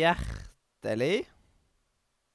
[0.00, 1.28] Hjertelig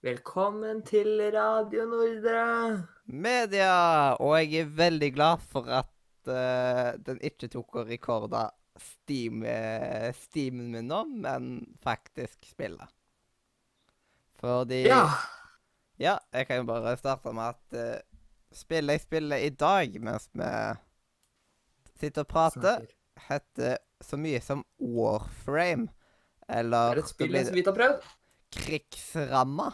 [0.05, 2.87] Velkommen til Radio Nordre.
[3.05, 4.15] media!
[4.15, 5.91] Og jeg er veldig glad for at
[6.31, 8.45] uh, den ikke tok og rekorda
[8.79, 12.87] Steam, eh, Steamen min nå, men faktisk spillet.
[14.39, 15.09] Fordi Ja.
[15.99, 17.99] Ja, jeg kan jo bare starte med at uh,
[18.53, 20.75] spillet jeg spiller i dag mens vi
[21.99, 23.04] sitter og prater, Snakker.
[23.27, 25.87] Heter så mye som Warframe.
[26.49, 28.09] Eller Er det et spill jeg så vidt har prøvd?
[28.55, 29.71] Krigsramma.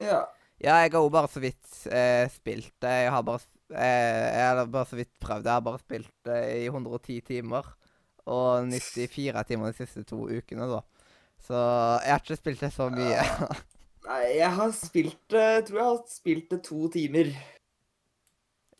[0.00, 0.20] Ja.
[0.60, 2.94] Ja, jeg har jo bare så vidt eh, spilt det.
[3.06, 3.40] Jeg har bare
[3.72, 5.50] eh, Jeg har bare så vidt prøvd det.
[5.50, 7.68] Jeg har bare spilt det i 110 timer.
[8.30, 10.80] Og 94 timer de siste to ukene, da.
[11.40, 11.56] Så
[12.04, 13.24] jeg har ikke spilt det så mye.
[14.08, 17.32] Nei, jeg har spilt det tror jeg har spilt det to timer.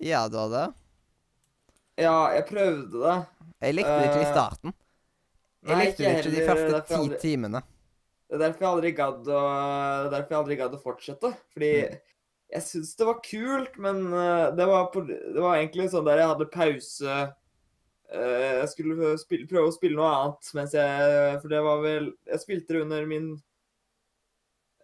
[0.00, 0.66] ja, du har det?
[2.01, 3.17] Ja, jeg prøvde det.
[3.61, 4.75] Jeg likte det ikke i Eh, starten.
[5.61, 7.62] Jeg Nei, likte det ikke de første ti aldri- timene.
[8.31, 9.41] Det er derfor jeg aldri gadd å
[10.05, 11.31] Det derfor jeg aldri gadd å fortsette.
[11.53, 11.98] Fordi Mm.
[12.55, 16.19] jeg syns det var kult, men eh, det var, på, det var egentlig sånn der
[16.19, 17.34] jeg hadde pause
[18.12, 22.12] eh, Jeg skulle spille, prøve å spille noe annet mens jeg For det var vel
[22.27, 23.28] Jeg spilte det under min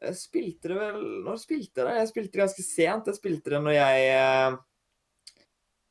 [0.03, 1.97] Jeg spilte det vel Når spilte jeg det?
[1.97, 3.07] Jeg spilte det ganske sent.
[3.07, 4.59] Jeg spilte det når jeg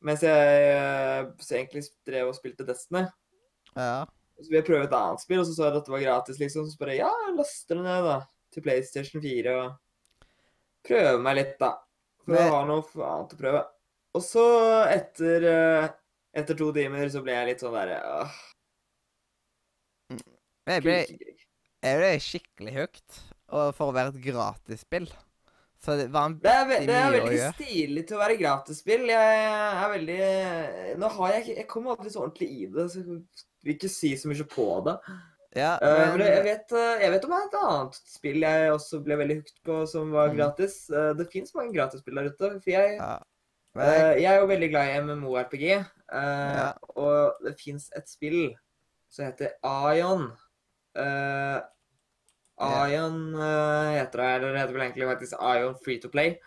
[0.05, 3.05] Mens jeg eh, så egentlig drev og spilte Destiny.
[3.73, 4.05] Ja.
[4.37, 6.39] Så vil jeg prøve et annet spill, og så så jeg at det var gratis,
[6.41, 6.67] liksom.
[6.69, 8.17] Så bare ja, jeg laster det ned, da.
[8.53, 10.19] Til PlayStation 4 og
[10.85, 11.71] prøve meg litt, da.
[12.25, 13.63] For Men- å ha noe annet å prøve.
[14.15, 14.43] Og så,
[14.87, 15.87] etter, eh,
[16.35, 18.37] etter to timer, så ble jeg litt sånn derre åh,
[20.65, 20.95] Jeg ble,
[21.83, 23.17] jeg ble skikkelig høyt
[23.49, 25.09] for å være et gratisspill.
[25.83, 29.03] Så det var en Det er, ve det er veldig stilig til å være gratisspill.
[29.11, 33.03] Jeg er veldig Nå har jeg ikke Jeg kommer aldri så ordentlig i det, så
[33.03, 33.21] jeg
[33.65, 34.95] vil ikke si så mye på det.
[35.55, 39.15] Ja, Eh, men jeg, vet, eh, jeg vet om et annet spill jeg også ble
[39.21, 40.35] veldig hooked på, som var Mm.
[40.37, 40.89] gratis.
[40.89, 42.49] Eh, det fins mange gratisspill der ute.
[42.59, 43.13] For jeg, ja.
[43.75, 45.85] Men jeg, er jo veldig glad i MMO-RPG.
[46.11, 46.71] Ja.
[46.95, 48.55] Og det fins et spill
[49.09, 49.55] som heter
[49.95, 50.31] Ion.
[52.59, 56.37] Ion eh, heter det, eller heter vel egentlig faktisk Ion Free to Play.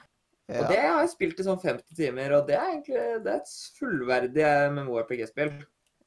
[0.49, 0.61] ja.
[0.63, 3.43] Og det har jeg spilt i sånn 50 timer, og det er egentlig det er
[3.43, 5.53] et fullverdig MMO-RPG-spill.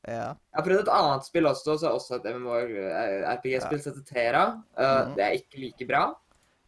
[0.07, 0.33] ja.
[0.33, 4.43] Jeg har prøvd et annet spill også, så er også et MMO-RPG-spill som heter Tera.
[4.77, 5.15] Uh, Mhm.
[5.15, 6.03] Det er ikke like bra.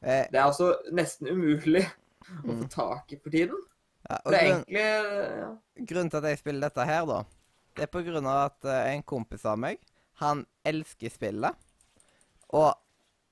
[0.04, 2.70] Eh, Det er også nesten umulig å få Mm.
[2.70, 3.56] tak i for tiden.
[4.10, 4.18] ja.
[4.26, 5.58] Og det er grunn, egentlig ja.
[5.86, 7.24] grunnen til at jeg spiller dette her, da,
[7.76, 9.80] det er på grunn av at eh, en kompis av meg,
[10.20, 11.56] han elsker spillet.
[12.54, 12.76] Og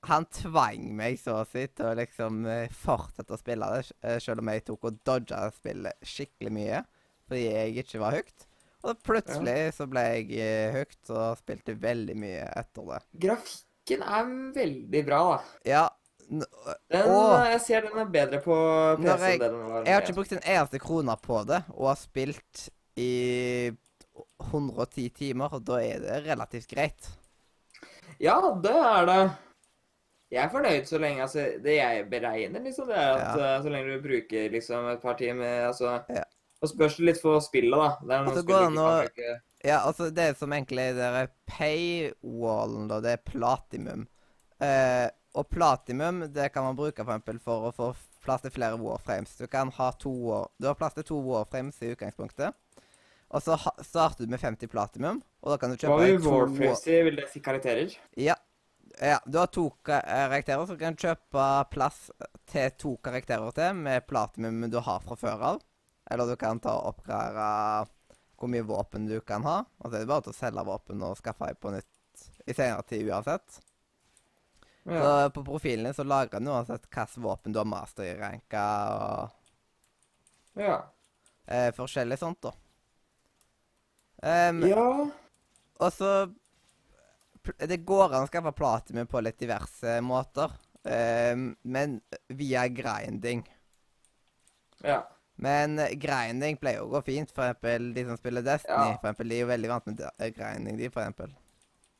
[0.08, 4.18] han tvang meg så å si til å liksom eh, fortsette å spille det, eh,
[4.22, 6.80] selv om jeg tok og dodga spillet skikkelig mye
[7.28, 8.46] fordi jeg ikke var høyt.
[8.82, 12.98] Og plutselig så ble jeg eh, høyt og spilte veldig mye etter det.
[13.22, 15.38] Grafikken er veldig bra, da.
[15.70, 15.84] Ja,
[16.32, 16.42] n
[16.90, 18.56] Den, og, Jeg ser den er bedre på
[18.98, 19.84] PC jeg- enn den var.
[19.86, 23.70] jeg har ikke brukt en eneste krone på det, og har spilt i
[24.50, 27.08] 110 timer, og da er det relativt greit.
[28.20, 29.20] Ja, det er det.
[30.32, 33.72] Jeg er fornøyd så lenge altså, Det jeg beregner, liksom, det er at eh, så
[33.72, 36.24] lenge du bruker liksom et par timer altså, Ja.
[36.62, 37.88] Og spørs det litt for spillet, da.
[38.06, 43.00] Det er noen spill det an å- Ja, altså det som egentlig er paywallen, da,
[43.02, 44.06] det er platinum.
[44.62, 47.88] Uh, og platinum det kan man bruke for, eksempel, for å få
[48.22, 49.34] plass til flere warframes.
[49.40, 52.54] Du kan ha to war Du har plass til to warframes i utgangspunktet.
[53.32, 56.86] Og så starter du med 50 platinum, og da kan du kjøpe Hva to Warframes
[56.86, 56.98] i?
[57.06, 57.94] Vil det si karakterer?
[58.20, 58.36] Ja.
[59.00, 59.18] Ja.
[59.26, 62.10] Du har to karakterer, så du kan kjøpe plass
[62.50, 65.60] til to karakterer til med platinum du har fra før av.
[66.10, 67.86] Eller du kan ta og oppgradere
[68.36, 69.60] hvor mye våpen du kan ha.
[69.80, 72.54] Og så er det bare til å selge våpen og skaffe ei på nytt i
[72.54, 73.60] senere tid uansett.
[74.82, 75.28] Så Ja.
[75.30, 78.64] på profilen din så lagrer den uansett hvilket våpen du har master i ranka
[78.98, 79.30] og
[80.58, 80.80] ja.
[81.46, 82.52] eh, forskjellig sånt, da.
[84.22, 84.86] Um, ja.
[85.78, 86.10] Og så
[87.42, 90.52] Det går an å skaffe platinum på litt diverse måter,
[90.86, 93.42] ehm, men via grinding.
[94.84, 95.00] Ja.
[95.42, 97.32] Men grinding pleier å gå fint.
[97.34, 98.98] For eksempel de som spiller Destiny, Ja.
[99.00, 101.34] for eksempel, de er jo veldig vant med grinding, de, for eksempel.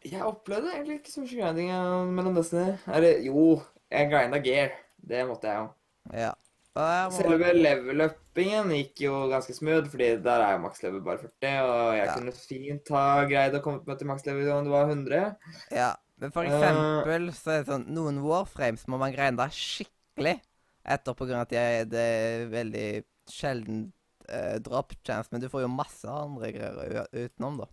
[0.04, 2.78] Jeg opplevde egentlig ikke så mye grinding eh, mellom Destiny.
[2.86, 4.72] Eller jo, jeg grinda gear.
[4.98, 5.68] Det måtte jeg jo.
[6.14, 6.32] Ja.
[6.74, 11.96] Selve level-uppingen gikk jo ganske smooth, fordi der er jo maks level bare 40, og
[11.98, 12.14] jeg Ja.
[12.14, 15.36] kunne fint ha greid å komme meg til maks level om det var 100.
[15.70, 15.94] ja.
[16.22, 20.40] Men for eksempel eksempel så er det sånn Noen warframes må man grinde skikkelig
[20.86, 23.92] etter av at de- det er veldig sjelden
[24.30, 27.66] uh, drop chance, men du får jo masse andre greier utenom, da.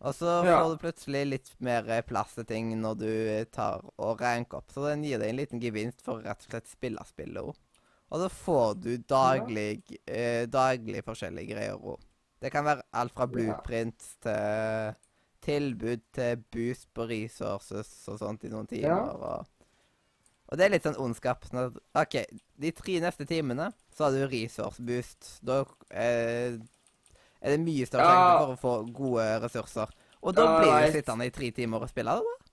[0.00, 0.62] Og så Ja.
[0.62, 4.58] får du plutselig litt mer eh, plass til ting når du eh, tar og ranker
[4.58, 4.68] opp.
[4.70, 7.54] Så den gir deg en liten gevinst for å rett og slett spille spillet òg.
[8.14, 11.98] Og da får du daglig, eh, daglig forskjellige greier og
[12.44, 13.32] Det kan være alt fra Ja.
[13.32, 14.94] blueprints til
[15.44, 18.88] tilbud til boost på resources og sånt i noen timer.
[18.88, 19.12] Ja.
[19.12, 19.46] Og,
[20.50, 21.44] og det er litt sånn ondskap.
[21.48, 22.18] Sånn at, OK,
[22.60, 25.38] de tre neste timene så har du resource boost.
[25.42, 26.58] Da eh,
[27.40, 28.14] er det mye større Ja.
[28.14, 29.88] sjanse for å få gode ressurser.
[30.22, 32.43] Og da Ja, blir du sittende i tre timer og spille det, da.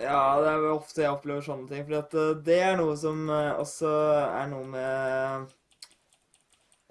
[0.00, 1.84] Ja, det er ofte jeg opplever sånne ting.
[1.86, 3.92] For eh, det er noe som eh, også
[4.24, 5.52] er noe med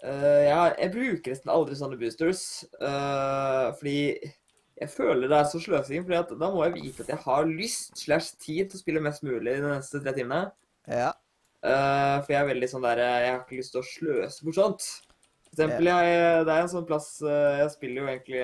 [0.03, 2.43] Uh, Ja, jeg bruker nesten aldri sånne boosters.
[2.75, 6.03] Uh, fordi jeg føler det er så sløsing.
[6.03, 9.23] fordi da må jeg vite at jeg har lyst slash tid til å spille mest
[9.23, 10.51] mulig de neste tre timene.
[10.91, 11.13] Ja.
[11.63, 14.59] Uh, for jeg er veldig sånn der Jeg har ikke lyst til å sløse bort
[14.59, 14.87] sånt.
[15.53, 18.39] For eksempel, jeg, det er en sånn plass Jeg spiller jo egentlig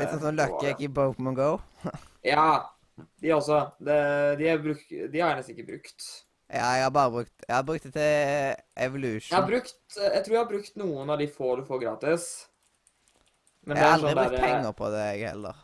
[0.00, 1.48] Litt sånn som gikk i Pokémon Go.
[2.24, 2.73] Ja,
[3.22, 3.58] de også.
[3.80, 3.98] Det,
[4.38, 6.06] de, er bruk, de har jeg nesten ikke brukt.
[6.52, 9.46] Ja, jeg har bare brukt Jeg har brukt det til Jeg har Evolution.
[9.48, 12.26] brukt Jeg tror jeg har brukt noen av de få du får gratis.
[13.64, 15.56] Men Jeg har aldri sånn brukt der- penger på det, jeg heller.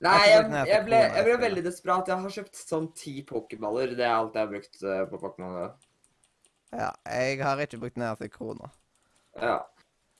[0.00, 2.08] Nei, Jeg jeg, jeg, ble, jeg ble veldig desperat.
[2.08, 3.94] Jeg har kjøpt sånn ti pokerballer.
[3.96, 5.70] Det er alt jeg har brukt eh, på Pokémon.
[6.72, 8.72] Ja, jeg har ikke brukt nær til kroner.
[9.40, 9.60] Ja.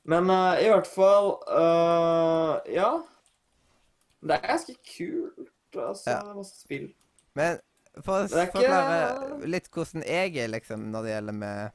[0.04, 2.92] Men uh, i hvert fall uh, Ja.
[4.22, 5.50] Det er ganske kult.
[5.82, 6.20] Altså, Ja.
[6.22, 6.94] det er masse spill.
[7.34, 7.58] Men
[8.02, 11.72] for å forklare litt hvordan jeg er liksom når det gjelder med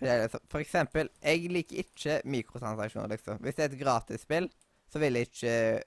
[0.00, 3.38] for liksom- eksempel, jeg liker ikke mikrotransaksjoner, liksom.
[3.38, 4.50] Hvis det er et gratisspill,
[4.90, 5.82] så vil jeg ikke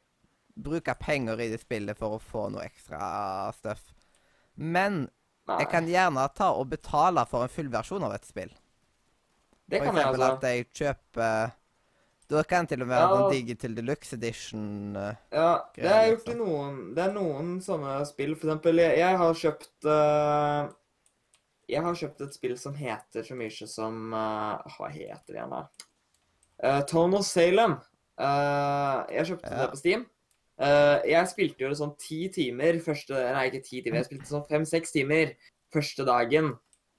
[0.61, 3.81] bruke penger i det spillet for å få noe ekstra stuff.
[4.55, 5.09] Men
[5.47, 8.51] Nei, jeg kan gjerne ta og betale for en full versjon av et spill.
[9.67, 10.35] det For kan jeg eksempel altså.
[10.37, 11.51] at jeg kjøper
[12.33, 13.15] Da kan til og med ha Ja.
[13.15, 14.95] sånn Digital Deluxe Edition.
[14.97, 16.37] Uh, Ja, det er jo liksom.
[16.41, 18.35] noen Det er noen sånne spill.
[18.35, 20.71] For eksempel, jeg, jeg har kjøpt uh,
[21.69, 25.53] Jeg har kjøpt et spill som heter så mye som uh, Hva heter det igjen,
[25.53, 25.67] da?
[26.63, 27.77] Uh, Tone of Salem.
[28.17, 29.61] Jeg kjøpte Ja.
[29.63, 30.05] det på Steam.
[31.09, 34.03] Jeg spilte jo det sånn ti timer første Nei, ikke ti timer.
[34.03, 35.31] Jeg spilte sånn fem-seks timer
[35.73, 36.51] første dagen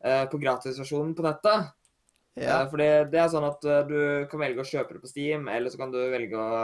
[0.02, 1.70] på gratisversjonen på nettet.
[2.34, 2.60] Ja.
[2.60, 3.98] Eh, fordi det er sånn at eh, du
[4.30, 6.54] kan velge å kjøpe det på Steam, eller så kan du velge å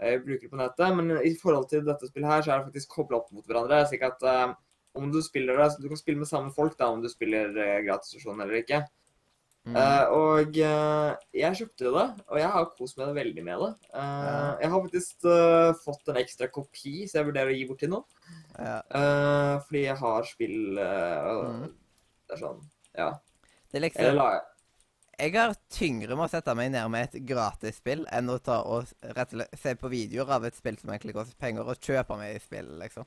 [0.00, 0.86] eh, bruke det på nettet.
[0.96, 3.84] Men i forhold til dette spillet her, så er det faktisk kobla opp mot hverandre.
[3.90, 4.54] slik at eh,
[4.96, 7.50] om du spiller det, så du kan spille med samme folk da, om du spiller
[7.52, 8.78] uh, gratisversjonen eller ikke.
[9.68, 9.74] Mm.
[9.76, 13.68] Uh, og jeg kjøpte det, og jeg har kost meg veldig med det.
[13.90, 14.54] Ja.
[14.62, 15.28] Jeg har faktisk
[15.82, 18.08] fått en ekstra kopi, så jeg vurderer å gi bort til noen.
[18.56, 18.78] ja.
[19.02, 21.68] Eh, fordi jeg har spill Mm.
[22.26, 22.64] Det er sånn,
[22.96, 23.10] ja.
[23.68, 24.40] Det er liksom Eller
[25.16, 28.90] Jeg har tyngre med å sette meg ned med et gratisspill enn å ta og
[29.16, 32.18] rett og slett se på videoer av et spill som egentlig koster penger, og kjøpe
[32.20, 33.06] meg i spillet, liksom.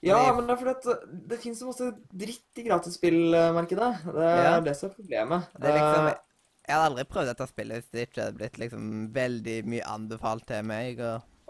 [0.00, 1.90] Ja, men det er fordi at det, finnes så masse
[2.22, 3.90] dritt i gratisspillmarkedet.
[4.06, 4.60] Det er Ja.
[4.64, 5.50] det som er problemet.
[5.60, 9.12] Det er liksom Jeg hadde aldri prøvd dette spillet hvis det ikke hadde blitt liksom
[9.12, 11.00] veldig mye anbefalt til meg,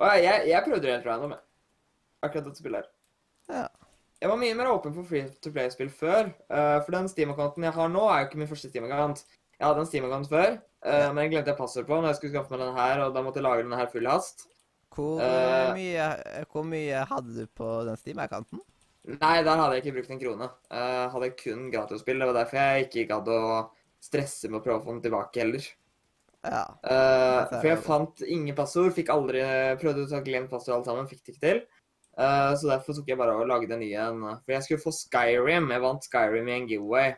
[0.00, 1.34] og jeg, jeg prøvde det helt random.
[2.24, 2.90] Akkurat dette spillet her.
[3.54, 3.66] Ja.
[4.20, 6.26] Jeg var mye mer åpen for free to play-spill før.
[6.52, 9.22] Uh, for den Steam-accounten jeg har nå, er jo ikke min første Steam-account.
[9.56, 11.12] Jeg hadde en Steam-account før, uh, Ja.
[11.12, 13.22] men jeg glemte jeg passord på når jeg skulle skaffe meg den her, og da
[13.24, 14.46] måtte jeg lage den her full hast.
[14.92, 18.60] hvor uh, mye Hvor mye hadde du på den Steam-accounten?
[19.08, 20.50] Nei, der hadde jeg ikke brukt en krone.
[20.68, 22.20] Uh, hadde kun gratisspill.
[22.20, 23.42] Det var derfor jeg ikke gadd å
[24.04, 25.64] stresse med å prøve å få den tilbake heller.
[26.44, 26.64] Ja.
[26.82, 29.40] For jeg fant ingen passord, fikk aldri
[29.80, 31.60] prøvde å ta glemt passord alle sammen, fikk det ikke til.
[32.20, 34.24] Eh, så derfor tok jeg bare og lagde en ny en.
[34.44, 35.70] For jeg skulle få Skyrim.
[35.72, 37.14] Jeg vant Skyrim i en giveaway.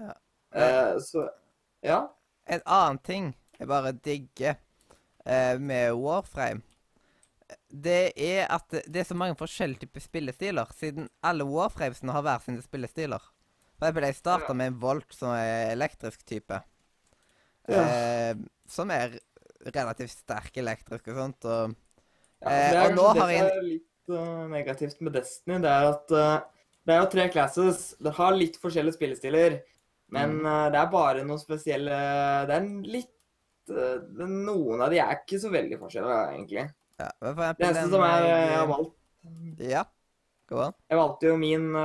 [0.00, 0.16] Ja.
[0.50, 1.28] Uh, så
[1.86, 2.00] ja.
[2.50, 3.28] En annen ting
[3.60, 4.56] jeg bare digger
[5.22, 6.64] uh, med Warframe,
[7.70, 12.42] det er at det er så mange forskjellige typer spillestiler, siden alle Warframesene har hver
[12.42, 13.22] sine spillestiler.
[13.78, 14.56] For eksempel, jeg starta Ja.
[14.58, 16.58] med en Volt som er elektrisk type.
[17.68, 17.84] Ja.
[17.84, 18.34] Eh,
[18.66, 19.18] som er
[19.74, 21.44] relativt sterk elektrisk og sånt.
[21.44, 21.90] Og ja
[22.40, 23.80] Eh, og nå har jeg eh,
[24.50, 25.60] negativt med Destiny.
[25.62, 26.40] Det er at eh,
[26.86, 27.94] det er jo tre classes.
[28.00, 29.60] Det har litt forskjellige spillestiler.
[30.10, 30.46] Men Mm.
[30.46, 31.98] eh, det er bare noen spesielle
[32.48, 36.64] Det er en litt eh, Noen av de er ikke så veldig forskjellige, egentlig.
[36.98, 38.96] ja, for Det eneste som er jeg har valgt
[39.60, 39.84] Ja,
[40.50, 40.74] gå an.
[40.90, 41.84] Jeg valgte jo min eh,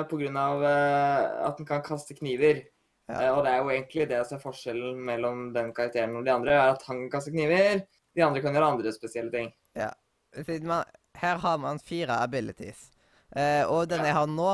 [1.45, 2.63] at den kan kaste kniver.
[3.07, 3.35] Ja.
[3.35, 6.53] Og det er jo egentlig det som er forskjellen mellom den karakteren og de andre,
[6.57, 7.83] er at han kan kaste kniver,
[8.15, 9.51] de andre kan gjøre andre spesielle ting.
[9.77, 9.91] Ja.
[10.63, 10.83] man,
[11.21, 12.89] her har man fire abilities.
[13.35, 14.51] Eh, og den jeg har nå,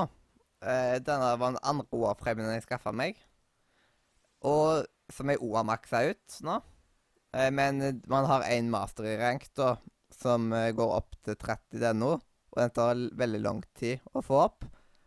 [0.63, 3.17] eh, denne var den andre OA-premien jeg skaffa meg.
[4.47, 6.57] Og som jeg òg har maksa ut nå.
[7.35, 9.75] Eh, men man har én master i rank, da.
[10.11, 12.13] som eh, går opp til 30 den nå.
[12.51, 14.65] Og den tar veldig lang tid å få opp.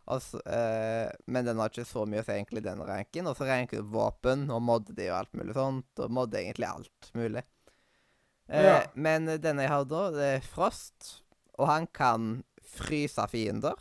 [0.08, 3.28] Altså, eh, men den har ikke så mye å si egentlig, den ranken.
[3.28, 5.90] Og så ranker du våpen og modder de og alt mulig sånt.
[6.00, 7.44] Og modder egentlig alt mulig.
[8.49, 8.78] Eh, Ja.
[8.94, 11.24] Men den jeg har da, det er Frost.
[11.58, 13.75] Og han kan fryse fiender.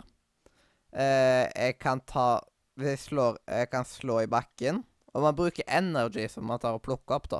[0.93, 2.41] Eh, jeg kan ta
[2.77, 4.83] jeg slår Jeg kan slå i bakken.
[5.13, 7.39] Og man bruker energy som man tar og plukker opp, da.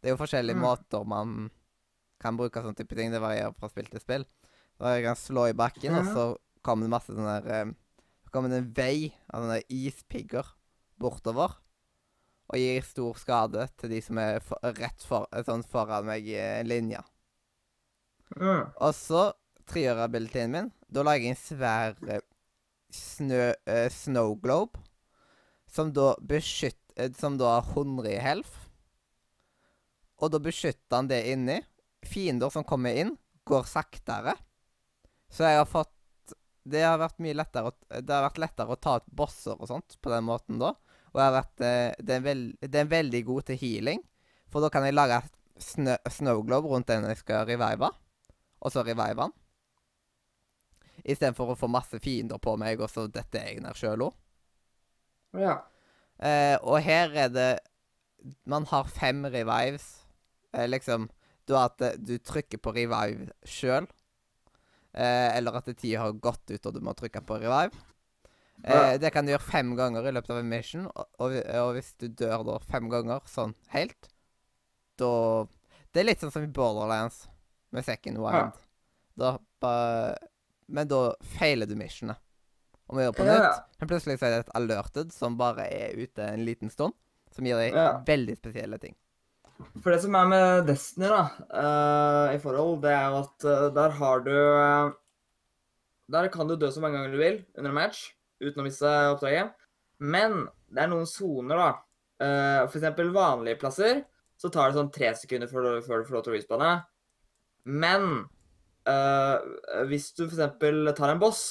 [0.00, 0.62] Det er jo forskjellige Mm.
[0.62, 1.50] måter man
[2.20, 3.10] kan bruke sånne type ting.
[3.10, 4.24] Det varierer fra spill til spill.
[4.78, 7.72] Da jeg kan slå i bakken, og så kommer det masse sånne der, eh,
[8.24, 10.44] Så kommer det en vei av sånne ispigger
[11.00, 11.56] bortover.
[12.50, 16.26] Og gir stor skade til de som er for, rett for, eh, sånn foran meg
[16.26, 17.02] i en linje.
[18.34, 18.66] Mm.
[18.82, 19.28] Og så
[19.70, 20.70] trierabiliteten min.
[20.92, 22.22] Da lager jeg en svær eh,
[22.94, 24.80] snø, uh, snow globe.
[25.70, 28.62] Som da beskytter eh, Som da har 100 i health.
[30.22, 31.60] Og da beskytter han det inni.
[32.06, 33.16] Fiender som kommer inn,
[33.46, 34.36] går saktere.
[35.28, 35.92] Så jeg har fått
[36.66, 39.68] Det har vært mye lettere å, Det har vært lettere å ta ut bosser og
[39.70, 40.72] sånt på den måten da.
[41.12, 41.54] Og jeg har vært,
[42.02, 44.02] det, er veld, det er veldig god til healing.
[44.52, 45.22] For da kan jeg lage
[45.62, 47.88] snø, snow globe rundt den jeg skal revive.
[48.66, 49.34] Og så revive han.
[51.06, 54.16] Istedenfor å få masse fiender på meg, og så detter jeg ned sjøl òg.
[55.38, 55.60] Ja.
[56.18, 57.50] Eh, og her er det
[58.48, 59.84] Man har fem revives.
[60.56, 61.10] Eh, liksom
[61.46, 63.86] har at eh, du trykker på revive sjøl.
[64.96, 67.76] Eh, eller at tida har gått ut, og du må trykke på revive.
[68.64, 70.88] Eh, det kan du gjøre fem ganger i løpet av en mission.
[70.88, 74.10] Og, og, og hvis du dør da fem ganger sånn helt,
[74.96, 75.46] da
[75.92, 77.22] Det er litt sånn som i Borderlands
[77.72, 78.52] med Second Wind.
[79.16, 80.14] Da ba,
[80.68, 81.00] Men da
[81.38, 82.18] feiler du missionet.
[82.86, 83.42] Og må gjøre på Ja, nytt.
[83.42, 83.54] ja.
[83.80, 86.94] Men plutselig så er det et alerted som bare er ute en liten stund.
[87.34, 88.02] Som gir deg Ja.
[88.06, 88.94] veldig spesielle ting.
[89.82, 93.68] For det som er med Destiny, da, uh, i forhold, det er jo at uh,
[93.74, 94.92] der har du uh,
[96.10, 98.84] Der kan du dø så mange ganger du vil under en match uten å miste
[98.86, 99.54] oppdraget.
[99.98, 101.70] Men det er noen soner, da.
[102.20, 104.04] Uh, eksempel vanlige plasser
[104.38, 106.70] så tar det sånn tre sekunder før du, før du får lov til å respawne.
[107.66, 108.26] Men
[108.86, 109.38] uh,
[109.90, 111.42] hvis du eksempel tar en boss,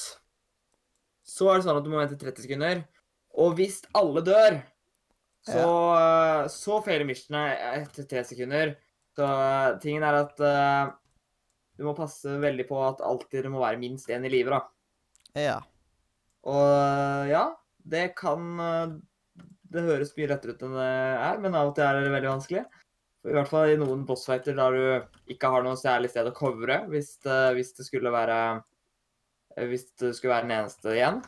[1.26, 2.84] så er det sånn at du må vente 30 sekunder.
[3.36, 4.60] Og hvis alle dør,
[5.46, 5.62] så,
[5.94, 8.72] eh, så feiler missionet etter tre sekunder.
[9.14, 10.94] Så uh, tingen er at uh,
[11.76, 14.62] du må passe veldig på at alltid det må være minst én i live, da.
[15.36, 15.58] Ja.
[16.46, 17.44] Og ja,
[17.84, 18.56] det kan
[19.66, 22.32] Det høres mye lettere ut enn det er, men av og til er det veldig
[22.32, 22.64] vanskelig.
[23.26, 26.82] I hvert fall i noen bossfighter der du ikke har noe særlig sted å covre
[26.92, 28.38] hvis det, hvis det skulle være
[29.56, 31.22] eh, Hvis det skulle være den eneste igjen.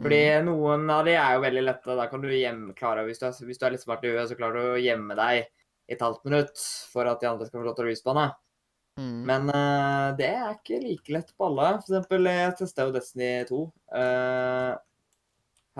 [0.00, 0.46] Fordi Mm.
[0.46, 1.96] noen av de er jo veldig lette.
[1.96, 4.28] Da kan du gjemme, klare, hvis, du er, hvis du er litt smart i huet,
[4.28, 6.62] så klarer du å gjemme deg i et halvt minutt
[6.92, 8.28] for at de andre skal få lov til å respawne.
[9.00, 9.18] Mm.
[9.28, 11.72] Men uh, det er ikke like lett på alle.
[11.80, 13.60] For eksempel, jeg testa jo Destiny 2
[13.96, 14.72] uh,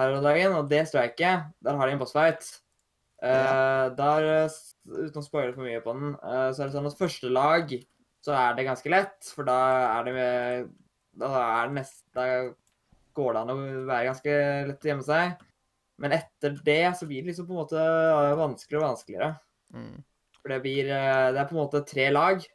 [0.00, 2.50] her om dagen, og det striket, der har de en bossfight.
[3.20, 4.58] Uh, Der, eh,
[4.88, 7.74] uten å spoile for mye på den, uh, så er det sånn at første lag
[8.24, 9.58] så er det ganske lett, for da
[9.98, 10.70] er det med,
[11.20, 12.24] Da er det nest, da
[13.16, 13.56] går det an å
[13.88, 14.34] være ganske
[14.68, 15.46] lett å gjemme seg.
[16.00, 17.86] Men etter det så blir det liksom på en måte
[18.40, 19.30] vanskeligere og vanskeligere.
[19.74, 19.96] Mm.
[20.38, 22.46] For det blir Det er på en måte tre lag.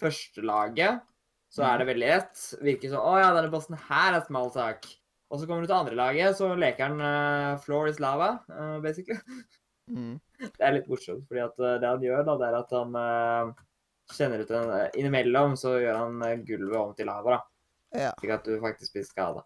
[0.00, 1.04] Første laget
[1.52, 2.40] så er det veldig lett.
[2.64, 4.88] Virker som Å ja, denne bossen her er smal sak.
[5.30, 8.78] Og så kommer du til andre laget, så leker han uh, floor is lava, uh,
[8.82, 9.18] basically.
[9.86, 10.16] Mm.
[10.40, 12.96] Det er litt morsomt, fordi at eh, det han gjør, da, det er at han
[12.98, 13.66] uh,
[14.14, 18.00] kjenner ut en eh, Innimellom så gjør han eh, gulvet om til lava, da.
[18.06, 18.10] Ja.
[18.20, 19.44] Slik at du faktisk blir skada.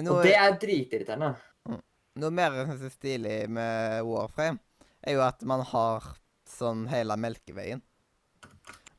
[0.00, 1.34] Og det er dritirriterende.
[2.20, 4.60] noe mer jeg synes er stilig med Warframe,
[5.06, 6.08] er jo at man har
[6.48, 7.82] sånn hele Melkeveien.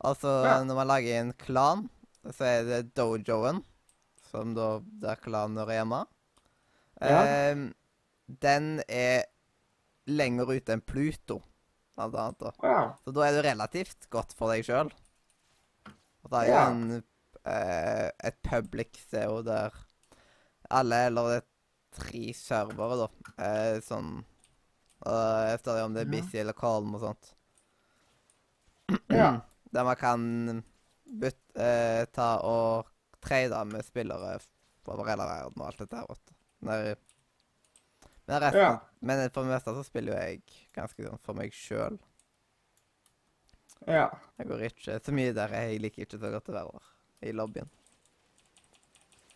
[0.02, 0.64] Altså, Ja.
[0.64, 1.90] når man lager en klan,
[2.26, 3.64] så er det dojoen,
[4.32, 6.06] som da der klanen hører hjemme.
[7.02, 7.22] Ja.
[7.26, 7.74] Ehm,
[8.28, 9.26] den er
[10.12, 11.42] lenger ute enn Pluto,
[11.96, 12.40] blant annet.
[12.40, 12.52] da.
[12.64, 12.82] Ja.
[13.04, 14.92] Så da er det relativt godt for deg sjøl.
[16.24, 16.66] Og det er jo Ja.
[16.70, 17.04] en,
[17.46, 19.72] eh, et public CO der
[20.70, 21.48] alle, eller det er
[22.02, 23.08] tre servere, da,
[23.44, 24.24] eh, sånn
[25.02, 26.12] vet ikke om det er.
[26.12, 27.34] Busy eller Calm og sånt.
[29.10, 29.42] Ja.
[29.74, 30.64] Der man kan
[31.20, 32.88] bytte eh, Ta og
[33.24, 34.40] trade med spillere
[34.88, 36.22] over hele verden og alt dette her.
[36.62, 36.96] Der,
[38.28, 38.80] men, resten, Ja.
[39.02, 40.42] men for det meste så spiller jo jeg
[40.76, 42.00] ganske sånn for meg sjøl.
[43.88, 44.10] ja.
[44.38, 45.48] Jeg går ikke så mye der.
[45.50, 46.82] Jeg liker ikke så godt å være
[47.24, 47.70] i lobbyen.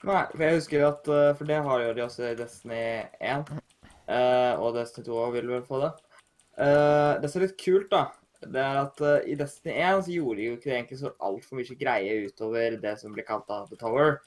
[0.05, 2.81] Nei, for jeg husker at eh, For det har jo de også i Destiny
[3.21, 3.49] 1.
[4.07, 5.91] eh, og Destiny 2 vil vel få det.
[6.61, 8.03] Eh, det som er litt kult, da,
[8.45, 11.57] det er at i Destiny 1 så gjorde de jo ikke det egentlig så altfor
[11.59, 14.19] mye greie utover det som ble kalt da The Tower.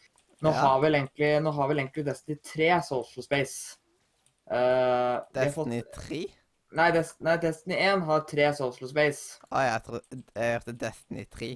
[0.43, 0.61] Nå, Ja.
[0.63, 3.77] har egentlig, nå har vel egentlig Destiny 3 social space.
[4.51, 6.21] Eh, Destiny fått- Destiny 3?
[6.73, 9.39] nei, Des nei, Destiny 1 har tre social space.
[9.51, 11.51] Å, jeg, tror, jeg hørte Destiny 3.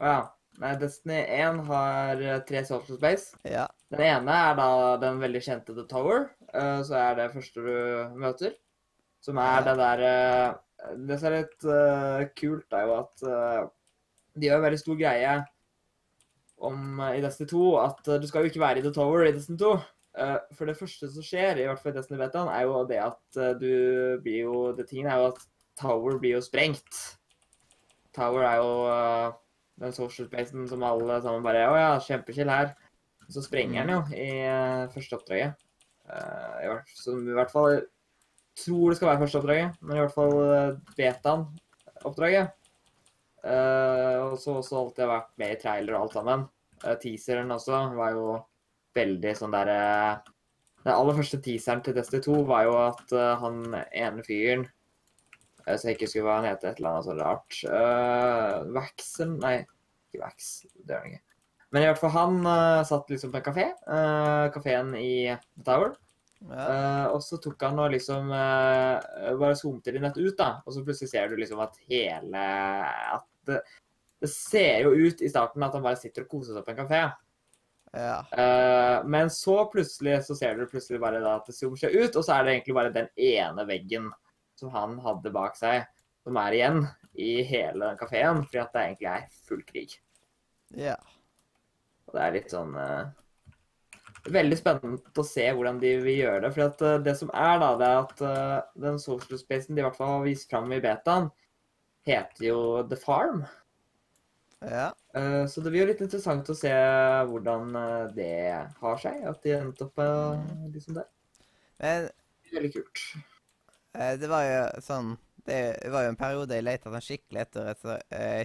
[0.00, 0.18] Å ja.
[0.58, 3.36] Nei, Destiny 1 har eh, tre social space.
[3.46, 3.68] Ja.
[3.94, 6.30] Den ene er da den veldig kjente The Tower.
[6.54, 8.56] Uh, så er det første du møter.
[9.22, 9.62] Som er Ja.
[9.68, 13.22] det der uh, Det som er litt kult, er jo at
[14.38, 15.32] de gjør en veldig stor greie
[16.58, 19.58] om i Destiny 2 at du skal jo ikke være i The Tower i Destiny
[19.58, 19.72] 2.
[20.18, 22.98] Eh, for det første som skjer, i hvert fall i Destiny Betaen, er jo det
[23.04, 23.70] at eh, du
[24.24, 25.44] blir jo Det tingen er jo at
[25.78, 26.98] Tower blir jo sprengt.
[28.16, 29.28] Tower er jo eh,
[29.84, 32.74] den social spacen som alle sammen bare Å ja, kjempekill her.
[33.30, 34.28] Så sprenger den jo i
[34.94, 35.64] første oppdraget.
[36.96, 37.82] Som i hvert fall
[38.56, 40.32] tror det skal være første oppdraget, men i hvert fall
[40.96, 42.54] betaen-oppdraget.
[43.44, 46.46] Og så også alltid vært med i trailer og alt sammen.
[47.04, 48.38] Teaseren også var jo
[48.96, 49.78] veldig sånn derre
[50.84, 54.66] Den aller første teaseren til Destiny 2 var jo at uh, han ene fyren
[55.66, 57.58] eh, Så jeg ikke husker hva han heter, et eller annet så rart.
[57.68, 59.56] Uh, Waxen Nei,
[60.08, 60.52] ikke Wax.
[60.78, 61.24] Det gjør han ikke.
[61.74, 63.66] Men i hvert fall han uh, satt liksom på en kafé.
[63.84, 65.96] Uh, Kafeen i The Tower.
[66.46, 66.54] ja.
[66.54, 70.62] Uh, og så tok han og liksom uh, bare zoomte det nett ut, da.
[70.64, 72.44] Og så plutselig ser du liksom at hele
[73.18, 73.58] At det,
[74.22, 76.80] det ser jo ut i starten at han bare sitter og koser seg på en
[76.80, 77.02] kafé.
[77.92, 78.26] Ja.
[78.32, 82.16] Eh, men så plutselig så ser du plutselig bare da at det zoomer seg ut,
[82.16, 84.10] og så er det egentlig bare den ene veggen
[84.58, 85.86] som han hadde bak seg,
[86.26, 86.82] som er igjen
[87.18, 89.96] i hele den kafeen, fordi at det egentlig er full krig.
[90.76, 90.98] ja.
[92.08, 93.10] Og det er litt sånn uh,
[94.32, 96.50] Veldig spennende å se hvordan de vil gjøre det.
[96.54, 99.84] For at, uh, det som er, da, det er at den social spacen de i
[99.84, 101.28] hvert fall har vist fram i betaen,
[102.08, 103.44] heter jo The Farm.
[104.64, 104.88] ja.
[105.18, 106.70] Eh, så det blir jo litt interessant å se
[107.30, 108.32] hvordan eh, det
[108.82, 109.22] har seg.
[109.30, 110.00] At de endte opp
[110.74, 111.08] liksom der.
[111.82, 112.08] Men
[112.52, 113.02] Veldig kult.
[113.94, 115.10] eh, det var jo sånn
[115.48, 115.58] Det
[115.92, 117.94] var jo en periode jeg lette sånn skikkelig etter et så,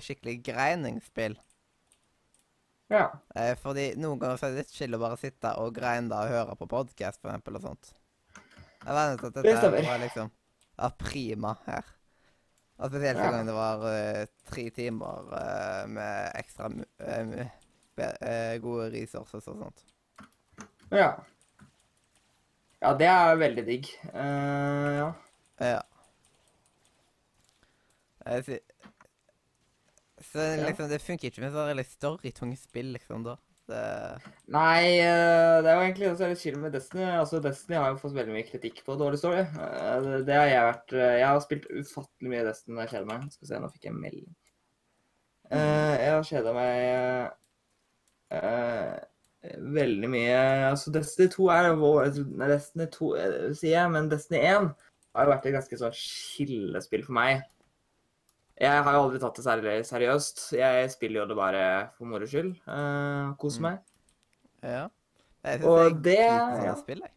[0.05, 1.33] skikkelig greiningsspill.
[2.93, 3.09] Ja.
[3.59, 6.55] Fordi noen ganger så er det litt chill å bare sitte og greine og høre
[6.59, 7.91] på podkast, for eksempel, og sånt.
[8.85, 9.87] Jeg var nødt til at Det dette stemmer.
[9.89, 10.31] var liksom
[10.87, 11.91] av prima her.
[12.77, 13.25] Og spesielt Ja.
[13.27, 19.83] en gang det var uh, tre timer uh, med ekstra uh, gode resources og sånt.
[20.91, 21.11] ja.
[22.83, 23.87] Ja, det er veldig digg.
[24.13, 25.13] Ja.
[25.63, 25.79] Ja.
[30.19, 33.37] Så liksom, det funker ikke med så veldig storytunge spill, liksom, da.
[33.67, 37.05] Nei, eh, det er jo egentlig det som er litt chill med Destiny.
[37.15, 39.39] Altså, Destiny har jo fått veldig mye kritikk på dårlig story.
[39.45, 43.05] Eh, det- har jeg vært eh, Jeg har spilt ufattelig mye Destiny når jeg kjeder
[43.13, 43.31] meg.
[43.31, 44.35] Skal se, nå fikk jeg en melding.
[45.53, 47.31] Jeg har kjeda meg
[49.77, 50.37] veldig mye.
[50.71, 54.69] Altså, Destiny 2 er vår Nei, Destiny 2 eh, sier jeg, men Destiny 1
[55.15, 57.43] har jo vært et ganske sånn skillespill for meg.
[58.61, 60.43] Jeg har jo aldri tatt det særlig seriøst.
[60.57, 61.63] Jeg spiller jo det bare
[61.97, 62.53] for moro skyld.
[62.67, 63.61] Uh, Koser Mm.
[63.69, 63.79] meg.
[64.63, 64.87] ja.
[65.43, 66.75] Jeg synes Og det er det- ja.
[66.75, 67.11] spill, jeg.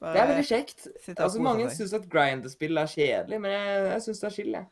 [0.00, 0.86] Det er veldig kjekt.
[1.18, 4.66] Altså, mange syns at grindespill er kjedelig, men jeg, jeg syns det er chill, jeg.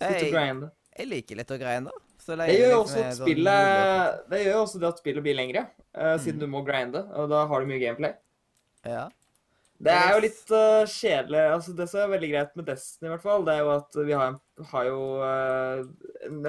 [0.00, 1.90] Og Jeg, jeg liker litt å grinde.
[2.26, 5.66] Det, Det gjør liksom også sånn spillet Det gjør også det at spillet blir lengre,
[5.96, 6.40] uh, siden Mm.
[6.40, 8.14] du må grinde, og da har du mye gameplay.
[8.84, 9.08] Ja.
[9.82, 11.40] Det er jo litt uh, kjedelig.
[11.56, 13.96] altså Det som er veldig greit med Destiny, i hvert fall, det er jo at
[14.06, 14.36] vi har,
[14.70, 15.80] har jo uh,
[16.28, 16.44] en,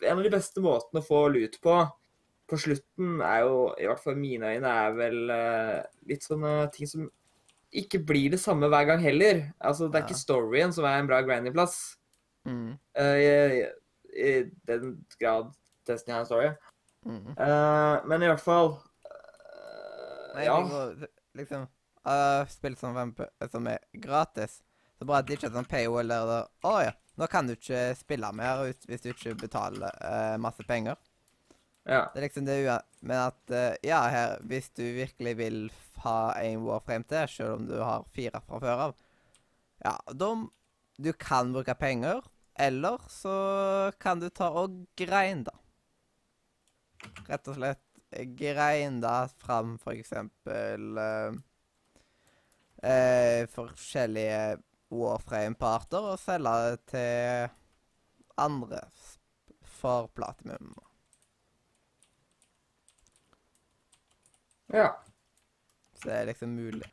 [0.00, 1.82] en av de beste måtene å få lut på
[2.44, 5.78] på slutten, er jo, i hvert fall i mine øyne, er vel uh,
[6.10, 7.06] litt sånne ting som
[7.72, 9.40] ikke blir det samme hver gang heller.
[9.64, 10.08] Altså, Det er Ja.
[10.10, 11.96] ikke storyen som er en bra grinding-plass.
[12.44, 12.74] Mm.
[13.00, 13.64] i,
[14.20, 14.32] I
[14.68, 15.54] den grad
[15.88, 16.50] Destiny har en story.
[17.08, 17.32] Mm.
[18.12, 18.74] Men i hvert fall
[20.34, 20.58] Nei, Ja.
[21.40, 21.64] liksom
[22.08, 23.14] uh, Spill som,
[23.50, 24.60] som er gratis.
[24.98, 27.56] Så bare at det ikke er sånn paywall der det Å ja, nå kan du
[27.56, 30.98] ikke spille mer hvis du ikke betaler uh, masse penger.
[31.84, 32.06] ja.
[32.12, 32.58] Det er liksom det.
[33.00, 35.58] Men at uh, ja, her, hvis du virkelig vil
[36.04, 38.94] ha en Warframe til, selv om du har fire fra før av,
[39.84, 40.34] ja, da
[40.94, 42.22] Du kan bruke penger,
[42.54, 45.50] eller så kan du ta og grinde.
[47.26, 47.82] Rett og slett
[48.38, 51.34] grinde fram for eksempel eh,
[52.84, 54.58] eh, forskjellige
[54.94, 57.54] Warframe-parter og selge det til
[58.44, 58.82] andre
[59.80, 60.74] for platinum.
[64.74, 64.88] ja.
[65.94, 66.88] Så det er liksom mulig.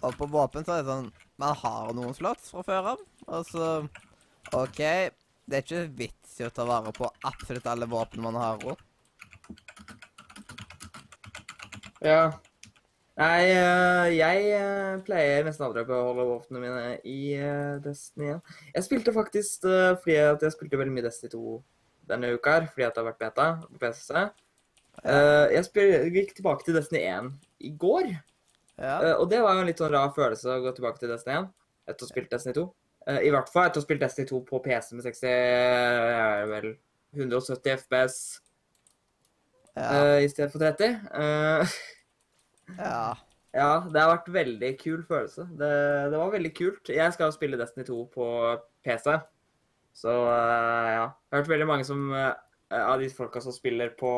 [0.00, 3.02] Og på våpen så er det sånn man har noen slots fra før av.
[3.30, 3.68] Og så
[4.56, 8.64] OK, det er ikke vits i å ta vare på absolutt alle våpen man har
[8.64, 8.80] òg.
[12.04, 12.30] Ja.
[13.20, 18.54] Nei, eh, jeg eh, pleier nesten aldri å holde våpnene mine i eh, Destiny 1.
[18.78, 21.58] Jeg spilte faktisk fordi at jeg spilte veldig mye Destiny 2
[22.10, 24.24] denne uka her, fordi at det har vært beta på PCC.
[25.04, 27.30] Jeg spil, gikk tilbake til Destiny 1
[27.68, 28.08] i går,
[28.80, 28.96] Ja.
[29.20, 31.50] og det var jo en litt sånn rar følelse å gå tilbake til Destiny 1
[31.90, 32.64] etter å ha spilt Destiny 2.
[33.06, 36.46] Eh, I hvert fall etter å ha spilt Destiny 2 på PC med 60 eh,
[36.50, 36.70] vel
[37.16, 38.16] 170 FPS
[39.80, 39.90] Ja.
[39.96, 41.00] eh, i stedet for 30.
[41.14, 41.74] Eh,
[42.78, 43.02] ja.
[43.50, 45.42] Ja, det har vært veldig kul følelse.
[45.58, 45.70] Det,
[46.12, 46.90] det var veldig kult.
[46.94, 48.26] Jeg skal spille Destiny 2 på
[48.86, 49.16] PC,
[49.98, 51.08] så eh, ja.
[51.08, 54.12] Jeg har hørt veldig mange som av de folka som spiller på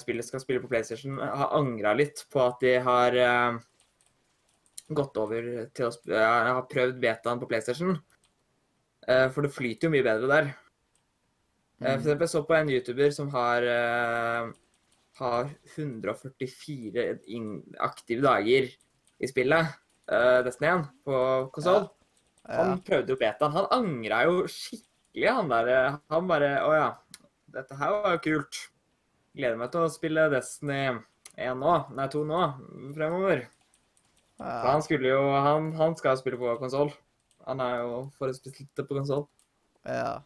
[0.00, 3.60] spiller, skal spille på PlayStation, har angra litt på at de har uh,
[4.88, 7.98] gått over til å ja, har prøvd betaen på PlayStation.
[9.04, 10.50] Uh, for det flyter jo mye bedre der.
[11.80, 12.00] Eh, For Mm.
[12.00, 14.52] eksempel jeg så på en YouTuber som har, eh,
[15.18, 18.68] har 144 inn- aktive dager
[19.20, 19.66] i spillet,
[20.10, 21.88] uh, Destiny 1, på konsoll.
[22.48, 22.56] ja.
[22.56, 23.52] Han prøvde jo betaen.
[23.52, 25.68] Han angra jo skikkelig, han der.
[25.68, 26.94] eh, Han bare Å ja,
[27.52, 28.68] dette her var jo kult.
[29.36, 30.98] Gleder meg til å spille Destiny
[31.38, 33.46] 1 nå, nei 2 nå, fremover.
[34.38, 34.72] For ja.
[34.72, 36.92] han skulle jo Han, han skal spille på konsoll.
[37.46, 39.26] Han er jo forhåndsbestilt på konsoll.
[39.86, 40.20] ja.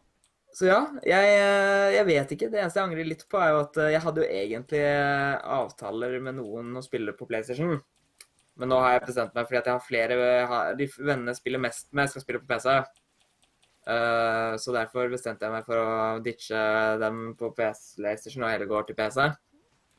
[0.54, 2.48] Så ja, jeg, eh, jeg vet ikke.
[2.52, 5.46] Det eneste jeg angrer litt på, er jo at eh, jeg hadde jo egentlig eh,
[5.56, 7.80] avtaler med noen å spille på PlayStation.
[8.54, 11.62] Men nå har jeg bestemt meg fordi at jeg har flere De vennene jeg spiller
[11.64, 12.76] mest med, skal spille på PC.
[13.84, 16.60] Uh, så derfor bestemte jeg meg for å ditche
[17.02, 19.18] dem på PlayStation og heller gå til PC.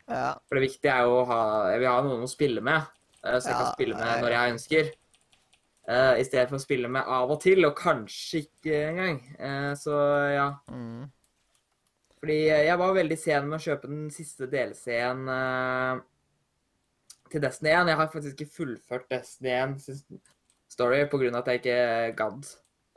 [0.08, 0.32] ja.
[0.40, 1.42] For det viktige er jo å ha
[1.74, 2.88] Jeg vil ha noen å spille med,
[3.20, 4.90] så jeg kan spille med når jeg ønsker.
[5.86, 9.20] Eh, I stedet for å spille med av og til, og kanskje ikke engang.
[9.38, 10.00] Uh, så
[10.34, 10.48] ja.
[10.74, 11.06] Mm.
[12.18, 16.00] Fordi jeg var veldig sen med å kjøpe den siste DLC-en eh,
[17.30, 17.92] til Destiny 1.
[17.92, 20.02] Jeg har faktisk ikke fullført Destiny 1 sin
[20.74, 21.30] story pga.
[21.38, 21.78] at jeg ikke
[22.18, 22.50] gadd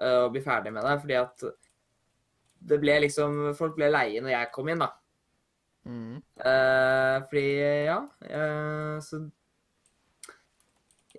[0.09, 0.97] å bli ferdig med det.
[1.05, 1.47] Fordi at
[2.73, 4.89] det ble liksom Folk ble leie når jeg kom inn, da.
[5.85, 6.25] Mm.
[7.29, 7.47] Fordi,
[7.85, 8.01] ja
[9.05, 9.27] Så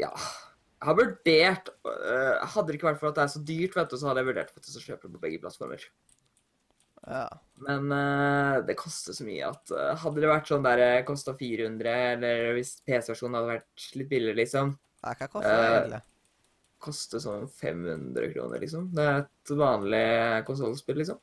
[0.02, 0.16] Ja.
[0.80, 3.98] Har vurdert uh, Hadde det ikke vært for at det er så dyrt, vet du,
[4.00, 5.88] så hadde jeg vurdert faktisk å kjøpe det på begge plattformer.
[7.04, 7.26] ja.
[7.68, 11.36] Men uh, det koster så mye at uh, hadde det vært sånn der det kosta
[11.36, 16.02] 400, eller hvis PC-versjonen hadde vært litt billigere, liksom, Ja, Hva koster det egentlig?
[16.80, 18.88] koster sånn 500 kroner, liksom.
[18.96, 20.06] Det er et vanlig
[20.48, 21.20] konsollspill, liksom.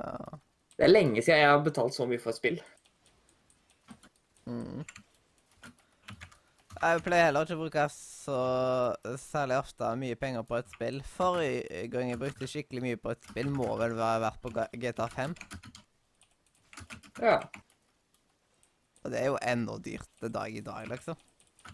[0.00, 0.38] Ja.
[0.78, 2.58] Det er lenge siden jeg har betalt så mye for et spill.
[4.48, 4.84] Mm.
[6.78, 8.40] Jeg pleier heller ikke å bruke så
[9.18, 10.98] særlig ofte mye penger på et spill.
[11.16, 15.08] Forrige gang jeg brukte skikkelig mye på et spill, må vel være verdt på GTA
[15.16, 15.34] 5.
[17.24, 17.40] Ja.
[19.02, 21.18] Og det er jo ennå dyrt det dag i dag, liksom.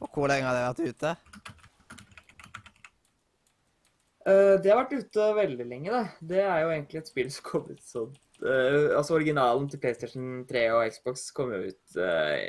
[0.00, 1.12] Og hvor lenge har det vært ute?
[4.24, 6.28] Uh, det har vært ute veldig lenge, det.
[6.32, 10.46] Det er jo egentlig et spill som kom ut sånn uh, Altså originalen til PlayStation
[10.48, 12.48] 3 og Xbox kom jo ut uh, i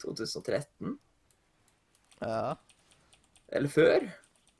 [0.00, 0.96] 2013.
[2.20, 2.54] Ja.
[3.48, 4.06] Eller før.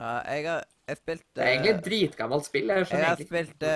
[0.01, 2.67] ja jeg har jeg spilt Det er egentlig et dritgammelt spill.
[2.73, 3.75] Jeg jeg har spilt det,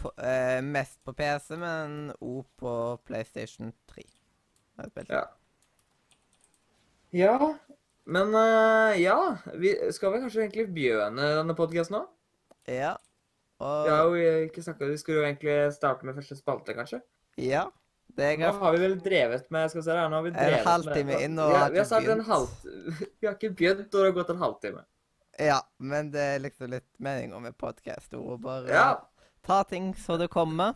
[0.00, 2.72] på, eh, mest på PC, men òg på
[3.08, 4.04] PlayStation 3.
[4.76, 5.10] Har jeg spilt.
[5.10, 5.24] Ja.
[7.12, 7.54] Ja,
[8.06, 9.18] men uh, ja.
[9.58, 12.04] Vi skal vel kanskje egentlig begynne denne podkasten nå?
[12.70, 12.94] Ja.
[13.60, 17.02] Og Vi har jo ikke snakket, Vi skulle jo egentlig starte med første spalte, kanskje.
[17.36, 17.66] Ja.
[18.16, 20.32] Det jeg Nå har vi vel drevet med Skal vi se her, nå har vi
[20.34, 22.48] drevet halvtime med, inn, og har har, vi har sagt en halv...
[23.20, 24.84] Vi har ikke begynt, og det har gått en halvtime.
[25.40, 28.16] Ja, men det er liksom litt meninga med podkast.
[28.42, 28.88] Bare Ja,
[29.46, 30.74] ta ting så det kommer.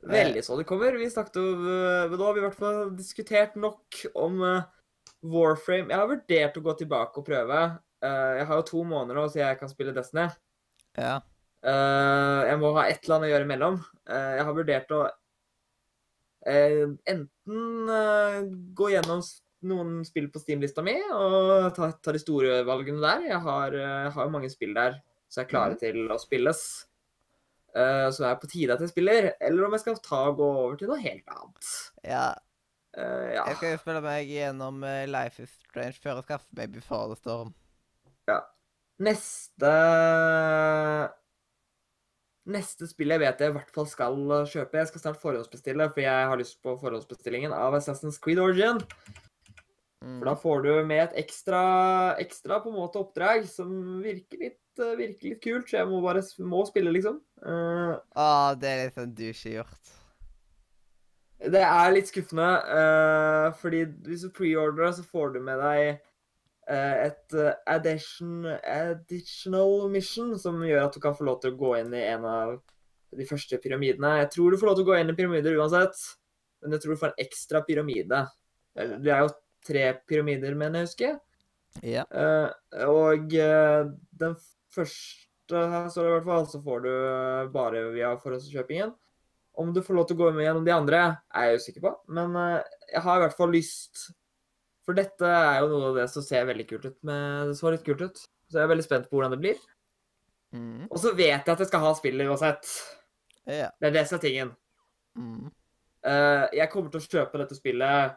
[0.00, 0.96] veldig så det kommer.
[0.98, 4.62] Vi snakket jo Men Nå har vi i hvert fall diskutert nok om øh,
[5.22, 5.92] Warframe.
[5.92, 7.64] Jeg har vurdert å gå tilbake og prøve.
[8.04, 10.28] Eh, jeg har jo to måneder nå, så jeg kan spille Destiny.
[10.98, 11.20] Ja.
[11.60, 13.80] Eh, jeg må ha et eller annet å gjøre imellom.
[14.08, 15.16] Eh, jeg har vurdert å eh,
[16.46, 18.36] enten eh,
[18.76, 19.22] gå gjennom
[19.68, 23.26] noen spill på Steam-lista mi og ta, ta de store valgene der.
[23.28, 25.00] Jeg har, eh, jo mange spill der
[25.30, 25.80] som er klare mm.
[25.82, 26.62] til å spilles.
[27.70, 29.32] Uh, så det er på tide at jeg spiller.
[29.38, 31.74] Eller om jeg skal ta og gå over til noe helt annet.
[32.04, 32.28] ja.
[32.90, 33.44] Uh, ja.
[33.46, 37.06] Jeg skal jo spille meg gjennom eh, Life is Strange før jeg skaffer meg Before
[37.12, 37.52] the Storm.
[39.00, 39.70] Neste
[42.50, 44.16] Neste spill jeg vet jeg i hvert fall skal
[44.50, 48.80] kjøpe Jeg skal snart forhåndsbestille, for jeg har lyst på forhåndsbestillingen av Assassin's Creed Origin.
[50.00, 51.60] For da får du med et ekstra,
[52.22, 56.00] ekstra på en måte oppdrag som virker litt, eh, virker litt kult, så jeg må
[56.00, 57.18] bare må spille, liksom.
[57.44, 59.92] Uh, ah, det er litt sånn douchey gjort.
[61.52, 66.00] Det er litt skuffende, uh, fordi hvis du preordrer, så får du med deg
[66.70, 71.74] et eh, addition, additional mission som gjør at du kan få lov til å gå
[71.80, 72.58] inn i en av
[73.16, 74.18] de første pyramidene.
[74.22, 75.98] Jeg tror du får lov til å gå inn i pyramider uansett,
[76.62, 78.22] men jeg tror du får en ekstra pyramide.
[78.76, 79.32] Det er jo
[79.66, 81.18] tre pyramider, mener jeg husker.
[81.86, 82.04] Ja.
[82.10, 82.50] Uh,
[82.86, 84.34] og uh, den
[84.74, 88.92] første her står det i hvert fall, så får du eh, bare via forhåndskjøpingen.
[89.58, 91.00] Om du får lov til å gå med gjennom de andre,
[91.34, 91.90] er jeg usikker på.
[92.14, 92.60] Men uh,
[92.92, 94.04] jeg har i hvert fall lyst
[94.90, 96.96] For dette er jo noe av det som ser veldig kult ut.
[97.06, 98.16] Med, det så litt kult ut.
[98.50, 99.58] Så jeg er veldig spent på hvordan det blir.
[100.50, 100.88] Mm.
[100.88, 102.70] Og så vet jeg at jeg skal ha spillet uansett.
[103.46, 103.70] Yeah.
[103.78, 104.48] Det er det som er tingen.
[105.14, 105.44] Mm.
[106.02, 108.16] Uh, jeg kommer til å kjøpe dette spillet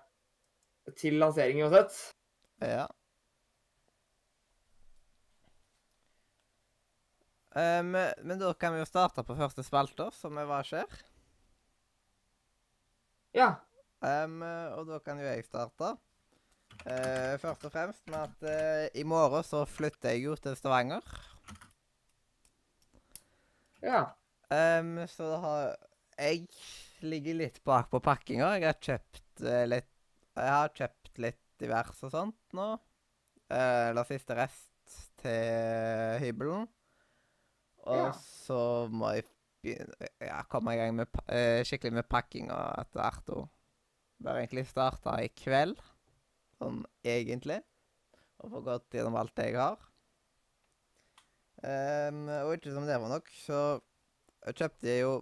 [0.98, 2.00] til lansering uansett.
[2.66, 2.88] Ja.
[7.54, 10.98] Um, men, men da kan vi jo starte på første spalte, som er Hva skjer?
[13.38, 13.52] Ja.
[14.02, 15.92] Um, og da kan jo jeg starte.
[16.84, 21.06] Eh, først og fremst med at uh, i morgen så flytter jeg jo til Stavanger.
[23.84, 24.02] Ja.
[24.52, 25.62] Um, så da har
[26.20, 26.44] Jeg
[27.02, 28.52] ligger litt bak på pakkinga.
[28.60, 29.90] Jeg har kjøpt uh, litt
[30.36, 32.68] Jeg har kjøpt litt divers og sånt nå.
[33.54, 36.68] Eller siste rest til hybelen.
[37.86, 38.12] Og Ja.
[38.18, 39.28] så må jeg
[39.64, 41.20] begynne Ja, komme i gang med
[41.68, 43.52] skikkelig med pakkinga etter hvert.
[44.24, 45.78] Bør egentlig starte i kveld,
[46.64, 47.60] sånn egentlig.
[48.44, 49.78] Og få gått gjennom alt jeg har.
[51.64, 53.60] Um, og ikke som det var nok, så
[54.52, 55.14] kjøpte jeg jo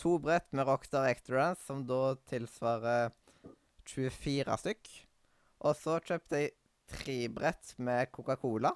[0.00, 3.14] to brett med Rockstar Ectorance, som da tilsvarer
[3.88, 4.90] 24 stykk.
[5.64, 6.54] Og så kjøpte jeg
[6.90, 8.74] tre brett med Coca-Cola.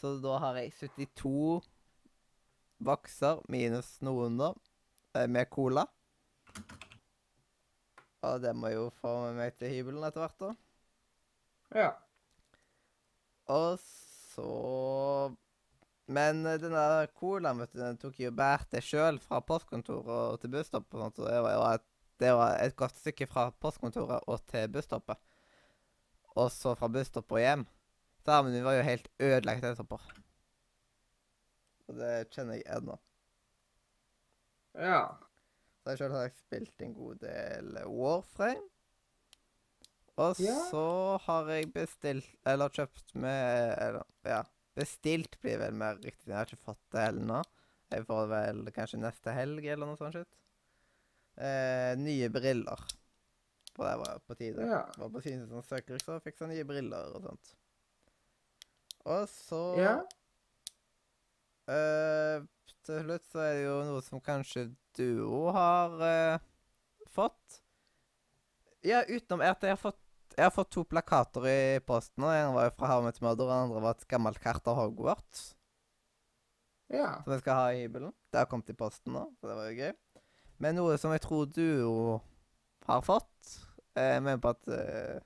[0.00, 1.60] Så da har jeg 72
[2.84, 4.52] bokser minus noen da,
[5.14, 5.86] eh, med cola.
[8.24, 10.52] Og det må jo få med meg til hybelen etter hvert, da.
[11.74, 11.90] Ja.
[13.50, 13.78] Og
[14.34, 15.34] så
[16.06, 20.40] Men den denne colaen, vet du, den tok jeg jo bærte sjøl fra postkontoret og
[20.42, 20.94] til busstoppet.
[20.98, 21.86] og sånt, så det var, det var et,
[22.20, 25.16] det var et godt stykke fra postkontoret og til busstoppet.
[26.36, 27.64] Og så fra busstoppet og hjem.
[28.24, 30.00] Så men vi var jo helt ødelagt etterpå.
[31.88, 32.98] Og det kjenner jeg ennå.
[34.74, 35.02] Ja.
[35.84, 38.68] Så jeg selv har jeg spilt en god del Warframe.
[40.16, 40.54] Og Ja.
[40.70, 44.42] så har jeg bestilt Eller kjøpt med Eller, ja.
[44.74, 46.28] Bestilt blir vel mer riktig.
[46.30, 47.42] Jeg har ikke fått det heller nå.
[47.92, 50.14] Jeg får vel kanskje neste helg eller noe sånt.
[50.16, 50.38] shit.
[51.38, 52.80] Eh, nye briller.
[53.74, 54.66] For det var på tide.
[54.66, 54.80] Ja.
[54.98, 57.54] Var på sin sånn søker, så jeg nye briller og sånt.
[59.04, 59.94] Og så Ja.
[61.68, 62.42] Eh,
[62.86, 64.68] til slutt så er det jo noe som kanskje
[64.98, 66.46] du òg har eh,
[67.14, 67.60] fått.
[68.84, 70.00] Ja, utenom at jeg har fått
[70.34, 72.24] jeg har fått to plakater i posten.
[72.26, 74.80] og En var jo fra How Much og den andre var et gammelt kart av
[74.80, 75.52] Hogwarts.
[76.90, 77.20] Ja.
[77.22, 78.12] Som jeg skal ha i hybelen.
[78.32, 79.92] Det har kommet i posten nå, så det var jo gøy.
[80.62, 82.26] Men noe som jeg tror du òg
[82.88, 83.54] har fått,
[83.96, 85.22] eh, med på at eh,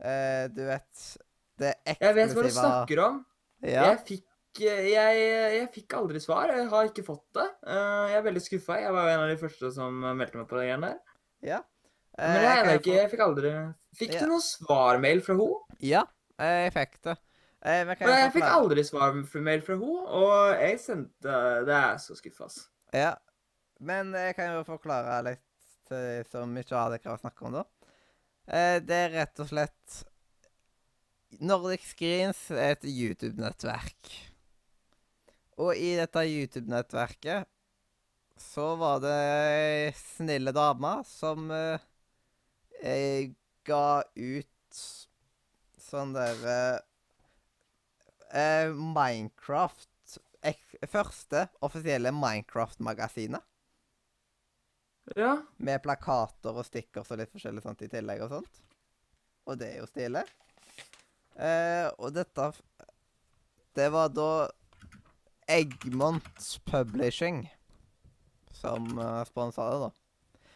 [0.00, 1.04] eh, Du vet
[1.56, 3.20] Det Jeg vet hva du snakker om.
[3.62, 3.92] Ja.
[3.92, 4.26] Jeg fikk
[4.60, 5.20] jeg,
[5.56, 6.50] jeg fikk aldri svar.
[6.54, 7.46] Jeg har ikke fått det.
[7.66, 8.78] Eh, Jeg er veldig skuffa.
[8.80, 11.00] Jeg var jo en av de første som meldte meg på det greiene der.
[11.52, 11.62] ja.
[12.16, 13.48] Men jeg, jo ikke, jeg fikk aldri
[13.98, 14.20] Fikk Ja.
[14.22, 15.58] du noen svarmail fra henne?
[15.84, 16.00] Ja,
[16.40, 17.16] eh, jeg fikk det.
[17.60, 21.34] Eh, men jeg jeg fikk aldri svarmail fra henne, og jeg sendte
[21.68, 22.64] Det er så skuffa, altså.
[22.96, 23.10] Ja,
[23.80, 25.44] men jeg kan jo forklare litt
[25.90, 27.64] til som ikke har det å snakke om, da.
[28.48, 29.98] Eh, det er rett og slett
[31.44, 34.14] Nordic Screens er et YouTube-nettverk.
[35.62, 37.48] Og i dette YouTube-nettverket
[38.36, 41.80] så var det snille dame som eh,
[42.84, 43.30] eh,
[43.64, 44.80] ga ut
[45.80, 46.78] sånn der eh,
[48.36, 49.92] eh, Minecraft
[50.86, 53.42] Første offisielle Minecraft-magasinet.
[55.16, 55.32] Ja.
[55.56, 58.60] Med plakater og stickers og litt forskjellig sånt i tillegg og sånt.
[59.48, 60.22] Og det er jo stilig.
[61.34, 62.52] Eh, og dette
[63.76, 64.46] Det var da
[65.46, 67.44] Eggmont Publishing
[68.56, 69.90] som uh, sponsa det, da.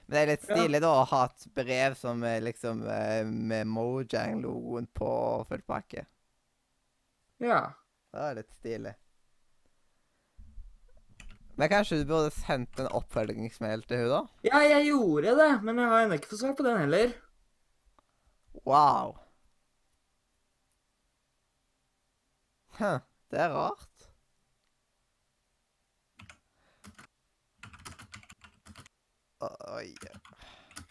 [0.07, 3.69] Men det er litt stilig da å ha et brev som er liksom eh, med
[3.71, 5.11] Mojang-logoen på
[5.47, 6.03] full pakke.
[7.39, 7.61] Ja.
[8.11, 8.95] Det er litt stilig.
[11.61, 14.21] Men kanskje du burde sendt en oppfølgingsmail til hun da?
[14.49, 17.15] Ja, jeg gjorde det, men jeg har ennå ikke fått svar på den heller.
[18.67, 19.15] Wow.
[22.81, 22.99] Huh,
[23.31, 23.90] det er rart.
[29.41, 29.91] Oi.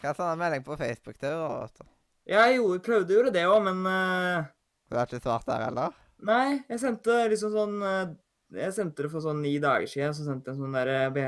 [0.00, 1.88] Hva sende en melding på Facebook til henne?
[2.30, 4.48] Jeg gjorde, prøvde å gjøre det òg, men uh,
[4.90, 5.96] Du har ikke svart der, eller?
[6.26, 8.10] Nei, jeg sendte liksom sånn uh,
[8.54, 11.20] Jeg sendte det for sånn ni dager siden, så sendte jeg en sånn der uh,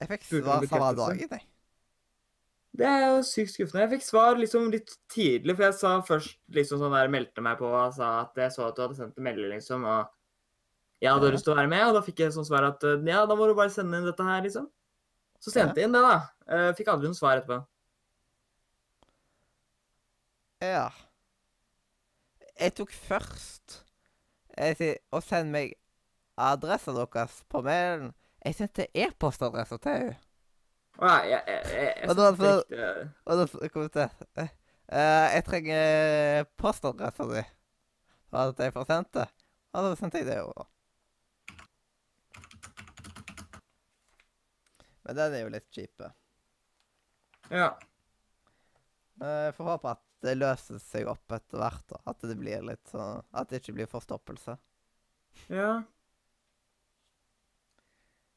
[0.00, 1.46] Jeg fikk svar samme dagen, jeg.
[2.80, 3.82] Det er jo sykt skuffende.
[3.82, 7.58] Jeg fikk svar liksom litt tidlig, for jeg sa først liksom sånn der Meldte meg
[7.58, 10.06] på og sa at jeg så at du hadde sendt en melding, liksom, og
[11.02, 11.34] jeg hadde Ja.
[11.34, 13.34] lyst til å være med, og da fikk jeg sånn svar at eh, ja, da
[13.34, 14.68] må du bare sende inn dette her, liksom.
[15.40, 16.16] Så sendte jeg inn det, da.
[16.50, 17.62] Eh, Fikk aldri noe svar etterpå.
[20.60, 20.90] Ja.
[22.60, 23.80] Jeg tok først
[24.60, 25.70] jeg sier, å sende meg
[26.40, 28.10] adressen deres på mailen.
[28.44, 30.18] Jeg sendte e-postadressa til henne.
[31.00, 34.50] Å ja, jeg, jeg, jeg, jeg Og da kom det til eh,
[35.32, 37.44] Jeg trenger postadressa di.
[38.28, 39.26] For at jeg får sendt det.
[39.72, 40.66] Og da sendte jeg det jo.
[45.06, 46.04] Men den er jo litt kjip.
[47.50, 47.70] Ja.
[49.20, 51.86] Jeg får håpe at det løser seg opp etter hvert.
[51.88, 52.02] da.
[52.12, 54.56] At det blir litt sånn At det ikke blir forstoppelse.
[55.48, 55.80] Ja.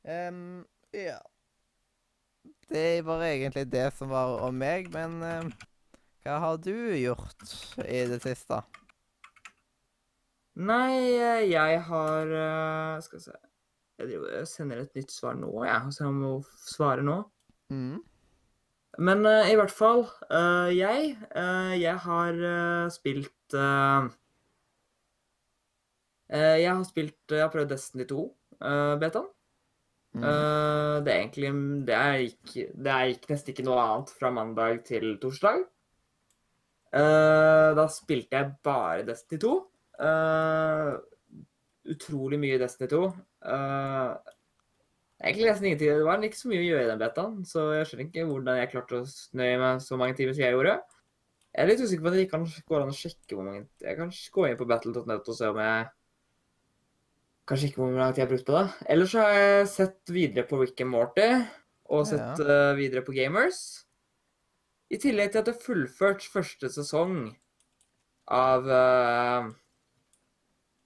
[0.04, 0.63] Um,
[0.95, 1.19] ja.
[2.67, 5.52] Det var egentlig det som var om meg, men em,
[6.23, 7.43] hva har du gjort
[7.84, 8.62] i det siste?
[10.54, 13.38] Nei, eh, jeg har eh, Skal vi se
[14.01, 15.93] Jeg sender et nytt svar nå, jeg.
[15.93, 16.34] Så jeg må
[16.65, 17.19] svare nå.
[17.73, 17.99] Mm.
[19.03, 22.36] Men uh, i hvert fall, uh, jeg uh, Jeg har
[22.93, 23.56] spilt
[26.29, 28.25] Jeg har spilt Jeg har prøvd Destiny 2,
[28.62, 29.29] uh, betaen.
[30.13, 30.21] Mm.
[30.21, 31.49] Det er egentlig
[31.88, 35.63] det er, ikke, det er ikke, nesten ikke noe annet fra mandag til torsdag.
[36.93, 39.53] Da spilte jeg bare Destiny 2.
[40.01, 40.93] Eh,
[41.93, 43.01] utrolig mye Destiny 2.
[43.43, 44.34] Eh,
[45.23, 45.97] egentlig nesten ingenting.
[45.99, 48.60] Det var ikke så mye å gjøre i den betaen, så jeg skjønner ikke hvordan
[48.60, 50.77] jeg klarte å snøye meg så mange timer som jeg gjorde.
[51.53, 53.67] Jeg er litt usikker på om det ikke kan gå an å sjekke hvor mange
[53.84, 55.91] Jeg kan gå inn på battle.net og se om jeg
[57.43, 58.67] Kanskje ikke hvor lang tid jeg har brukt på det.
[58.93, 61.25] Ellers så har jeg sett videre på Rick and Morty
[61.91, 63.60] og sett eh, videre på Gamers.
[64.88, 67.17] I tillegg til at jeg har fullført første sesong
[68.32, 69.49] av eh,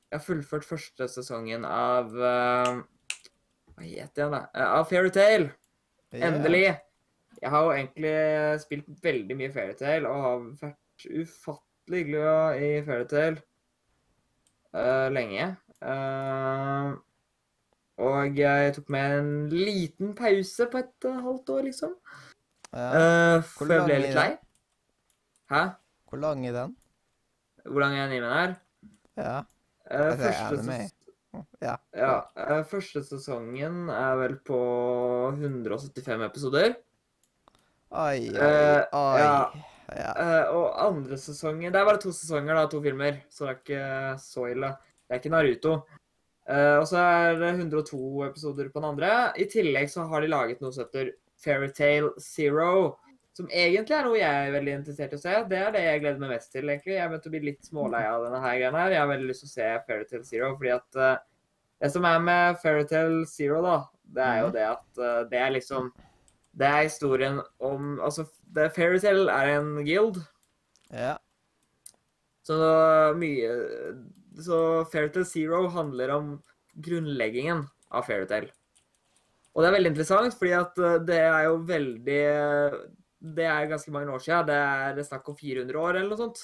[0.08, 2.78] Jeg har fullført første sesongen av uh,
[3.76, 4.42] Hva heter jeg, da?
[4.56, 5.50] Uh, Av Fairytale.
[6.14, 6.30] Yeah.
[6.30, 6.68] Endelig.
[7.42, 8.14] Jeg har jo egentlig
[8.64, 13.44] spilt veldig mye Fairytale og har vært ufattelig glad i Fairytale
[14.74, 15.50] uh, lenge.
[15.84, 16.96] Uh,
[18.08, 21.94] og jeg tok meg en liten pause på et uh, halvt år, liksom.
[22.72, 22.88] Ja.
[22.88, 24.32] Uh, for jeg ble litt lei.
[25.52, 25.62] Hæ?
[26.08, 26.74] Hvor lang er den?
[27.68, 28.58] Hvor lang er den her?
[29.20, 29.38] Ja.
[29.40, 29.57] Eh, Jeg
[29.88, 30.94] ser første, ses
[31.62, 31.76] Ja.
[31.94, 34.60] ja, uh, første sesongen er vel på
[35.36, 36.78] 175 episoder.
[37.88, 39.18] Oi, oi, oi.
[39.22, 39.42] ja.
[39.96, 40.12] Ja.
[40.20, 43.62] Eh, og andre sesongen Det er bare to sesonger, da, to filmer, så det er
[43.62, 43.86] ikke
[44.20, 44.74] så ille.
[45.08, 45.76] Det er ikke Naruto.
[46.48, 49.12] Eh, og så er det 102 episoder på den andre.
[49.40, 52.98] I tillegg så har de laget noe som heter Fairytale Zero.
[53.38, 55.34] Som egentlig er noe jeg er veldig interessert i å se.
[55.52, 56.96] Det er det jeg gleder meg mest til, egentlig.
[56.98, 58.94] Jeg begynte å bli litt smålei av denne her greia her.
[58.96, 61.12] Jeg har veldig lyst til å se Fairytale Zero, fordi at uh,
[61.84, 63.76] det som er med Fairytale Zero, da,
[64.18, 64.54] det er jo Mhm.
[64.58, 65.92] det at uh, det er liksom
[66.58, 68.26] Det er historien om Altså,
[68.74, 70.18] Fairytale er en guild.
[70.92, 71.18] ja.
[72.48, 72.58] Så
[73.20, 73.52] mye
[74.40, 76.44] Så Fairytale Zero handler om
[76.82, 78.50] grunnleggingen av Fairytale.
[79.54, 82.24] Og det er veldig interessant, fordi at eh, det er jo veldig
[83.18, 84.48] Det er ganske mange år siden.
[84.50, 86.42] Det er det er snakk om 400 år eller noe sånt.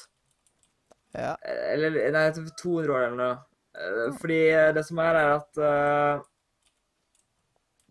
[1.13, 1.33] Ja.
[1.45, 3.33] Eller nei, 200 år eller noe.
[3.77, 4.39] Eh, Fordi
[4.75, 6.23] det som er, er at uh,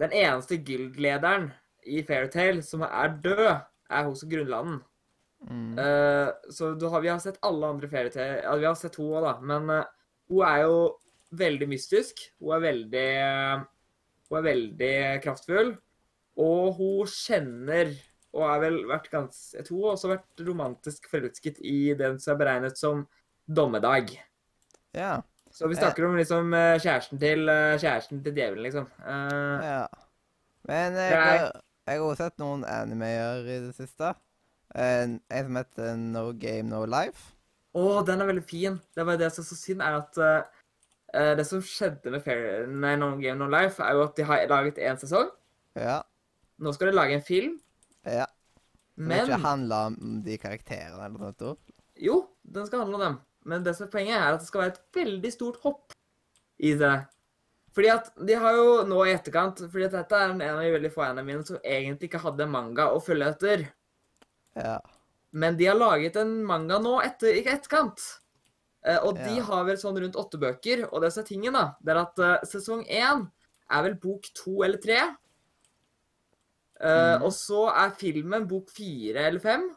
[0.03, 1.51] den eneste guild-lederen
[1.87, 3.45] i Fairytale som er død,
[3.93, 4.81] er hos grunnlanden.
[5.43, 5.79] Mm.
[5.79, 9.19] Uh, så du har, vi har sett alle andre Fairytale Ja, vi har sett henne
[9.19, 9.33] òg, da.
[9.43, 10.77] Men uh, hun er jo
[11.39, 12.23] veldig mystisk.
[12.43, 13.09] Hun er veldig
[14.29, 15.75] Hun er veldig kraftfull.
[16.41, 17.93] Og hun kjenner
[18.33, 22.39] Og har vel vært ganske, Jeg tror også vært romantisk forelsket i den som er
[22.45, 23.07] beregnet som
[23.49, 24.15] dommedag.
[24.95, 25.21] ja.
[25.53, 28.87] Så vi snakker om liksom eh, kjæresten til eh, kjæresten til djevelen, liksom.
[29.05, 29.87] Uh, Ja.
[30.65, 34.15] Men jeg, er- har- jeg har også sett noen animeer i det siste.
[34.75, 37.35] En, en som heter No Game No Life.
[37.77, 38.81] Å, den er veldig fin.
[38.97, 40.65] Det var det som er så synd, er at eh,
[41.21, 44.25] eh, det som skjedde med Fair, nei, No Game No Life, er jo at de
[44.25, 45.29] har laget én sesong.
[45.77, 45.99] Ja.
[46.65, 47.59] Nå skal de lage en film,
[48.97, 49.03] ja.
[49.03, 51.73] Den men ikke handle om de karakterene eller noe sånt.
[51.97, 53.19] Jo, den skal handle om dem.
[53.45, 55.93] Men det som er poenget er at det skal være et veldig stort hopp
[56.63, 56.95] i det.
[57.73, 60.73] Fordi at de har jo nå i etterkant Fordi at dette er en av de
[60.75, 63.65] veldig få enene mine som egentlig ikke hadde manga å følge etter.
[64.61, 64.77] Ja.
[65.33, 68.03] Men de har laget en manga nå etter, ikke etterkant.
[68.85, 69.45] Eh, og de Ja.
[69.49, 70.85] har vel sånn rundt åtte bøker.
[70.93, 73.31] Og det som er tingen, da, det er at eh, sesong én
[73.71, 75.01] er vel bok to eller tre.
[76.83, 77.23] Eh, Mhm.
[77.23, 79.69] Og så er filmen bok fire eller fem.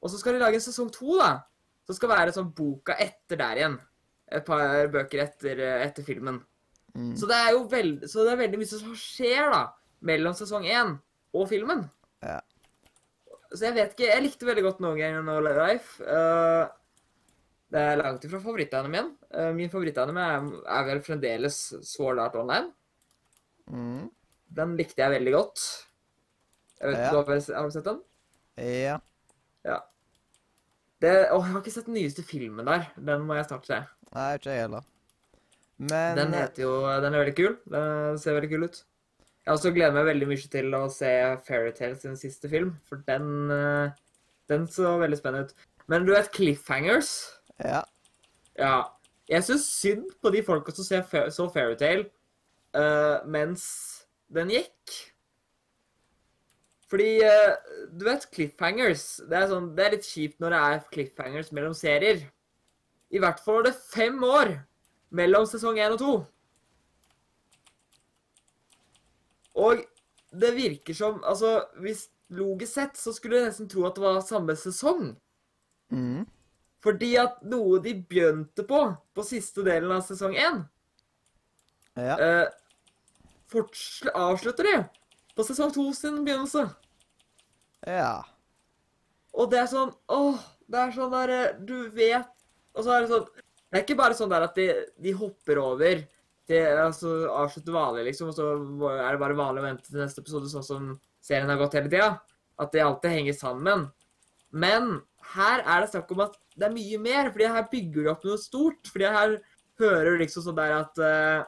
[0.00, 1.42] Og så skal de lage en sesong to, da.
[1.84, 3.78] Som skal være sånn boka etter der igjen.
[4.32, 6.40] Et par bøker etter, eh, etter filmen.
[6.94, 7.14] Mm.
[7.16, 10.64] Så det er jo veld, så det er veldig mye som skjer da, mellom sesong
[10.64, 10.98] én
[11.34, 11.84] og filmen.
[12.22, 12.40] Ja.
[13.52, 16.00] Så jeg vet ikke Jeg likte veldig godt No Game No Life.
[16.02, 16.68] Uh,
[17.70, 19.16] det er langt ifra favorittanimen.
[19.34, 22.72] Uh, min favorittanime er, er vel fremdeles Sword Art Online.
[23.70, 24.10] Mm.
[24.56, 25.62] Den likte jeg veldig godt.
[26.80, 27.10] Jeg vet, Ja.
[27.10, 28.00] du har, har du sett den?
[28.58, 28.98] Ja.
[29.64, 29.78] Ja.
[31.00, 32.88] Det, å, jeg har ikke sett den nyeste filmen der.
[32.96, 33.80] Den må jeg snart se.
[34.10, 34.86] Nei, ikke jeg heller.
[35.80, 37.54] Men Den heter jo Den er veldig kul.
[37.72, 38.82] Den ser veldig kul ut.
[39.40, 41.10] Jeg også gleder meg veldig mye til å se
[41.46, 43.94] Fairytale sin siste film, for den eh,
[44.50, 45.54] Den så veldig spennende ut.
[45.88, 47.14] Men du vet Cliffhangers?
[47.64, 47.80] Ja.
[48.58, 48.74] Ja.
[49.30, 52.08] Jeg syns synd på de folka som ser, så Fairytale
[52.74, 53.62] uh, mens
[54.30, 54.96] den gikk.
[56.90, 57.54] Fordi eh,
[57.94, 59.04] Du vet cliffhangers.
[59.30, 62.24] Det er, sånn, det er litt kjipt når det er cliffhangers mellom serier.
[63.10, 64.52] I hvert fall var det fem år
[65.18, 66.12] mellom sesong én og to.
[69.60, 69.82] Og
[70.30, 74.20] det virker som Altså, hvis logisk sett så skulle du nesten tro at det var
[74.22, 75.16] samme sesong.
[75.90, 76.22] Mm.
[76.80, 80.62] Fordi at noe de begynte på på siste delen av sesong én,
[81.98, 82.14] Ja.
[82.16, 82.46] eh,
[84.14, 84.76] avslutter de
[85.36, 86.66] på sesong to sin begynnelse.
[87.88, 88.22] Ja.
[89.32, 92.28] Og det er sånn Åh, det er sånn der eh, Du vet
[92.74, 94.66] Og så er det sånn Det er ikke bare sånn der at de,
[95.00, 96.02] de hopper over
[96.50, 98.46] til altså avslutter vanlig, liksom, og så
[98.90, 100.88] er det bare vanlig å vente til neste episode, sånn som
[101.22, 102.08] serien har gått hele tida.
[102.58, 103.84] At de alltid henger sammen.
[104.50, 104.96] Men
[105.36, 108.26] her er det snakk om at det er mye mer, fordi her bygger de opp
[108.26, 108.90] noe stort.
[108.90, 109.36] Fordi her
[109.78, 111.46] hører du liksom sånn der at eh,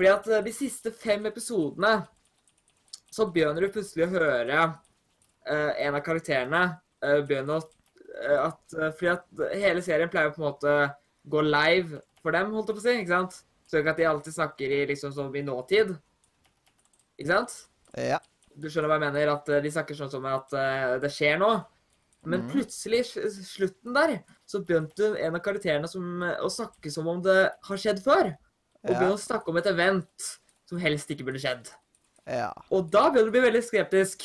[0.00, 1.98] Fordi at eh, de siste fem episodene
[3.12, 6.60] så begynner du plutselig å høre uh, en av karakterene
[7.04, 10.76] uh, begynne å uh, at, Fordi at hele serien pleier å på en måte
[11.28, 12.96] gå live for dem, holdt jeg på å si.
[13.02, 13.38] ikke sant?
[13.68, 15.92] Så ikke at de alltid snakker i liksom som i nåtid.
[17.20, 17.56] Ikke sant?
[17.98, 18.22] Ja.
[18.56, 19.34] Du skjønner hva jeg mener?
[19.34, 20.54] At de snakker sånn som at
[21.02, 21.60] det skjer noe.
[22.24, 22.50] Men mm.
[22.54, 23.04] plutselig,
[23.46, 28.00] slutten der, så begynte en av karakterene som, å snakke som om det har skjedd
[28.04, 28.32] før.
[28.88, 29.10] Og Ja.
[29.12, 30.28] å snakke om et event
[30.66, 31.68] som helst ikke burde skjedd.
[32.26, 32.52] Ja.
[32.70, 34.22] Og da begynner du å bli veldig skeptisk.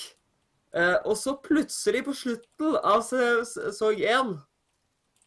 [0.75, 4.33] Uh, og så plutselig, på slutten av se- sesong én,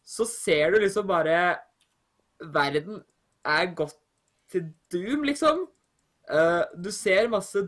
[0.05, 1.59] så ser du liksom bare
[2.41, 3.03] Verden
[3.45, 3.97] er gått
[4.53, 5.67] til doom, liksom.
[6.31, 7.65] Uh, du ser masse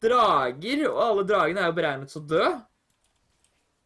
[0.00, 2.44] drager, og alle dragene er jo beregnet til å dø.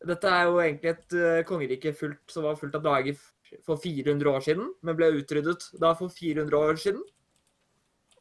[0.06, 3.16] Dette er jo egentlig et uh, kongerike fullt, som var fullt av drager
[3.64, 7.02] for 400 år siden, men ble utryddet da for 400 år siden.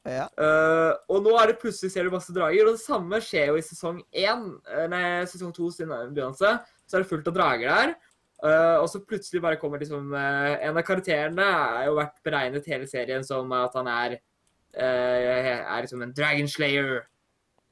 [0.05, 0.27] Ja.
[0.37, 3.57] Uh, og nå er det plutselig ser du masse drager, og det samme skjer jo
[3.57, 6.51] i sesong 1, eh, nei, sesong 2 sin begynnelse.
[6.85, 7.95] Så er det fullt av drager der.
[8.43, 12.67] Uh, og så plutselig bare kommer liksom uh, En av karakterene har jo vært beregnet
[12.67, 14.17] hele serien som at han er
[14.75, 17.05] er liksom en Dragon Slayer.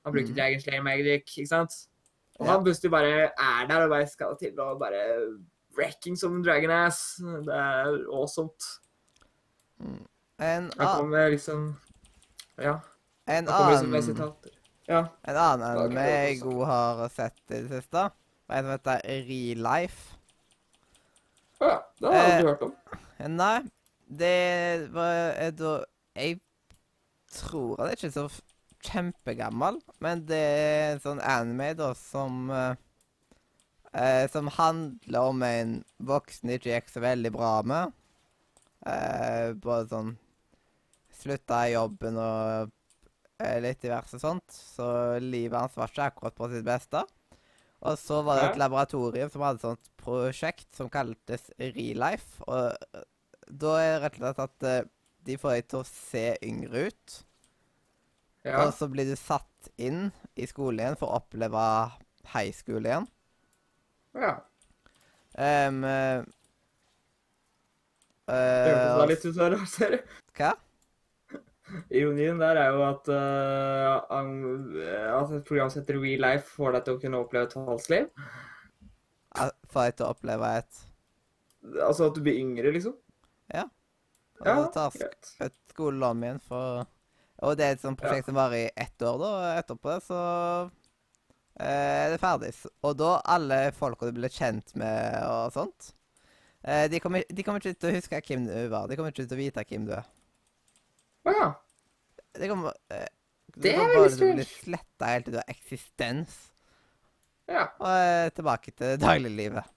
[0.08, 0.38] Han bruker mm.
[0.38, 1.76] Dragon Slayer Magic, ikke sant?
[2.40, 2.54] Og Ja.
[2.54, 5.02] han plutselig bare er der og bare skal til og bare
[5.78, 7.18] wrecking som en dragon ass.
[7.20, 8.50] Det er awesome.
[10.40, 11.76] En, Han kommer liksom
[12.62, 12.80] Ja.
[13.28, 14.34] en annen.
[14.88, 15.06] Ja.
[15.24, 18.10] En annen anime jeg god har sett i det siste,
[18.48, 20.18] var en som heter Real Life.
[21.64, 21.78] Å ja.
[22.00, 22.74] Det har jeg Eh, aldri hørt om.
[23.34, 23.60] Nei,
[24.10, 25.74] det var er da
[26.16, 26.40] Jeg
[27.32, 28.28] tror han er ikke så
[28.84, 32.76] kjempegammel, men det er en sånn anime da som eh,
[33.94, 35.74] eh, Som handler om en
[36.04, 37.96] voksen det ikke gikk så veldig bra med.
[38.86, 40.12] Eh, både sånn
[41.24, 42.72] Slutta i jobben og
[43.40, 44.52] eh, litt diverse sånt.
[44.52, 44.86] Så
[45.24, 47.04] livet hans var ikke akkurat på sitt beste.
[47.84, 52.44] Og så var det et laboratorium som hadde et sånt prosjekt som kaltes Relife.
[52.48, 53.06] Og eh,
[53.48, 54.90] da er det rett og slett at eh,
[55.24, 57.18] de får deg til å se yngre ut.
[58.44, 58.66] Ja.
[58.66, 61.62] Og så blir du satt inn i skolen igjen for å oppleve
[62.34, 63.08] high school igjen.
[64.20, 64.40] ja.
[65.34, 66.22] Um, uh,
[68.30, 70.12] Det høres litt ut som en ser du.
[70.38, 70.52] hva?
[71.90, 74.14] Ironien der er jo at, uh,
[75.20, 77.94] at et program som heter Real Life får deg til å kunne oppleve et falskt
[77.94, 78.10] liv.
[79.34, 80.84] Ja, få deg til å oppleve et
[81.64, 82.96] Altså at du blir yngre, liksom?
[83.54, 83.64] Ja.
[84.42, 85.30] Og Ja, tar greit.
[85.40, 86.86] et skolelån for
[87.44, 89.32] Og det er et sånt prosjekt som varer i ett år, da.
[89.62, 90.20] Etterpå det så
[91.60, 92.52] eh, er det ferdig.
[92.84, 95.94] Og da alle folka du ble kjent med og sånt
[96.64, 98.88] eh, de, kommer, de kommer ikke til å huske hvem du var.
[98.88, 100.08] De kommer ikke til å vite hvem du er.
[101.24, 101.50] Å ja.
[102.34, 103.08] Det kommer bare
[103.56, 106.36] Det er veldig å bli sletta helt til du har eksistens.
[107.52, 109.68] Ja, Og eh, tilbake til dagliglivet.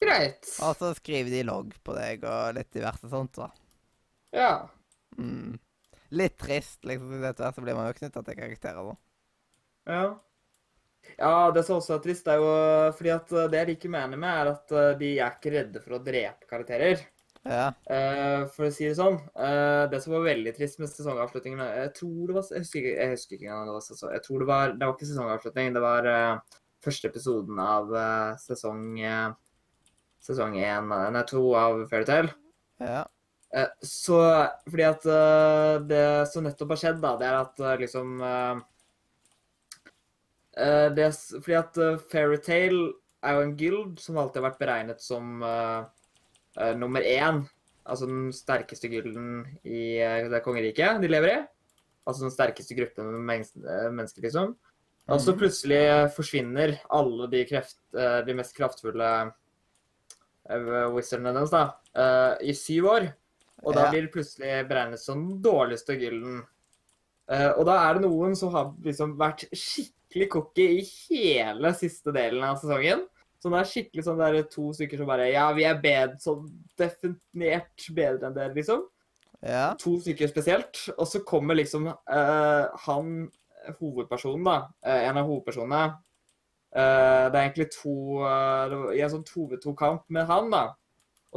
[0.00, 0.46] greit.
[0.62, 3.36] Og så skriver de logg på deg og litt diverse sånt.
[3.40, 3.50] da.
[4.32, 4.68] Ja.
[5.18, 5.58] Mm.
[6.14, 7.16] Litt trist, liksom.
[7.24, 8.92] Etter hvert så blir man jo knytta til karakterer.
[8.92, 8.96] da.
[9.90, 10.04] Ja.
[11.18, 12.52] Ja, det som også er trist, er jo
[12.96, 15.82] fordi at eh, det jeg liker med anime, er at eh, de er ikke redde
[15.84, 17.02] for å drepe karakterer.
[17.44, 17.68] Ja.
[17.92, 19.18] Eh, for å si det sånn.
[19.36, 22.94] Uh, det som var veldig trist med sesongavslutningen Jeg tror det var Jeg husker ikke,
[22.96, 23.66] jeg husker ikke engang.
[23.68, 27.10] Det var sesong, jeg tror det var Det var ikke sesongavslutning, det var uh, første
[27.10, 29.32] episoden av eh, sesong eh,
[30.24, 32.32] Sesong én Nei, to av Fairytale.
[32.80, 33.02] Ja.
[33.54, 34.20] Eh, så
[34.64, 38.62] fordi at eh, det som nettopp har skjedd, da, det er at eh, liksom eh,
[40.64, 42.86] eh, det, Fordi at uh, Fairytale
[43.24, 45.44] er jo en guild som alltid har vært beregnet som
[46.58, 47.42] eh, nummer én.
[47.84, 51.40] Altså den sterkeste gylden i uh, det kongeriket de lever i.
[52.08, 54.54] Altså den sterkeste gruppen med mennes- eh, mennesker, liksom.
[55.08, 55.38] Og så Mhm.
[55.38, 59.32] plutselig forsvinner alle de, kreft, uh, de mest kraftfulle
[60.94, 61.62] wizardene deres da,
[62.40, 63.06] i syv år.
[63.64, 66.42] Og da blir det plutselig beregnet som den dårligste gylden.
[67.56, 72.44] Og da er det noen som har liksom vært skikkelig cocky i hele siste delen
[72.44, 73.06] av sesongen.
[73.44, 76.46] Så det er skikkelig sånn der to stykker som bare Ja, vi er bedre, sånn
[76.80, 78.86] definert bedre enn dere, liksom.
[79.44, 79.74] Ja.
[79.82, 80.80] To stykker spesielt.
[80.94, 83.10] Og så kommer liksom uh, han
[83.82, 84.54] hovedpersonen, da.
[84.80, 85.82] Uh, en av hovedpersonene.
[86.72, 87.92] Uh, det er egentlig to
[88.96, 90.64] I en sånn 2v2-kamp med han, da.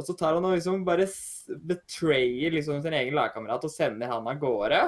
[0.00, 1.04] Og så tar han og liksom bare
[1.68, 4.80] betrayer liksom sin egen lagkamerat og sender han av gårde.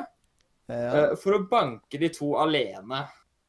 [0.71, 1.05] ja.
[1.21, 3.05] for å banke de to alene.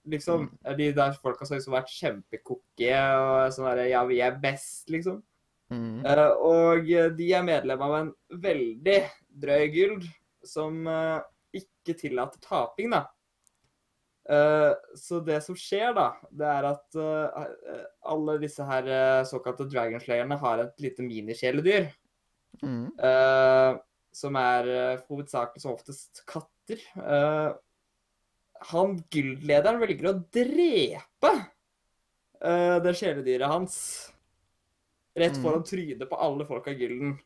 [0.09, 0.47] Liksom.
[0.77, 4.89] De der folka som liksom har vært kjempekokke og sånn derre Ja, vi er best,
[4.89, 5.19] liksom.
[5.71, 6.03] Mm.
[6.03, 8.11] Uh, og de er medlem av en
[8.43, 8.97] veldig
[9.41, 10.05] drøy gyld
[10.43, 11.21] som uh,
[11.55, 13.05] ikke tillater taping, da.
[14.31, 16.99] Uh, så det som skjer, da, det er at
[18.11, 18.91] alle disse her
[19.27, 21.91] såkalte dragonslayerne har et lite minikjæledyr.
[22.61, 22.91] Mm.
[24.13, 24.67] som er
[25.07, 26.81] hovedsakelig som oftest katter.
[28.61, 31.31] Eh, han guildlederen velger å drepe
[32.45, 33.75] uh, det kjæledyret hans.
[35.17, 35.43] Rett Mm.
[35.43, 37.19] foran trynet på alle folk av gilden.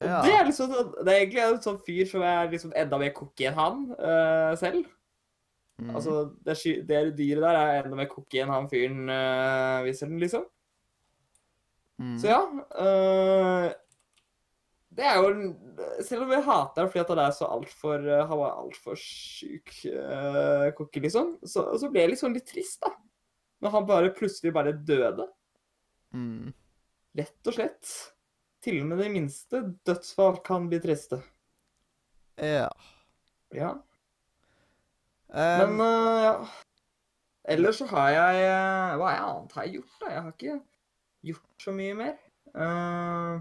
[0.00, 0.20] Ja.
[0.22, 3.10] det er liksom sånn- Det er egentlig en sånn fyr som er liksom enda mer
[3.10, 4.84] cocky enn han uh, selv.
[5.80, 5.94] Mm.
[5.96, 6.56] Altså, det,
[6.86, 10.44] det dyret der er enda mer cocky enn han fyren uh, viser den, liksom.
[12.00, 12.18] mm.
[12.18, 12.42] Så ja.
[12.78, 13.72] øh,
[14.94, 15.28] det er jo
[16.06, 18.98] Selv om jeg hater ham fordi at han er så altfor uh, Han var altfor
[19.00, 22.92] sjuk uh, kokke, liksom, så, så ble jeg liksom litt trist, da.
[23.64, 25.24] Når han bare plutselig bare døde.
[26.12, 26.50] Mm.
[27.16, 27.92] Rett og slett.
[28.64, 31.20] Til og med det minste dødsfall kan bli triste.
[32.36, 32.68] Ja.
[33.54, 33.70] Ja.
[35.32, 36.34] Um, Men uh, ja.
[37.54, 38.44] Ellers så har jeg
[39.00, 40.12] Hva annet har jeg gjort, da?
[40.12, 40.60] Jeg har ikke
[41.30, 42.14] gjort så mye mer.
[42.54, 43.40] Uh,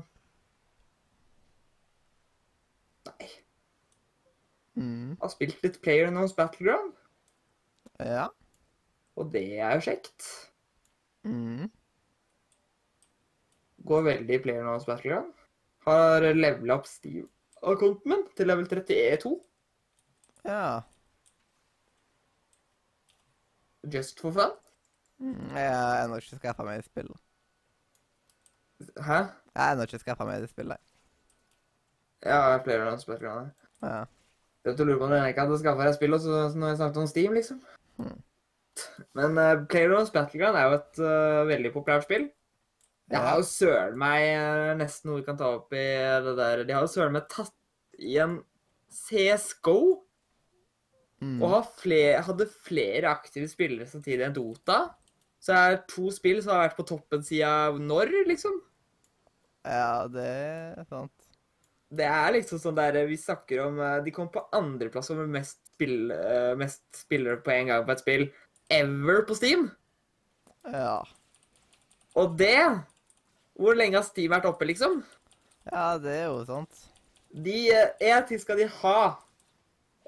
[3.09, 3.29] nei.
[4.75, 5.17] Mm.
[5.21, 6.93] Har spilt litt PlayerUnknown's Battleground,
[7.99, 8.27] Ja.
[9.15, 10.27] og det er jo kjekt.
[11.23, 11.69] Mm.
[13.85, 15.33] Går veldig i PlayerUnknown's Battleground.
[15.85, 19.33] Har levela opp Steve-kontoen min til level 32.
[20.45, 20.81] Ja.
[23.93, 24.55] Just for fun.
[25.19, 25.49] Mm.
[25.55, 27.19] Jeg har ennå ikke skaffa meg spillet.
[29.03, 29.19] Hæ?
[29.53, 30.79] Jeg har ennå ikke skaffa meg det spillet.
[32.23, 33.51] Ja, PlayerUnknown's Battleground.
[33.83, 34.05] Ja.
[34.05, 34.22] Det
[34.63, 37.09] du lurer på om jeg ikke hadde skaffa deg spill også, når jeg snakket om
[37.11, 37.59] Steam, liksom.
[37.99, 38.21] Mm.
[39.19, 42.29] Men uh, PlayerUnknown's Battleground er jo et uh, veldig populært spill.
[43.11, 45.83] Det har jo søren meg øh, nesten noe vi kan ta opp i
[46.23, 47.53] det der De har jo søren meg tatt
[47.99, 48.39] igjen
[48.89, 49.77] CSGO.
[51.23, 51.37] Mm.
[51.37, 54.79] Og har flere, hadde flere aktive spillere samtidig enn Dota.
[55.43, 58.55] Så det er to spill som har vært på toppen siden når, liksom.
[59.67, 60.27] Ja, det
[60.79, 61.22] er sant.
[61.93, 65.59] Det er liksom sånn der Vi snakker om eh, De kom på andreplass over mest,
[65.73, 68.25] spill, eh, mest spillere på en gang på et spill
[68.73, 69.67] ever på Steam.
[70.71, 71.03] Ja.
[72.17, 72.57] Og det
[73.59, 75.01] Hvor lenge har Steam vært oppe, liksom?
[75.69, 76.87] Ja, det er jo sant.
[77.33, 79.01] De En ting skal de ha.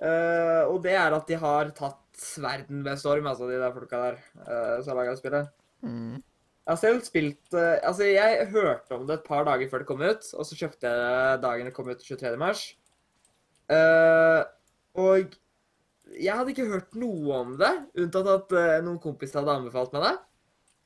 [0.01, 4.01] uh, og det er at de har tatt verden ved storm, altså de der folka
[4.01, 4.17] der
[4.47, 5.51] uh, som har laga spillet.
[5.83, 6.23] Mm.
[6.66, 9.89] Jeg har selv spilt eh, Altså, jeg hørte om det et par dager før det
[9.89, 12.32] kom ut, og så kjøpte jeg det dagen det kom ut 23.
[12.41, 12.63] mars.
[13.70, 14.41] Eh,
[14.97, 15.36] og
[16.13, 20.05] jeg hadde ikke hørt noe om det, unntatt at uh, noen kompiser hadde anbefalt meg
[20.05, 20.13] det.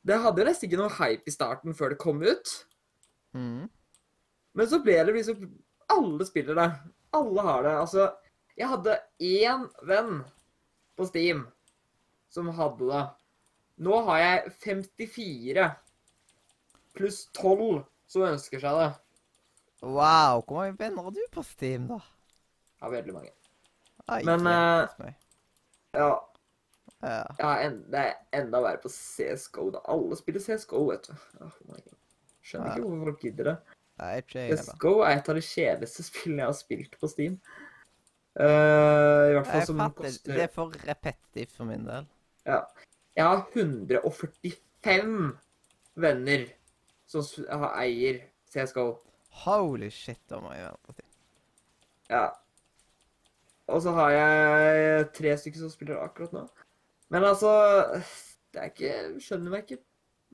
[0.09, 2.53] Det hadde jo nesten ikke noe hype i starten før det kom ut.
[3.35, 3.67] Mm.
[4.57, 5.43] Men så ble det liksom
[5.91, 6.69] Alle spiller det.
[7.17, 7.75] Alle har det.
[7.83, 8.07] Altså,
[8.57, 10.21] jeg hadde én venn
[10.97, 11.43] på Steam
[12.33, 13.03] som hadde det.
[13.79, 15.67] Nå har jeg 54
[16.97, 18.89] pluss 12 som ønsker seg det.
[19.85, 21.99] Wow, hvor mange venner har du på Steam, da?
[22.81, 23.31] Ja, veldig mange.
[24.09, 25.13] Ai, Men, uh.
[25.95, 26.09] Ja,
[27.01, 27.23] Ja.
[27.39, 29.69] ja en, det er enda verre på CSGO.
[29.71, 29.79] da.
[29.87, 31.13] Alle spiller CSGO, vet du.
[31.39, 31.95] Oh my God.
[32.43, 33.55] Skjønner ikke hvorfor folk gidder det.
[33.99, 34.59] Nei, ikke jeg.
[34.59, 37.39] CSGO er et av de kjedeligste spillene jeg har spilt på Steam.
[38.39, 42.05] Uh, I hvert fall som fatter, koster det er for repetitivt for min del.
[42.47, 42.61] Ja.
[43.19, 45.15] Jeg har 145
[45.99, 46.45] venner
[47.09, 47.25] som
[47.75, 48.93] eier CSGO.
[49.43, 51.07] Holy shit, da må jeg vente til.
[52.09, 52.23] Ja.
[53.69, 56.45] Og så har jeg tre stykker som spiller akkurat nå.
[57.13, 57.51] Men altså
[58.53, 59.81] Det er ikke Skjønner meg ikke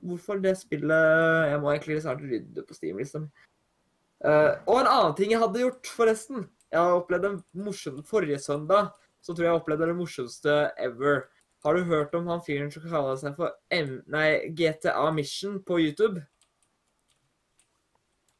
[0.06, 3.26] hvorfor det spillet Jeg må egentlig snart rydde på Steam, liksom.
[4.24, 6.46] Uh, og en annen ting jeg hadde gjort, forresten.
[6.72, 8.94] Jeg har opplevd en morsom Forrige søndag
[9.26, 11.24] så tror jeg jeg opplevde det morsomste ever.
[11.66, 15.80] Har du hørt om han fyren som kaller seg for M nei, GTA Mission på
[15.82, 16.22] YouTube?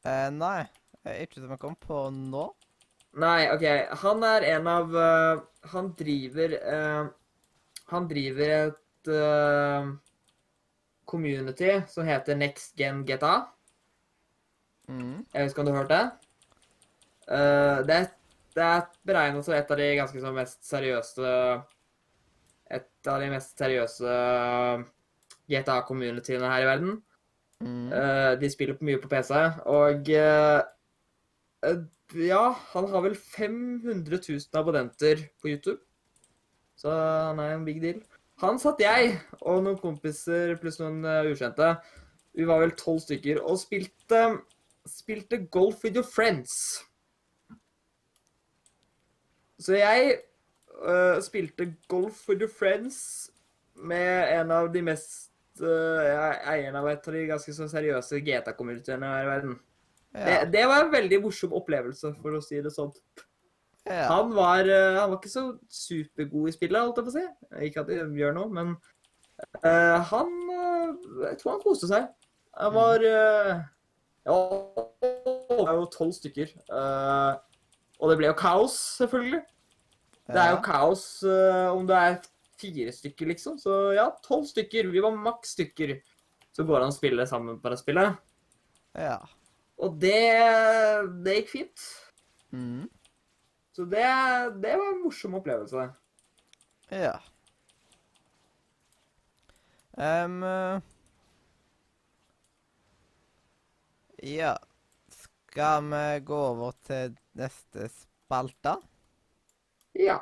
[0.07, 0.61] Eh, nei,
[1.25, 2.45] ikke som jeg kom på nå.
[3.19, 3.65] Nei, OK.
[4.05, 7.11] Han er en av uh, Han driver uh,
[7.91, 9.91] Han driver et uh,
[11.03, 13.41] community som heter Next Gen GTA.
[14.87, 15.25] Mm.
[15.33, 16.03] Jeg vet ikke om du har hørt det?
[17.27, 18.05] Det, er,
[18.55, 21.31] det er beregnet som et av de ganske mest seriøse
[23.07, 24.15] Et av de mest seriøse
[25.47, 26.97] GTA-communityene her i verden.
[27.63, 27.85] Mm.
[27.87, 29.31] Uh, de spiller mye på PC,
[29.63, 30.57] og uh,
[31.63, 31.79] eh,
[32.27, 32.41] ja,
[32.73, 35.79] han har vel 500 000 abonnenter på YouTube.
[36.75, 38.03] Så han er en big deal.
[38.43, 41.77] Han satt jeg og noen kompiser pluss noen uh, ukjente,
[42.35, 44.25] vi var vel tolv stykker, og spilte,
[44.83, 46.83] spilte Golf with your friends.
[49.63, 50.19] Så jeg
[50.83, 53.31] eh, spilte Golf with your friends
[53.77, 59.09] med en av de mest uh, eierne av et av de ganske så seriøse GTA-communityene
[59.11, 59.57] her i verden.
[60.17, 60.45] Det, Ja.
[60.45, 62.91] det var en veldig morsom opplevelse, for å si det sånn.
[63.85, 64.07] ja.
[64.09, 67.67] Han var, eh, han var ikke så supergod i spillet, holdt jeg på å si.
[67.67, 68.75] Ikke at det gjør noe, men
[69.63, 72.07] uh, han eh, Jeg tror han koste seg.
[72.57, 73.61] Han var uh,
[74.25, 74.37] Ja,
[75.01, 76.49] det var jo tolv stykker.
[76.71, 77.37] Uh,
[77.99, 79.43] og det ble jo kaos, selvfølgelig.
[80.27, 82.17] Det er jo kaos uh, om det er
[82.59, 83.57] fire stykker, liksom.
[83.61, 84.89] Så ja, tolv stykker.
[84.91, 85.97] Vi var maks stykker.
[86.55, 88.17] Så går det an å spille sammen på det spillet.
[88.97, 89.19] Ja.
[89.77, 90.19] Og det,
[91.23, 91.87] det gikk fint.
[92.51, 92.87] Mm.
[93.77, 94.05] Så det,
[94.63, 95.85] det var en morsom opplevelse.
[96.89, 97.13] Ja.
[99.97, 100.81] Eh,
[104.33, 104.55] ja.
[105.13, 108.79] Skal vi gå over til neste spalte?
[109.97, 110.19] Ja.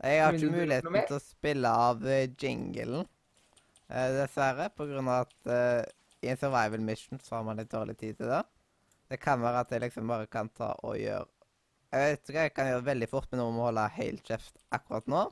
[0.00, 3.04] Jeg har ikke muligheten til å spille av eh, jinglen,
[3.90, 5.82] uh, dessverre, på grunn av at uh,
[6.24, 8.40] i en survival mission så har man litt dårlig tid til det.
[9.10, 11.26] Det kan være at jeg liksom bare kan ta og gjøre
[11.90, 14.60] Jeg vet ikke jeg kan gjøre veldig fort, men nå må å holde helt kjeft
[14.72, 15.26] akkurat nå.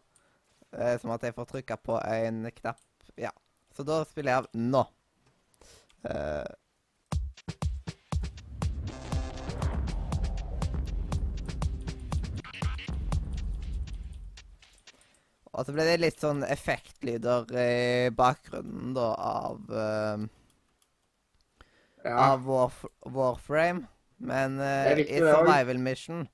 [0.74, 2.84] Uh, som at jeg får trykka på en knapp.
[3.16, 3.32] Ja.
[3.76, 4.84] Så da spiller jeg av nå.
[6.06, 6.50] Eh,
[15.58, 20.26] Og så ble det litt sånn effektlyder i bakgrunnen da av uh,
[22.04, 22.14] ja.
[22.14, 23.88] av Warf Warframe.
[24.18, 26.26] Men viktig, i survival mission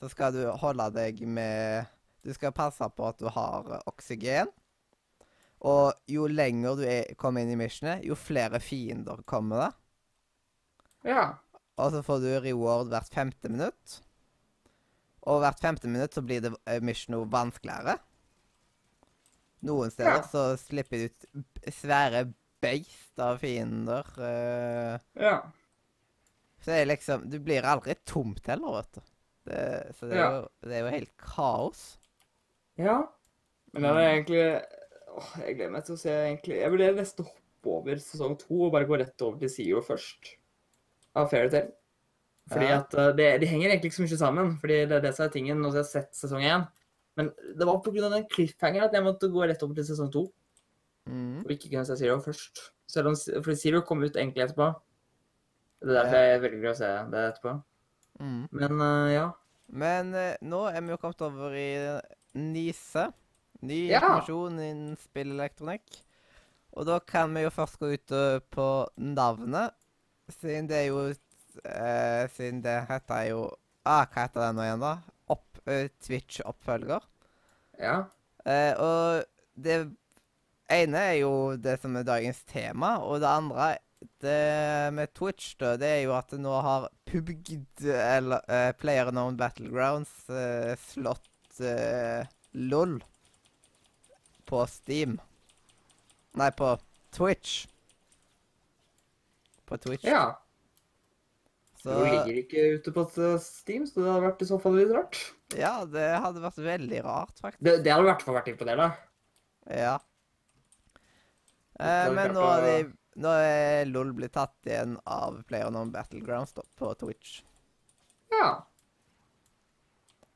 [0.00, 1.88] så skal du holde deg med
[2.24, 4.50] Du skal passe på at du har eh, oksygen.
[5.66, 9.70] Og jo lenger du er, kommer inn i missionet, jo flere fiender kommer det.
[11.14, 11.26] ja.
[11.80, 14.00] Og så får du reward hvert femte minutt.
[15.26, 16.52] Og hvert femte minutt så blir det
[16.84, 17.96] mission noe vanskeligere.
[19.62, 20.22] Noen steder Ja.
[20.26, 22.24] så slipper de ut svære
[22.62, 24.06] beist av fiender.
[24.18, 25.36] Uh, Ja.
[26.62, 29.00] så det er liksom Du blir aldri tomt heller, vet du.
[29.46, 30.30] Det, så det er, Ja.
[30.40, 31.98] jo, det er jo helt kaos.
[32.78, 33.02] ja.
[33.72, 34.62] Men det er egentlig
[35.12, 38.62] Åh, Jeg gleder meg til å se egentlig Jeg vil nesten hoppe over sesong to
[38.66, 40.36] og bare gå rett over til Zero først.
[41.14, 41.72] Av Fairytale.
[42.50, 42.78] Fordi Ja.
[42.80, 44.58] at eh, det, De henger egentlig ikke så mye sammen.
[44.60, 46.66] Fordi det er det som er tingen når jeg har sett sesong én.
[47.18, 48.08] Men det var pga.
[48.08, 50.26] den cliffhangeren at jeg måtte gå rett over til sesong to.
[51.10, 51.42] Mm.
[51.42, 52.62] Og ikke kunne se Zero først.
[52.88, 54.70] Selv om, fordi Zero kom ut egentlig etterpå.
[55.82, 57.54] Det er derfor jeg velger å se det etterpå.
[58.20, 58.42] Mm.
[58.52, 59.26] Men uh, ja.
[59.72, 61.68] Men uh, nå er vi jo kommet over i
[62.38, 63.10] Nise.
[63.62, 64.00] Ny Ja.
[64.00, 66.00] informasjon innen spillelektronikk.
[66.72, 68.14] Og da kan vi jo først gå ut
[68.50, 69.74] på navnet,
[70.32, 73.42] siden det er jo uh, Siden det heter jo
[73.84, 74.94] ah, Hva heter det nå igjen, da?
[75.66, 77.04] Eh, Twitch-oppfølger.
[77.78, 78.04] Ja.
[78.46, 79.78] Eh, og det
[80.72, 83.72] ene er jo det som er dagens tema, og det andre
[84.22, 89.12] det med Twitch, da, det er jo at det nå har PubGD, eller uh, Player
[89.12, 92.98] Known Battlegrounds, uh, slått uh, LOL
[94.48, 95.20] på Steam.
[96.38, 96.74] Nei, på
[97.14, 97.66] Twitch.
[99.68, 100.04] På Twitch.
[100.04, 100.41] ja.
[101.82, 104.76] Så Nå ligger ikke ute på eh, Steam, så det hadde vært i så fall
[104.78, 105.18] litt rart.
[105.58, 107.62] ja, det hadde vært veldig rart, faktisk.
[107.66, 108.90] Det, det hadde i hvert fall vært imponerende.
[109.66, 109.96] Ja.
[111.82, 112.76] Eh, men nå er, de,
[113.24, 117.40] nå er LOL blitt tatt igjen av PlayerUnknown Battlegrounds på Twitch.
[118.30, 118.52] Ja.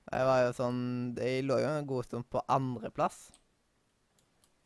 [0.07, 0.83] Det var jo sånn
[1.17, 3.25] De lå jo en god stund på andreplass.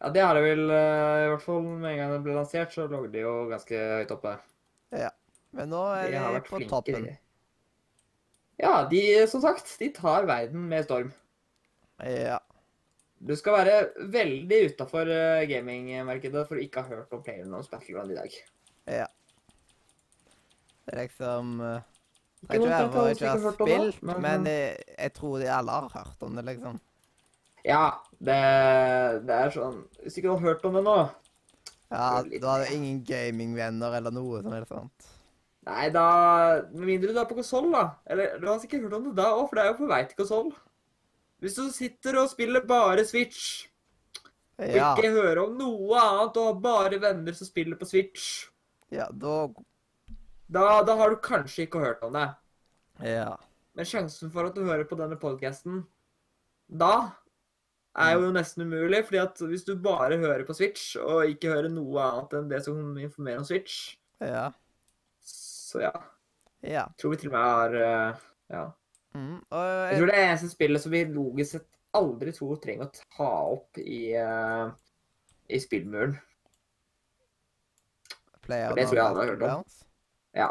[0.00, 2.72] ja, det har det vel eh, I hvert fall med en gang det ble lansert,
[2.74, 4.34] så lå de jo ganske høyt oppe.
[5.52, 7.04] Men nå er De de på toppen.
[7.08, 7.16] de.
[8.60, 11.12] Ja, de, som sagt, de tar verden med storm.
[12.04, 12.38] Ja.
[13.20, 15.08] Du skal være veldig utafor
[15.48, 18.36] gamingmarkedet for å ikke ha hørt om PlayerUnknown's Battleground i dag.
[18.86, 19.06] ja.
[20.86, 25.12] Det er liksom Ikke Jeg tror jeg som ikke det, spilt, men- men jeg, jeg
[25.14, 26.80] tror de alle har hørt om det, liksom.
[27.64, 28.38] Ja, det,
[29.26, 30.96] det er sånn Hvis ikke du har hørt om det nå
[31.92, 35.06] Ja, du har ingen gamingvenner eller noe som helst sånt.
[35.70, 36.04] Nei, da
[36.72, 37.84] Med mindre du er på konsoll, da.
[38.10, 40.00] Eller du har sikkert hørt om det da òg, for det er jo på vei
[40.10, 40.48] til konsoll.
[41.40, 43.66] Hvis du sitter og spiller bare Switch,
[44.60, 44.90] og Ja.
[44.94, 48.48] ikke hører om noe annet, og har bare venner som spiller på Switch,
[48.90, 49.46] Ja, da
[50.50, 52.26] da, da har du kanskje ikke hørt om det.
[53.06, 53.36] Ja.
[53.76, 55.84] Men sjansen for at du hører på denne podcasten
[56.68, 57.12] da,
[57.96, 59.04] er jo nesten umulig.
[59.06, 62.64] fordi at hvis du bare hører på Switch, og ikke hører noe annet enn det
[62.64, 64.50] som informerer om Switch, Ja.
[65.70, 65.94] Så ja.
[66.66, 66.84] Ja.
[67.00, 68.64] Tror vi til og med har eh, Ja.
[69.14, 69.38] Mm.
[69.50, 71.68] Og Jeg tror det er eneste spillet som vi logisk sett
[71.98, 74.70] aldri tror trenger å ta opp i, uh,
[75.50, 76.14] i spillmuren.
[78.46, 79.64] Player det tror jeg alle har hørt om.
[80.38, 80.50] Ja.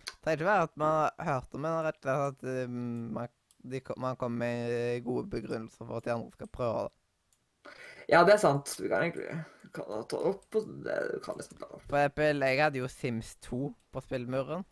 [0.00, 2.48] Det trenger ikke være at man har hørt om det, men rett og slett at
[2.54, 2.76] eh,
[3.18, 3.34] man,
[3.74, 7.74] de, man kommer med gode begrunnelser for at de andre skal prøve det.
[8.08, 8.72] ja, det er sant.
[8.80, 9.28] Vi kan egentlig
[9.74, 10.54] kan ta det opp.
[10.60, 11.82] og det du kan liksom ta opp.
[11.90, 13.60] For eksempel, jeg hadde jo Sims 2
[13.92, 14.64] på spillmuren.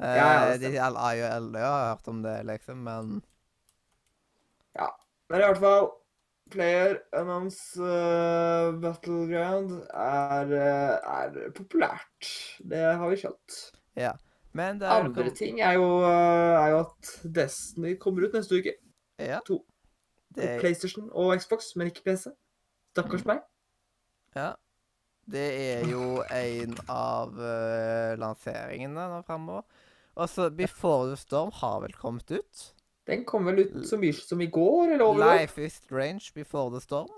[0.00, 3.22] Eh, Ja, ja, det de alle er jo og har hørt om det, liksom, men
[4.78, 4.88] Ja.
[5.30, 5.88] Men i hvert fall
[6.50, 12.30] Player Announce uh, Battleground er, eh, er populært.
[12.64, 13.58] Det har vi skjønt.
[13.96, 14.12] ja.
[14.56, 18.32] Men det er Andre kom- ting er jo, eh, er jo at Destiny kommer ut
[18.32, 18.72] neste uke.
[19.20, 19.40] Ja.
[19.46, 19.58] To.
[20.34, 22.30] På Det, PlayStation og Xbox, men ikke PC.
[22.96, 23.40] Stakkars meg.
[24.38, 24.48] Ja.
[25.28, 29.66] Det er jo en av uh, lanseringene nå framover.
[30.18, 32.62] Og så Before the Storm har vel kommet ut?
[33.08, 35.20] Den kom vel ut så mye som i går, eller over?
[35.20, 37.12] Life is Strange Before the Storm.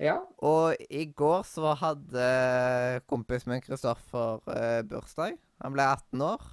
[0.00, 0.16] Ja.
[0.38, 5.36] Og i går så hadde kompisen min Kristoffer eh, bursdag.
[5.60, 6.46] Han ble 18 år.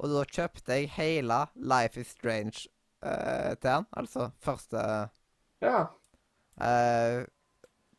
[0.00, 2.68] Og da kjøpte jeg hele Life is Strange
[3.04, 3.88] eh, til han.
[3.96, 4.82] Altså første
[5.64, 5.80] ja.
[6.60, 7.24] eh,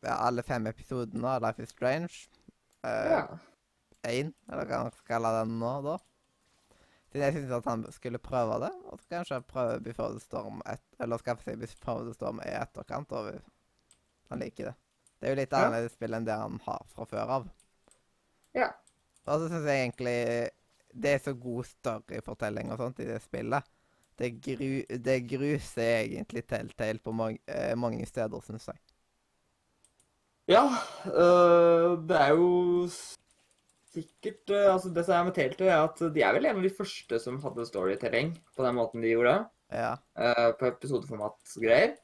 [0.02, 2.28] Alle fem episodene av Life is Strange.
[2.82, 3.38] Eh, ja.
[4.02, 5.98] Eller hva man skal kalle den nå, da.
[7.12, 8.70] Siden jeg syntes at han skulle prøve det.
[8.90, 12.48] Og så kanskje prøve Before the Storm et, Eller skaffe seg Before the Storm i
[12.56, 13.12] etterkant.
[13.12, 13.34] Og
[14.32, 14.74] han liker det.
[15.20, 15.60] Det er jo litt Ja.
[15.66, 17.50] annerledes spill enn det han har fra før av.
[18.58, 18.72] Ja.
[19.26, 20.16] Og så syns jeg egentlig
[20.92, 23.64] det er så god storyfortelling og sånt i det spillet.
[24.18, 28.80] Det, gru, det gruser egentlig Telltale på mange, eh, mange steder, syns jeg.
[30.50, 30.64] Ja,
[31.06, 32.88] øh, det er jo
[33.92, 36.66] sikkert øh, Altså, det som er med Telltale, er at de er vel en av
[36.66, 39.36] de første som hadde storytelling på den måten de gjorde.
[39.72, 39.94] Ja.
[40.18, 41.94] øh, på episodeformat-greier.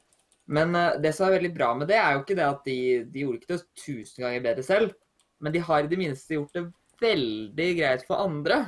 [0.49, 0.73] Men
[1.03, 3.37] det som er veldig bra med det, er jo ikke det at de, de gjorde
[3.37, 4.95] ikke det tusen ganger bedre selv,
[5.37, 6.63] men de har i det minste gjort det
[7.03, 8.63] veldig greit for andre.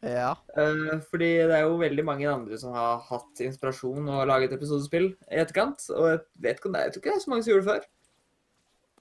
[0.00, 0.32] Ja.
[0.56, 5.10] Eh, fordi det er jo veldig mange andre som har hatt inspirasjon og laget episodespill
[5.28, 5.84] i etterkant.
[5.94, 7.66] Og jeg vet ikke om det jeg tror ikke det er så mange som gjorde
[7.66, 7.88] det før.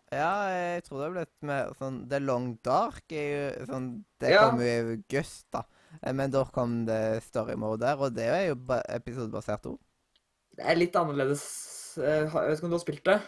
[0.10, 3.28] Ja, jeg tror det har blitt mer sånn The Long Dark er
[3.60, 3.90] jo sånn
[4.20, 4.50] Det Ja.
[4.50, 5.64] kom jo i august, da.
[6.04, 8.56] Eh, Men da kom det story mode der, og det er jo
[8.90, 9.78] episodebasert òg.
[10.58, 11.98] Det er litt annerledes.
[11.98, 13.22] Eh, Jeg vet ikke om du har spilt det?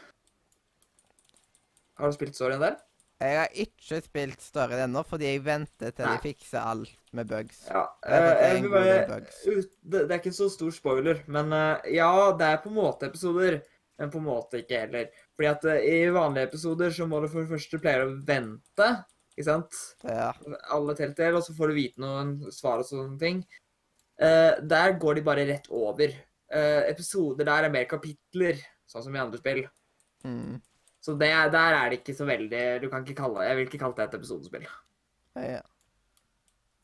[1.99, 2.77] Har du spilt storyen der?
[3.21, 6.15] Jeg har ikke spilt storyen ennå, fordi jeg venter til Nei.
[6.17, 7.67] de fikser alt med bugs.
[7.69, 7.83] Ja.
[8.07, 11.53] Jeg vet eh, en jeg vil bare ut, det, er ikke så stor spoiler, men
[11.93, 13.61] ja, det er på en måte episoder,
[13.99, 15.11] men på en måte ikke heller.
[15.41, 18.87] Fordi at eh, i vanlige episoder så må du for det første pleier å vente,
[19.33, 19.77] ikke sant?
[20.05, 20.27] Ja.
[20.69, 23.39] Alle Telltale, og så får du vite noen svar og sånne ting.
[24.21, 26.13] Uh, der går de bare rett over.
[26.53, 29.63] Uh, episoder der er mer kapitler, sånn som i andre spill.
[30.21, 30.59] Mm.
[31.01, 33.65] Så det, er- der er det ikke så veldig Du kan ikke kalle Jeg vil
[33.65, 34.67] ikke kalle det et episodespill.
[35.41, 35.63] ja.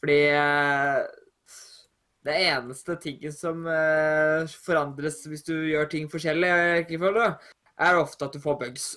[0.01, 1.03] Fordi uh,
[2.25, 3.61] det eneste tingen som
[4.65, 6.49] forandres hvis du gjør ting forskjellig,
[7.79, 8.95] er ofte at du får bugs.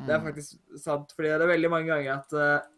[0.00, 0.26] Det er Mm.
[0.26, 2.68] faktisk sant, fordi det er veldig mange ganger at uh,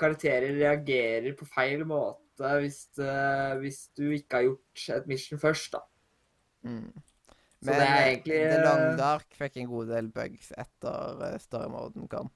[0.00, 5.72] karakterer reagerer på feil måte hvis, uh, hvis du ikke har gjort et mission først,
[5.76, 5.82] da.
[6.64, 6.88] Mm.
[7.64, 11.38] Så det er egentlig The Long eh, Dark fikk en god del bugs etter uh,
[11.40, 12.32] story-moden kom.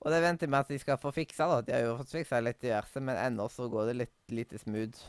[0.00, 1.60] Og det venter med at de skal få fiksa, da.
[1.64, 5.00] De har jo fått fiksa litt diverse, men ennå så går det litt lite smooth.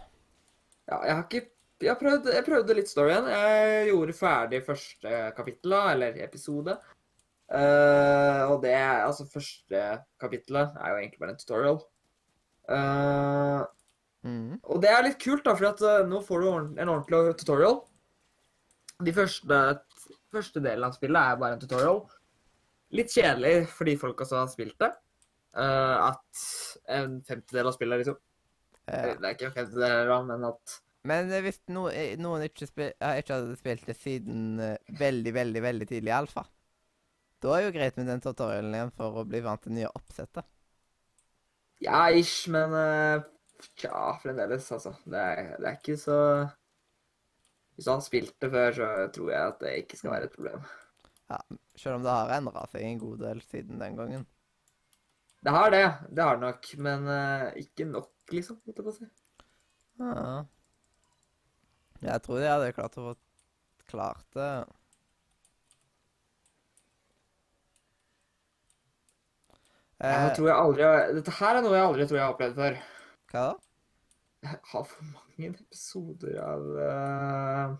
[0.87, 1.43] Ja, jeg har ikke
[1.83, 3.27] jeg prøvde, jeg prøvde litt storyen.
[3.31, 6.77] Jeg gjorde ferdig første kapittel, eller episode.
[7.47, 9.83] Uh, og det altså første
[10.19, 11.77] kapittelet er jo egentlig bare en tutorial.
[12.67, 13.63] Uh,
[14.27, 14.57] Mm.
[14.65, 16.47] og det er litt kult, da, for at eh, nå får du
[16.81, 17.77] en ordentlig tutorial.
[19.05, 19.59] De første,
[20.33, 22.01] første delen av spillet er bare en tutorial.
[22.97, 24.89] Litt kjedelig for de folka som har spilt det.
[25.57, 26.41] At
[26.97, 28.17] en femtedel av spillet, liksom.
[28.87, 30.75] Det er ikke en femtedel, men at
[31.07, 35.33] Men eh, hvis no, eh, noen ikke, spil, ikke hadde spilt det siden eh, veldig,
[35.35, 36.43] veldig veldig tidlig i alfa,
[37.43, 40.47] da er jo greit med den tutorialen igjen for å bli vant til nye oppsettet.
[41.85, 43.25] Ja, ish, men eh,
[43.77, 44.93] Tja, fremdeles, altså.
[45.05, 46.17] Det er, det er ikke så
[47.73, 50.35] Hvis du har spilt det før, så tror jeg at det ikke skal være et
[50.35, 50.65] problem.
[51.29, 51.39] Ja,
[51.77, 54.27] Selv om det har endra seg en god del siden den gangen.
[55.45, 58.57] Det har det, det har det nok, men uh, ikke nok, liksom.
[58.65, 59.09] holdt jeg på å si.
[60.01, 60.23] Ja.
[62.01, 63.13] Jeg tror de hadde klart å få
[63.89, 64.51] klart det.
[69.97, 72.75] Jeg tror jeg aldri Dette her er noe jeg aldri tror jeg har opplevd før.
[73.31, 73.53] hva da?
[74.45, 77.71] Jeg har for mange episoder av uh,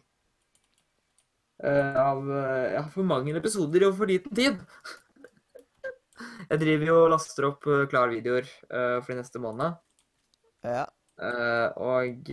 [2.01, 4.57] Av uh, Jeg har for mange episoder og for liten tid.
[6.49, 9.78] Jeg driver jo og laster opp uh, klarvideoer uh, for de neste månedene.
[10.65, 10.88] Ja.
[11.78, 12.30] Og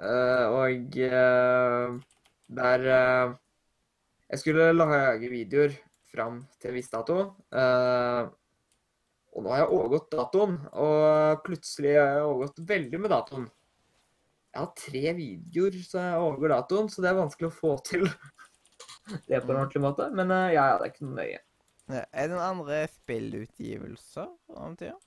[0.00, 1.96] Og eh,
[2.48, 3.32] der eh,
[4.32, 5.74] Jeg skulle lage videoer
[6.12, 7.18] fram til en viss dato.
[7.52, 8.30] eh,
[9.32, 13.46] og nå har jeg overgått datoen, og plutselig har jeg overgått veldig med datoen.
[14.52, 18.04] Jeg har tre videoer så jeg overgår datoen, så det er vanskelig å få til
[19.28, 20.10] det på en ordentlig måte.
[20.12, 21.40] Men eh, ja, ja, det er ikke noe nøye.
[21.92, 24.28] Er det noen andre spillutgivelser
[24.60, 24.98] om tida?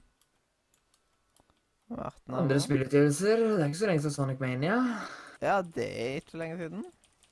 [2.34, 4.78] Andre spillutgivelser Det er ikke så lenge siden Sonic Mania.
[5.42, 6.86] Ja, det er ikke lenge siden.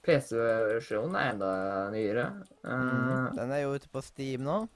[0.03, 1.51] PC-versjonen er enda
[1.93, 2.25] nyere.
[2.63, 3.35] Uh, Mm.
[3.37, 4.67] Den er jo ute på Steam nå.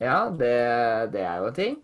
[0.00, 1.78] Ja, det, det er jo en ting.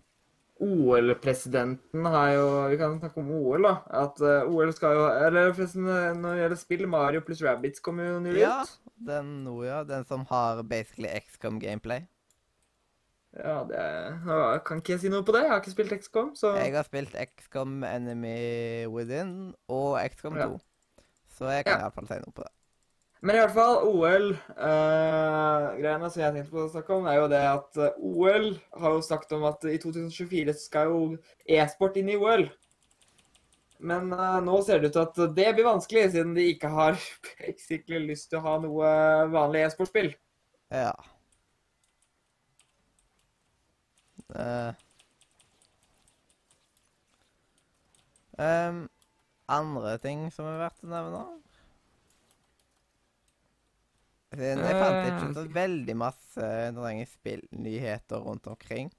[0.63, 3.73] OL-presidenten har jo Vi kan snakke om OL, da.
[4.05, 7.81] At uh, OL skal jo Eller forresten, eh, når det gjelder spill, Mario pluss Rabbids
[7.83, 8.61] kommer jo nylig Ja.
[8.63, 8.77] ut.
[9.05, 9.83] Den nå, ja.
[9.83, 12.05] Den som har basically XCOM gameplay.
[13.35, 13.75] Ja, det
[14.27, 15.41] ja, Kan ikke jeg si noe på det?
[15.43, 19.31] Jeg har ikke spilt XCOM, så Jeg har spilt XCOM Enemy Within
[19.67, 20.45] og XCOM Ja.
[20.53, 20.59] 2.
[21.35, 21.83] Så jeg kan Ja.
[21.87, 22.51] iallfall si noe på det.
[23.25, 27.39] Men i hvert fall, OL-greiene som jeg tenkte på å snakke om, er jo det
[27.41, 28.47] at eh, OL
[28.81, 30.99] har jo sagt om at i 2024 skal jo
[31.47, 32.43] e-sport inn i OL.
[33.79, 36.93] Men eh, nå ser det ut til at det blir vanskelig, siden de ikke har
[38.11, 38.87] lyst til å ha noe
[39.33, 40.09] vanlig e-sportspill.
[40.71, 40.93] Ja.
[44.33, 44.73] Eh.
[48.41, 48.89] um,
[49.47, 51.25] andre ting som er verdt å nevne?
[54.35, 58.89] Siden jeg fant ikke så Eh, veldig masse interessante spillnyheter rundt omkring.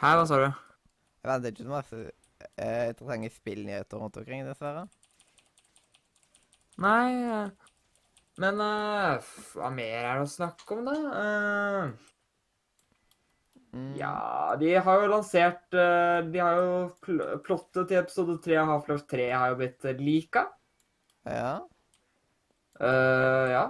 [0.00, 0.48] Hæ, hva sa du?
[0.48, 4.88] Jeg fant ikke så masse eh, interessante spillnyheter rundt omkring, dessverre.
[6.82, 7.63] Nei eh,
[8.42, 9.22] Men uh,
[9.54, 10.96] hva mer er det å snakke om, da?
[11.14, 12.10] Uh,
[13.74, 18.60] Mm, Ja, de har jo lansert uh, De har jo pl Plottet til episode 3
[18.62, 20.46] av Half-Life 3 har jo blitt lika.
[21.26, 21.64] Ja.
[22.80, 23.64] Ja.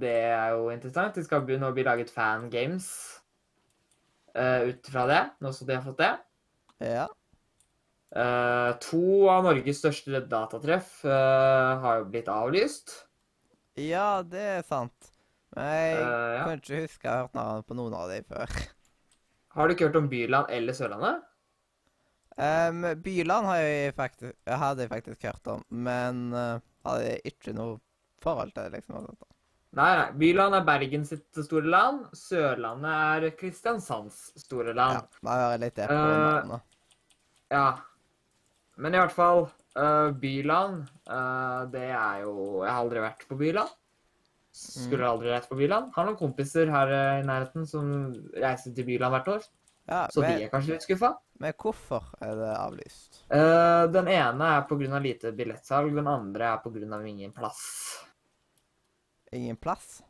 [0.00, 1.16] Det er jo interessant.
[1.16, 2.86] De skal begynne å bli laget fangames
[4.36, 6.12] uh, ut fra det, nå som de har fått det.
[6.84, 7.06] Ja.
[8.14, 12.92] To av Norges største datatreff har jo blitt avlyst.
[13.80, 15.10] Ja, det er sant.
[15.54, 16.44] Men jeg Eh, ja.
[16.44, 18.46] kan ikke huske jeg har hørt navnet på noen av dem før.
[19.54, 21.22] Har du ikke hørt om Byland eller Sørlandet?
[22.36, 27.76] Um, Byland har jeg faktisk, hadde jeg faktisk hørt om, men eh, hadde ikke noe
[28.24, 28.96] forhold til det, liksom.
[28.98, 29.28] og sånt.
[29.78, 30.08] Nei, nei.
[30.18, 32.08] Byland er Bergen sitt store land.
[32.18, 32.90] Sørlandet
[33.26, 35.20] er Kristiansands store Ja, land.
[35.22, 36.62] man hører litt det på Eh, navnet.
[37.54, 37.66] Ja.
[38.76, 39.46] Men i hvert fall
[39.76, 43.72] eh, Byland, uh, det er jo Jeg har aldri vært på Byland.
[44.54, 45.90] Skulle aldri reist på Byland.
[45.96, 47.88] Har noen kompiser her eh, i nærheten som
[48.38, 49.46] reiser til Byland hvert år.
[49.90, 51.10] Ja, Så men, de er kanskje litt skuffa.
[51.42, 53.18] men hvorfor er det avlyst?
[53.28, 55.00] Den ene er pga.
[55.02, 57.00] lite billettsalg, den andre er pga.
[57.04, 57.60] ingen plass.
[59.32, 60.02] Ingen plass?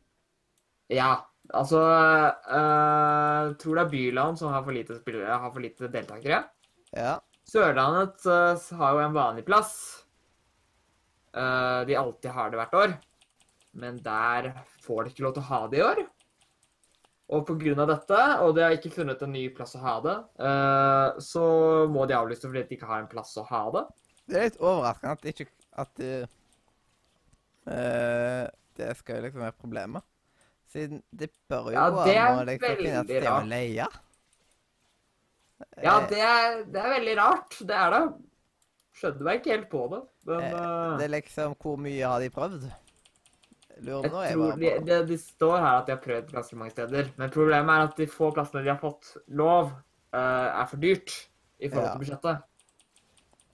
[0.92, 1.80] Ja, altså
[3.58, 6.44] Tror det er Byland som har for lite spillere, har for lite deltakere.
[6.92, 7.18] Ja.
[7.55, 9.74] Sørlandet eh, har jo en vanlig plass.
[11.34, 12.94] Eh, de alltid har det hvert år.
[13.78, 14.50] Men der
[14.82, 16.05] får de ikke lov til å ha det i år.
[17.34, 21.20] Og av dette, og de har ikke funnet en ny plass å ha det, eh,
[21.24, 21.44] så
[21.90, 23.84] må de avlyse fordi de ikke har en plass å ha det.
[24.28, 26.12] Det er litt overraskende at ikke at det,
[27.66, 28.44] uh,
[28.78, 30.07] det skal liksom være problemet.
[30.70, 33.88] Siden det bør jo Ja, det er å liksom finne et sted å leie.
[35.82, 37.59] Ja, Eh, det er, det er veldig rart.
[37.61, 38.02] Det er det.
[38.94, 40.00] Skjønner meg ikke helt på det.
[40.26, 42.66] Men Eh, eh, Det er liksom Hvor mye har de prøvd?
[43.84, 46.32] Lurer jeg nå jeg tror de, de, det, de står her at de har prøvd
[46.32, 47.09] ganske mange steder.
[47.18, 49.72] Men problemet er at de få plassene de har fått lov,
[50.14, 51.11] uh, er for dyrt
[51.59, 51.92] i forhold Ja.
[51.96, 52.42] til budsjettet.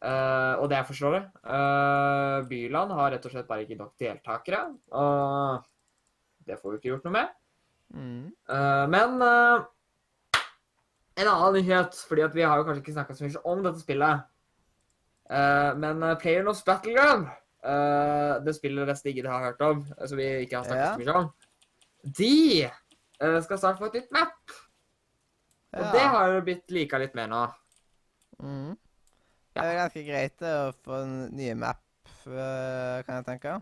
[0.00, 1.22] Uh, og det er forståelig.
[1.44, 4.60] Uh, Byland har rett og slett bare ikke nok deltakere.
[4.92, 5.64] Og
[6.46, 7.28] det får vi ikke gjort noe med.
[7.96, 8.26] Mm.
[8.92, 9.18] Men
[11.20, 13.82] en annen nyhet, fordi at vi har jo kanskje ikke snakka så mye om dette
[13.82, 14.26] spillet.
[15.30, 17.28] Uh, men uh, PlayerNows Battleground,
[17.62, 20.92] uh, det spillet resten ikke har hørt om, eh, som vi ikke har snakket Ja.
[20.94, 21.30] så mye om,
[22.18, 22.34] de
[23.22, 24.56] uh, skal snart få et nytt map.
[25.72, 25.92] Og Ja.
[25.92, 27.44] det har blitt lika litt med nå.
[28.42, 28.76] Mm.
[29.54, 29.62] Ja.
[29.62, 31.82] Det er ganske greit å få en nye map,
[32.26, 33.60] eh, kan jeg tenke.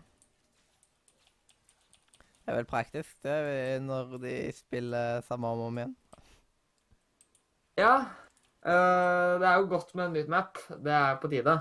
[2.45, 5.95] Det er vel praktisk, det, når de spiller samme om og om igjen.
[7.79, 7.93] Ja,
[8.59, 10.57] Uh, det er jo godt med en nytt map.
[10.83, 11.53] Det er på tide.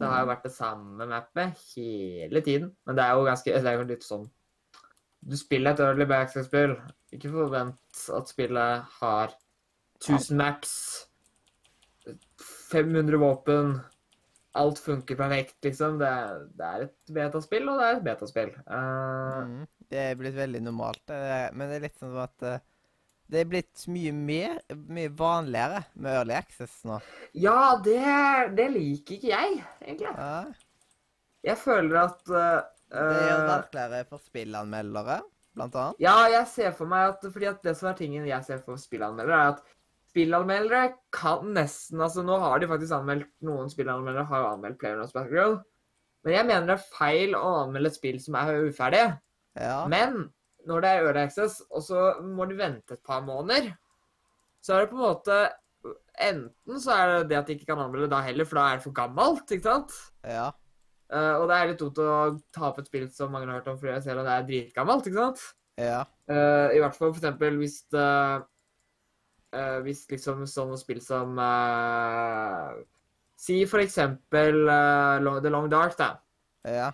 [0.00, 2.72] Det har jo vært det samme mappet hele tiden.
[2.88, 4.24] Men det er jo ganske Det er jo litt sånn
[5.22, 6.74] Du spiller et early backstage-spill.
[7.14, 9.30] Ikke forvent at spillet har
[10.02, 10.74] 1000 maps,
[12.72, 13.76] 500 våpen
[14.58, 16.00] Alt funker perfekt, liksom.
[16.02, 18.50] Det, er- det er et betaspill, og det er et betaspill.
[18.66, 19.66] Uh, Mm.
[19.88, 21.14] Det er blitt veldig normalt,
[21.54, 22.58] men det er litt sånn at eh,
[23.28, 26.98] det er blitt mye mer, mye vanligere med Early Access nå.
[27.36, 28.00] Ja, det,
[28.56, 30.12] det liker ikke jeg, egentlig.
[30.14, 30.38] Ja.
[31.48, 32.38] Jeg føler at uh,
[32.88, 35.18] Det gjør det eh, vanskeligere for spillanmeldere,
[35.58, 36.00] blant annet.
[36.02, 38.80] Ja, jeg ser for meg at fordi at det som er tingen jeg ser for
[38.80, 39.76] spillanmeldere, er at
[40.08, 45.12] spillanmeldere kan nesten Altså, nå har de faktisk anmeldt Noen spillanmeldere har jo anmeldt PlayerUnknown's
[45.14, 45.60] Battleground.
[46.24, 49.04] Men jeg mener det er feil å anmelde et spill som er uferdig.
[49.60, 49.82] Ja.
[49.90, 50.30] Men
[50.66, 53.70] når det er Early Access, og så må du vente et par måneder,
[54.64, 55.40] så er det på en måte
[56.18, 58.80] Enten så er det det at de ikke kan anmelde da heller, for da er
[58.80, 59.94] det for gammelt, ikke sant?
[60.26, 60.48] ja.
[61.08, 62.14] Uh, og det er litt dumt å
[62.52, 65.06] ta opp et spill som mange har hørt om, fordi selv om det er dritgammelt,
[65.08, 65.44] ikke sant?
[65.80, 66.02] Ja.
[66.28, 68.08] Uh, I hvert fall for eksempel hvis det
[69.54, 71.38] uh, Hvis liksom sånne spill som
[73.38, 76.16] Si for eksempel The Long Dark, da.
[76.66, 76.90] Ja.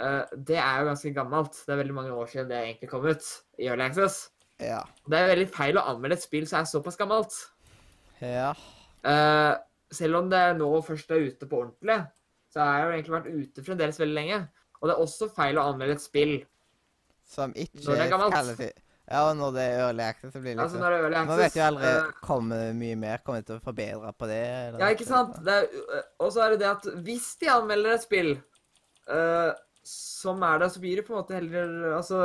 [0.00, 1.56] Eh, det er jo ganske gammelt.
[1.66, 3.26] Det er veldig mange år siden det egentlig kom ut
[3.58, 4.20] i Early Access.
[4.60, 4.82] Ja.
[5.08, 7.36] Det er veldig feil å anmelde et spill som er såpass gammelt.
[8.20, 8.52] Ja.
[9.04, 9.56] Uh,
[9.92, 11.98] selv om det nå først er ute på ordentlig,
[12.52, 14.42] så har jeg jo egentlig vært ute fremdeles veldig lenge.
[14.80, 16.38] Og det er også feil å anmelde et spill
[17.28, 18.62] Som ikke Når det er gammelt.
[19.10, 21.04] Ja, og når det er Early Access, så blir det Altså liksom når det er
[21.04, 23.24] Early Man Access vet jo aldri eh, Kommer det mye mer?
[23.26, 24.38] Kommer de til å forbedre på det?
[24.68, 25.40] eller Ja, ikke sant?
[25.44, 25.58] Det
[26.16, 29.50] og så er det det at hvis de anmelder et spill eh,
[29.86, 32.22] som er der, så blir det på en måte heller Altså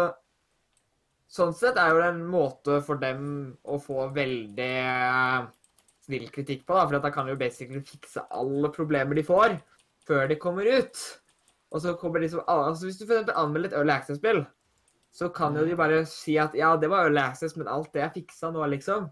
[1.36, 3.22] Sånn sett er jo det en måte for dem
[3.66, 5.48] å få veldig eh,
[6.06, 6.84] snill kritikk på, da.
[6.86, 9.58] For da kan de jo basically fikse alle problemer de får,
[10.06, 11.02] før de kommer ut.
[11.74, 14.44] Og så kommer liksom alle Altså hvis du for eksempel anmelder et Early Access-spill,
[15.16, 18.06] så kan jo de bare si at ja, det var Early Access, men alt det
[18.06, 19.10] er fiksa nå, liksom.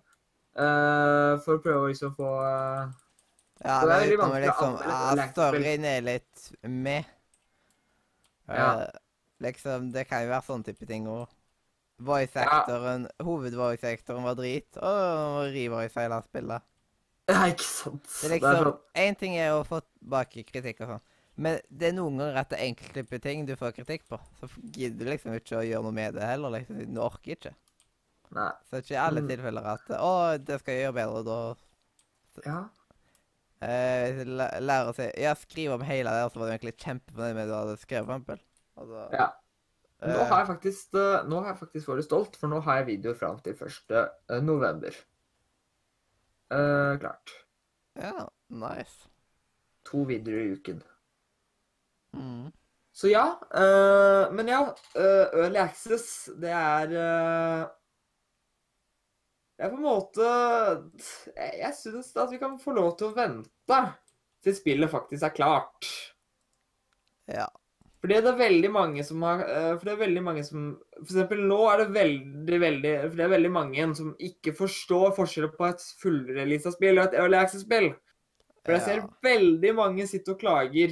[0.54, 2.86] Uh, for å prøve å liksom få uh,
[3.64, 5.38] Ja, Så det er veldig vanskelig vanskelig å liksom anmelde et.
[5.40, 7.14] Storyen er litt med.
[8.48, 8.68] Ja.
[8.84, 8.88] Uh,
[9.42, 11.28] liksom, det kan jo være sånn type ting òg.
[12.04, 12.64] Voice Ja.
[13.24, 16.62] hovedvoice actoren var drit, og revoice hele spillet.
[17.30, 18.04] Ja, ikke sant.
[18.22, 21.02] Det er liksom sånn- Én ting er å få tilbake kritikk og sånn,
[21.36, 24.20] Men det er noen ganger at det er enkeltklippe ting du får kritikk på.
[24.40, 26.50] Så gidder du liksom ikke å gjøre noe med det heller.
[26.52, 26.94] liksom.
[26.94, 27.54] Du orker ikke.
[28.32, 28.52] Nei.
[28.70, 29.28] Så det er ikke i alle Mm.
[29.30, 31.56] tilfeller at Å, det skal jeg gjøre bedre, da
[32.46, 32.70] Ja.
[33.64, 36.76] Eh, læ- Lære å si Ja, skriv om hele det, og så var du egentlig
[36.84, 38.44] kjempefornøyd med det du hadde skrevet, for eksempel.
[38.78, 39.30] Altså, ja.
[40.04, 42.82] Nå eh, har jeg faktisk eh, Nå har jeg faktisk vært stolt, for nå har
[42.82, 44.42] jeg videoer fram til 1.
[44.44, 44.98] november.
[46.54, 47.32] Eh, klart.
[48.00, 49.08] Ja, nice.
[49.90, 50.82] To videoer i uken.
[52.18, 52.52] Mm.
[52.94, 53.24] Så ja.
[53.58, 54.60] eh, men ja,
[54.96, 56.92] eh, Early Access, det er
[59.66, 60.30] er på en måte
[61.36, 63.82] Jeg, jeg syns at vi kan få lov til å vente
[64.44, 65.88] til spillet faktisk er klart.
[67.32, 67.46] Ja.
[68.04, 70.66] Fordi det er veldig mange som har eh, For det er veldig mange som
[70.98, 75.14] For eksempel nå er det veldig, veldig For det er veldig mange som ikke forstår
[75.16, 77.94] forskjellen på et fullreleasa spill og et early access-spill.
[78.64, 79.08] For jeg ser Ja.
[79.24, 80.92] veldig mange sitte og klager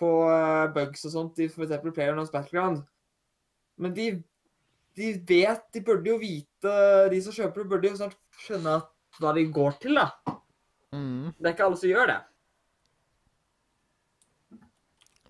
[0.00, 1.80] på eh, bugs og sånt i f.eks.
[1.80, 2.84] PlayerUnknown's Battleground.
[3.80, 4.10] Men de,
[4.94, 6.74] de vet De burde jo vite
[7.12, 8.90] De som kjøper det, burde jo snart skjønne at,
[9.22, 10.36] hva de går til, da.
[10.94, 11.30] Mm.
[11.38, 12.20] Det er ikke alle som gjør det.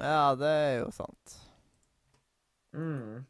[0.00, 1.34] Ja, det er jo sant.
[2.72, 3.24] Mm.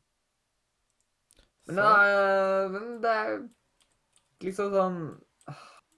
[1.66, 3.34] Men det er, men det er
[4.44, 4.98] liksom sånn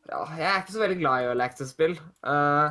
[0.07, 1.97] Ja, jeg er ikke så veldig glad i Early Access-spill.
[2.26, 2.70] Uh,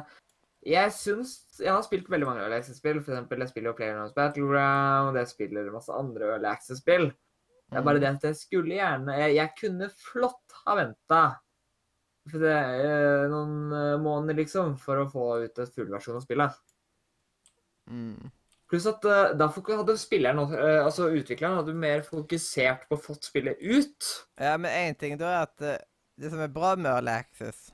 [0.65, 3.01] jeg syns Jeg har spilt veldig mange Early Access-spill.
[3.03, 7.09] For eksempel, jeg spiller jo PlayerUnknown's Battleground, jeg spiller masse andre Early Access-spill.
[7.75, 8.03] Det er bare Mm.
[8.05, 11.23] det at jeg skulle gjerne Jeg, jeg kunne flott ha venta
[12.25, 16.55] er noen eh, måneder, liksom, for å få ut et fullversjon av spillet.
[17.91, 18.31] Mm.
[18.65, 23.27] Pluss at uh, da hadde spilleren, eh, altså utvikleren, hadde mer fokusert på å fått
[23.29, 24.07] spillet ut.
[24.41, 25.83] Ja, men én ting da er at eh,
[26.17, 27.67] det som er bra med Early Access,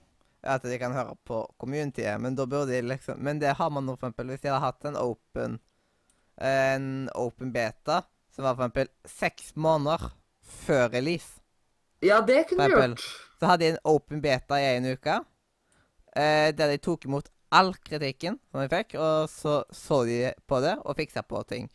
[0.44, 3.70] er at de kan høre på communityet, men da burde de liksom Men det har
[3.72, 5.60] man nå, for eksempel, hvis de hadde hatt en open
[6.42, 8.02] En open beta
[8.32, 10.10] som var for eksempel seks måneder
[10.66, 11.42] før release.
[12.02, 13.06] Ja, det kunne du gjort.
[13.40, 15.20] Så hadde de en open beta i en uke,
[16.16, 20.62] eh, der de tok imot all kritikken som de fikk, og så så de på
[20.64, 21.70] det og fiksa på ting.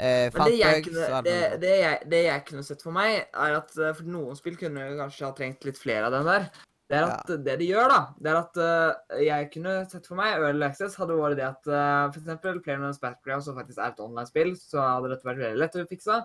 [0.00, 3.74] Eh, det jeg, kunne, det, det, jeg, det jeg kunne sett for meg, er at
[3.76, 6.46] eh, For noen spill kunne kanskje ha trengt litt flere av den der.
[6.90, 10.18] Det er at det de gjør, da, det er at uh, jeg kunne sett for
[10.18, 12.40] meg Early Access hadde vært det at uh, f.eks.
[12.64, 16.16] Playmans Battleground, som faktisk er et online-spill, så hadde dette vært veldig lett å fikse.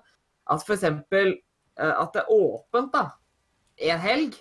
[0.56, 0.88] At f.eks.
[0.90, 1.36] Uh,
[1.92, 3.04] at det er åpent da,
[3.92, 4.40] en helg,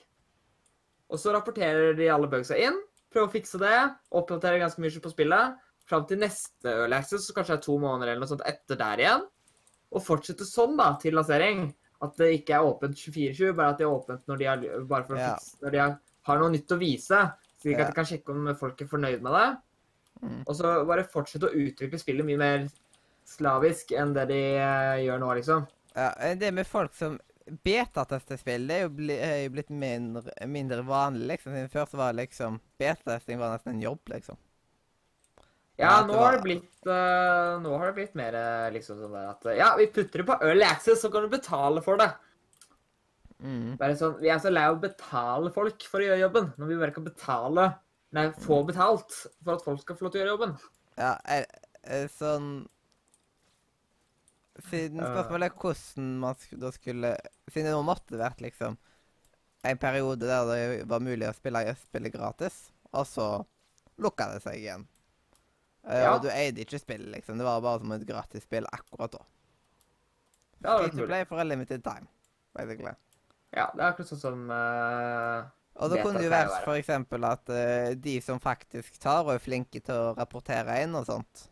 [1.12, 2.80] og så rapporterer de alle bugsa inn,
[3.12, 3.76] prøver å fikse det,
[4.16, 7.76] oppdaterer ganske mye på spillet, fram til neste Early Access, så kanskje det er to
[7.82, 9.28] måneder eller noe sånt etter der igjen.
[9.94, 11.66] Og fortsette sånn da, til lansering.
[12.02, 15.06] At det ikke er åpent 24-7, bare at det er åpent når de har, bare
[15.06, 15.34] for å Ja.
[15.36, 15.94] fikse, når de har,
[16.28, 17.20] har noe nytt å vise.
[17.60, 19.46] Slik at de kan sjekke om folk er fornøyd med det.
[20.24, 20.40] Mm.
[20.44, 22.66] Og så bare fortsette å utvikle spillet mye mer
[23.28, 25.68] slavisk enn det de eh, gjør nå, liksom.
[25.94, 27.18] Ja, eh, det med folk som
[27.64, 31.56] betatester spill, det er jo, bli, er jo blitt mindre, mindre vanlig, liksom.
[31.56, 34.40] Siden Før så var liksom Betatesting var nesten en jobb, liksom.
[35.80, 38.36] Ja, nå har det blitt uh, Nå har det blitt mer
[38.70, 41.98] liksom sånn at Ja, vi putter det på Early Access, så kan du betale for
[41.98, 42.12] det.
[43.44, 43.74] Mm.
[43.76, 46.70] Bare sånn, Vi er så lei av å betale folk for å gjøre jobben, når
[46.70, 47.66] vi bare kan betale
[48.14, 49.10] Nei, få betalt
[49.42, 50.52] for at folk skal få lov til å gjøre jobben.
[50.96, 51.44] Ja, er,
[51.82, 52.52] er sånn
[54.70, 57.10] Siden spørsmålet er hvordan man sk da skulle
[57.50, 58.78] Siden det nå måtte vært liksom
[59.64, 63.28] en periode der det var mulig å spille, spillet gratis, og så
[63.96, 64.82] lukka det seg igjen.
[65.88, 66.10] Eh, Ja.
[66.12, 67.38] Og du eide ikke spillet, liksom.
[67.40, 69.22] Det var bare som et gratisspill akkurat da.
[70.58, 71.28] Det var kult.
[71.28, 72.06] for a limited time,
[72.52, 72.92] basically.
[73.54, 75.46] Ja, det er akkurat sånn som uh,
[75.78, 79.42] Og da kunne det jo vært eksempel at uh, de som faktisk tar og er
[79.42, 81.46] flinke til å rapportere inn og sånt,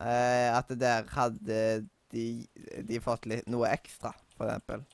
[0.00, 1.60] uh, at der hadde
[2.12, 2.26] de,
[2.84, 4.84] de fått litt, noe ekstra, eksempel.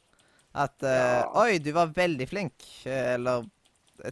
[0.59, 1.27] At Ja.
[1.43, 2.65] Oi, du var veldig flink.
[2.89, 3.45] Eller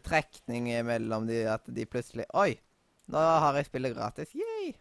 [0.05, 2.53] trekning mellom de at de plutselig Oi,
[3.11, 4.35] nå har jeg spillet gratis.
[4.37, 4.75] Yay!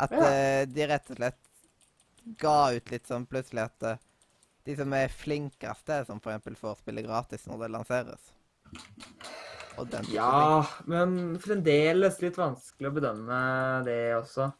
[0.00, 0.30] At Ja.
[0.66, 4.00] de rett og slett ga ut litt sånn plutselig at
[4.64, 8.32] de som er flinkeste, som eksempel får spille gratis når det lanseres.
[10.12, 13.38] Ja, men fremdeles litt vanskelig å bedømme
[13.86, 14.50] det også.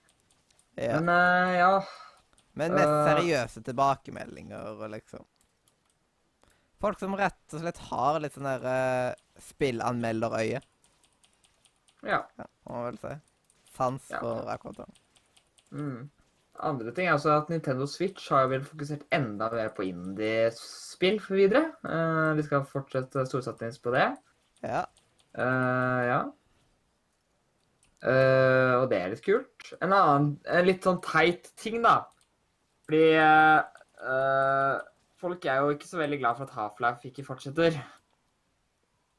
[0.81, 1.01] Ja.
[1.01, 1.73] Men uh, ja.
[2.59, 3.09] Men mest øh.
[3.11, 5.27] seriøse tilbakemeldinger og liksom
[6.81, 10.63] Folk som rett og slett har litt sånn der uh, spillanmelderøye,
[12.01, 12.23] Ja.
[12.41, 13.13] ja, må man vel si.
[13.75, 14.23] Sans Ja.
[14.23, 14.87] for akkurat det.
[15.77, 16.09] Mm.
[16.63, 21.39] Andre ting er altså at Nintendo Switch har vel fokusert enda mer på indie-spill for
[21.39, 21.71] videre.
[21.85, 24.09] Uh, de skal fortsette storsatsing på det.
[24.65, 24.85] Ja.
[25.39, 26.21] Uh, ja.
[28.01, 29.73] Uh, og det er litt kult.
[29.81, 32.03] En annen en litt sånn teit ting, da.
[32.89, 33.05] Fordi
[35.21, 37.77] folk er jo ikke så veldig glad for at Half-Life ikke fortsetter.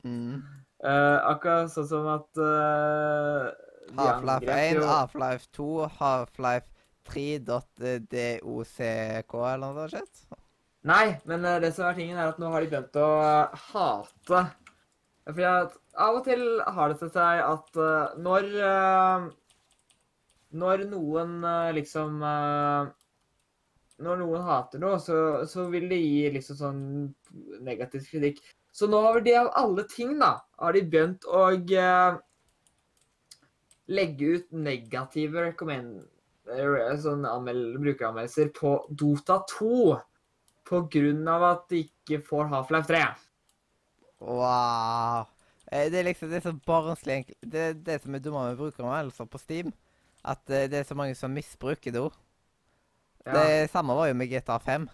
[0.04, 0.42] Mm.
[0.82, 2.42] Akkurat sånn som at
[3.96, 5.70] Half-Life 1, Half-Life 2,
[6.02, 6.71] Half-Life
[7.10, 7.82] 3.dock
[9.48, 10.26] eller noe sånt.
[10.88, 13.66] Nei, men eh, det som er tingen, er at nå har de begynt å eh,
[13.70, 14.40] hate
[15.28, 18.48] Fordi at av og til har det seg at eh, når
[20.62, 21.36] Når noen
[21.78, 22.18] liksom
[24.02, 26.82] Når noen hater noe, så, så vil de gi liksom sånn
[27.62, 28.42] negativ kritikk.
[28.74, 31.44] Så nå har de av alle ting, da, har de begynt å
[33.92, 36.02] legge ut negative recommend,
[37.02, 40.00] sånn anmeld, brukeranmeldelser på Dota 2
[40.68, 43.04] på grunn av at de ikke får Half-Life 3.
[44.22, 45.26] Wow.
[45.72, 47.38] Eh, Det er liksom det er så barnslig enkelt.
[47.42, 49.72] Det er det som er dumme med brukeranmeldelser på Steam.
[50.24, 52.18] At eh, det er så mange som misbruker det ord.
[53.26, 53.34] Ja.
[53.34, 54.90] Det samme var jo med GTA 5.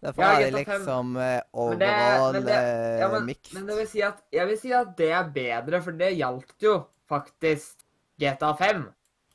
[0.00, 0.78] Derfor Ja, er det GTA 5.
[0.80, 3.52] liksom eh, Men det- overall men det- Ja, men, mix.
[3.52, 6.54] men det vil si at, jeg vil si at det er bedre, for det gjaldt
[6.62, 7.76] jo faktisk
[8.18, 8.88] GTA 5.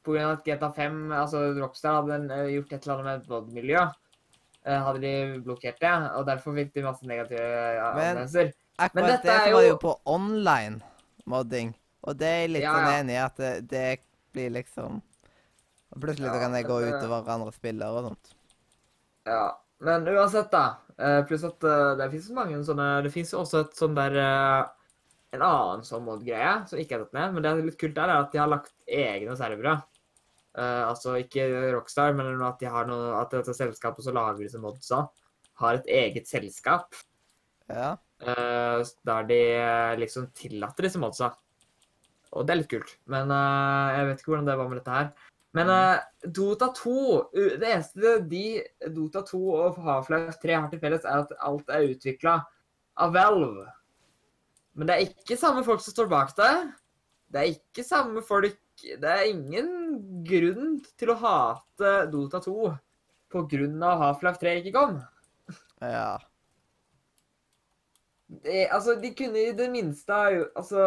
[0.07, 3.95] Av at GTA 5, altså Rockstar hadde eh, gjort et eller annet med VOD-miljøet.
[4.65, 7.41] Eh, hadde de blokkert det, og derfor fikk de masse negative
[7.89, 8.51] anmeldelser.
[8.77, 11.73] Men- men dette det er jo var jo- på online-modding.
[12.03, 12.99] Og det er litt Ja, sånn ja.
[13.01, 13.99] enig i at det, det
[14.33, 15.01] blir liksom
[15.95, 18.33] Plutselig Ja, kan det gå men det- utover andre spillere og sånt.
[19.25, 20.75] Ja, men uansett, da.
[20.99, 24.11] eh, Pluss at eh, det finnes mange sånne Det fins jo også et sånn der
[24.17, 24.65] eh,
[25.33, 28.09] En annen sånn mod-greie som ikke er tatt ned, men det er litt kult der,
[28.09, 29.83] er at de har lagt egne servere.
[30.55, 31.45] Eh, altså ikke
[31.75, 35.01] Rockstar, men at de har noe At dette selskapet som lager disse modsa,
[35.59, 36.95] har et eget selskap
[37.71, 37.95] Ja.
[38.23, 41.33] Uh, der de eh, liksom tillater disse modsa.
[42.31, 42.93] Og det er litt kult.
[43.11, 45.09] Men uh, jeg vet ikke hvordan det var med dette her.
[45.55, 46.03] Men eh,
[46.35, 46.95] Dota 2
[47.33, 48.45] Det eneste de
[48.91, 52.35] Dota 2 og Half-Life 3 har til felles, er at alt er utvikla
[53.03, 53.67] av Valve.
[54.75, 56.51] Men det er ikke samme folk som står bak det.
[57.31, 59.69] Det er ikke samme folk Det er ingen
[60.27, 62.69] grunn til å hate Dota 2
[63.33, 64.97] på grunn av Half-Life 3 ikke kom.
[65.81, 66.15] Ja.
[68.45, 70.79] Det, altså, de kunne i det minste ha gjort Altså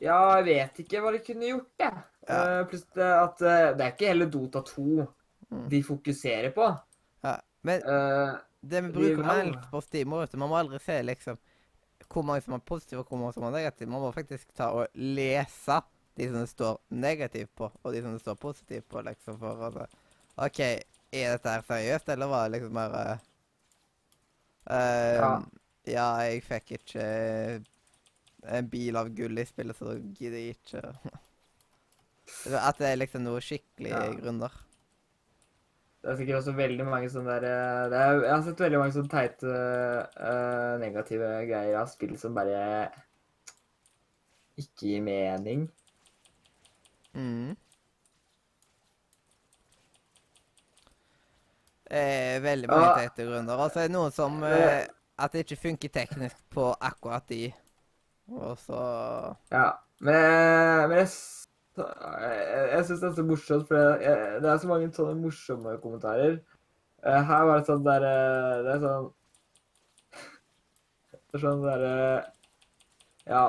[0.00, 2.04] Ja, jeg vet ikke hva de kunne gjort, jeg.
[2.24, 2.38] Ja.
[2.40, 5.04] Uh, pluss det at uh, det er ikke heller Dota 2
[5.54, 5.68] Mm.
[5.68, 6.66] de fokuserer på.
[7.22, 7.40] ja.
[7.62, 11.38] Men uh, det vi de melk på Steam vet du, Man må aldri se liksom
[12.14, 13.90] hvor mange som er positive og hvor mange som er negative.
[13.90, 15.80] Man må faktisk ta og lese
[16.18, 19.02] de som det står negativt på, og de som det står positivt på.
[19.02, 19.86] liksom, for å se,
[20.46, 23.04] OK, er dette her seriøst, eller var det liksom bare
[24.70, 24.76] uh,
[25.18, 25.32] Ja.
[25.86, 26.06] ja.
[26.24, 27.60] jeg fikk ikke eh,
[28.58, 30.84] en bil av gull i spillet, så gidder jeg ikke
[32.68, 34.06] At det er liksom noe skikkelig Ja.
[34.20, 34.54] grunner.
[36.04, 38.80] Det er sikkert også veldig mange sånne der eh, det er, Jeg har sett veldig
[38.82, 39.52] mange sånne teite
[40.20, 42.58] uh, negative greier av spill som bare
[44.60, 45.62] ikke gir mening.
[47.16, 47.54] Mm.
[51.88, 53.00] Eh, veldig mange ah.
[53.00, 53.64] teite grunner.
[53.64, 54.84] altså det er noe som Eh.
[55.14, 57.52] At det ikke funker teknisk på akkurat de.
[58.34, 58.78] Og så
[59.52, 59.68] Ja,
[60.00, 61.12] men, men jeg,
[61.82, 65.76] jeg, jeg syns det er så morsomt, for jeg, det er så mange sånne morsomme
[65.82, 66.38] kommentarer.
[67.04, 69.08] Eh, Her var det sånn der eh, Det er sånn
[71.12, 71.94] Det er sånn derre
[73.28, 73.44] Ja.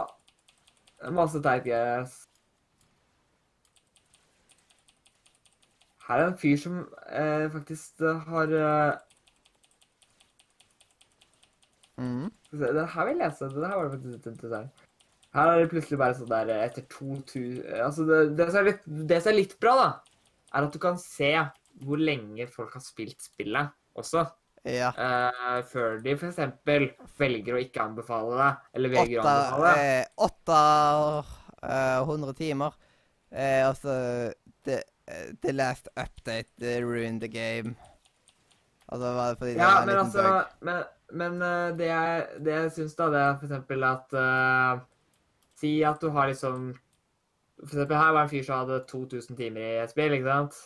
[1.14, 2.08] Masse teit greier.
[6.08, 6.80] Her er en fyr som
[7.10, 8.98] eh, faktisk eh, har eh,
[11.98, 12.28] mm.
[12.52, 13.50] Det her vil jeg lese.
[13.56, 14.85] Det her var det faktisk litt interessant.
[15.36, 19.20] Her er det plutselig bare sånn der etter 2000 Altså, det, det, som litt, det
[19.22, 19.88] som er litt bra, da,
[20.56, 21.32] er at du kan se
[21.84, 24.24] hvor lenge folk har spilt spillet også.
[24.66, 24.94] Ja.
[24.96, 26.40] Uh, før de f.eks.
[27.20, 29.84] velger å ikke anbefale det, eller velger å anbefale det.
[29.84, 30.60] eh, åtte
[31.64, 32.74] eh, 100 timer.
[33.32, 33.96] Eh, altså
[34.66, 34.80] the,
[35.12, 37.76] eh, the last update the ruined the game.
[38.88, 40.42] Altså var det fordi det Ja, var en men liten altså bug.
[40.62, 44.84] Men, men eh, det jeg, det jeg syns, da, det er eksempel at eh,
[45.60, 46.74] Si at du har liksom
[47.56, 50.58] For eksempel her var en fyr som hadde 2000 timer i et spill, ikke sant?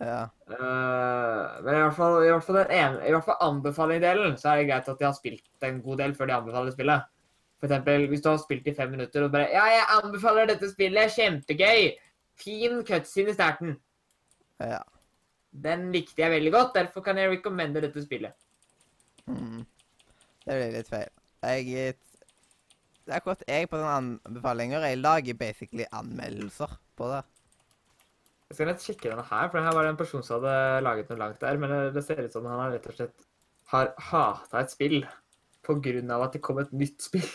[0.00, 0.22] Ja.
[0.48, 4.52] Uh, men i hvert fall, i hvert fall den ene, i hvert fall anbefalingdelen, så
[4.52, 7.08] er det greit at de har spilt en god del før de anbefaler spillet.
[7.58, 10.70] For eksempel, hvis du har spilt i fem minutter og bare Ja, jeg anbefaler dette
[10.70, 11.90] spillet, kjempegøy!
[12.38, 13.76] Fin cutscene i starten.
[14.60, 14.80] ja.
[15.64, 18.32] Den likte jeg veldig godt, derfor kan jeg recommende dette spillet.
[19.26, 19.64] Mm.
[20.44, 21.08] Det blir litt feil.
[21.42, 21.94] Jeg
[23.16, 24.84] akkurat jeg på den anbefalinger.
[24.88, 27.22] Jeg lager basically anmeldelser på det.
[28.48, 31.10] Jeg skal nett sjekke denne her, for her var det en person som hadde laget
[31.10, 31.56] noe langt der.
[31.60, 33.26] Men det- det ser ut som han har rett og slett
[33.68, 35.06] har hata et spill
[35.68, 37.28] av at det kom et nytt spill.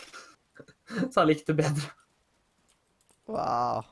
[1.12, 1.90] Så han likte det bedre.
[3.26, 3.84] Wow.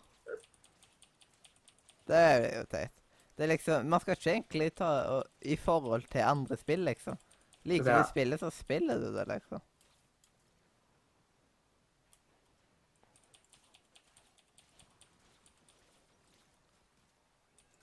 [2.09, 2.91] Det er jo teit.
[3.37, 7.17] Det er liksom Man skal ikke egentlig ta og, i forhold til andre spill, liksom.
[7.65, 9.63] Liker du spillet, så spiller du det, liksom.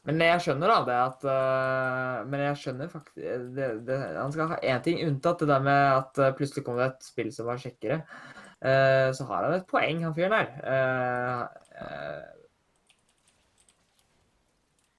[0.10, 4.52] Men jeg skjønner da det at uh, Men jeg skjønner faktisk det, det, Han skal
[4.54, 7.50] ha én ting unntatt, det der med at uh, plutselig kom det et spill som
[7.50, 8.02] var kjekkere.
[8.60, 10.50] Uh, så har han et poeng, han fyren her.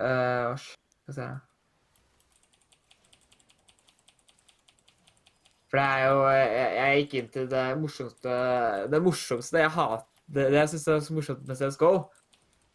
[0.01, 0.57] Uh,
[1.05, 1.27] Skal se
[5.71, 8.39] For det er jo Jeg, jeg gikk inn til det morsomste
[8.91, 11.93] Det morsomste jeg hater Det, det jeg syns er så morsomt med CSGO,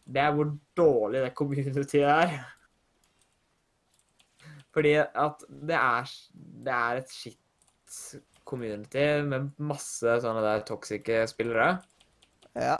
[0.06, 2.36] det er hvor dårlig det communityet er.
[4.76, 6.10] Fordi at det er,
[6.66, 8.02] det er et shit
[8.46, 11.78] community med masse sånne der toxiske spillere.
[12.54, 12.76] Ja.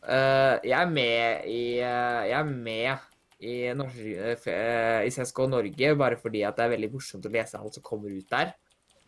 [0.00, 3.08] Eh, jeg er med i eh, Jeg er med
[3.40, 7.60] i, Norge, eh, i CSGO Norge bare fordi at det er veldig morsomt å lese
[7.60, 8.54] alt som kommer ut der.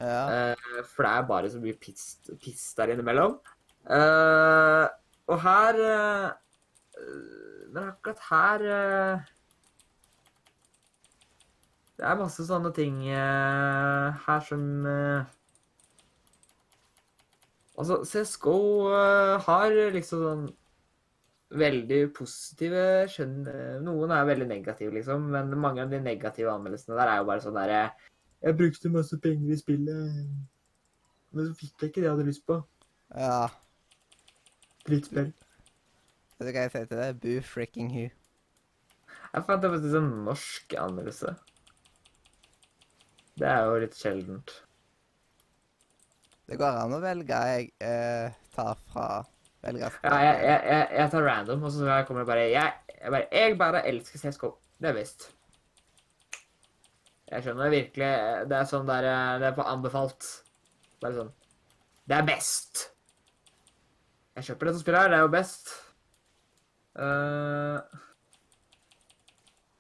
[0.02, 0.55] Ja.
[0.90, 3.36] For det er bare så mye piss, piss der innimellom.
[5.30, 5.78] Og her
[7.73, 9.29] Men akkurat her eh,
[11.99, 15.31] Det er masse sånne ting eh, her som eh,
[17.73, 18.59] Altså, CSGO
[19.43, 20.43] har liksom sånn
[21.57, 23.47] veldig positive skjønn...
[23.83, 27.43] Noen er veldig negative, liksom, men mange av de negative anmeldelsene der er jo bare
[27.43, 27.81] sånn derre
[28.45, 30.20] Jeg brukte masse penger i spillet,
[31.33, 32.61] men så fikk jeg ikke det jeg hadde lyst på.
[33.16, 33.41] ja.
[34.87, 35.33] Drittspill.
[36.43, 37.09] Vet du hva jeg sier til det?
[37.23, 38.09] Boo fricking who.
[39.32, 41.35] Jeg fant det faktisk en norsk anmeldelse.
[43.39, 44.51] Det er jo litt sjeldent.
[46.51, 49.05] Det går an å velge jeg eh, tar fra
[49.62, 53.12] Velge Ja, jeg, jeg, jeg, jeg tar random, og så kommer det bare Jeg, jeg,
[53.14, 54.51] bare, jeg bare elsker CSGO.
[54.82, 55.28] Det er visst.
[57.31, 58.10] Jeg skjønner virkelig
[58.51, 60.27] Det er sånn der eh, Det er på anbefalt.
[60.98, 61.32] Bare sånn
[62.10, 62.89] Det er best.
[64.35, 65.14] Jeg kjøper dette spillet her.
[65.14, 65.74] Det er jo best.
[66.98, 67.78] Eh,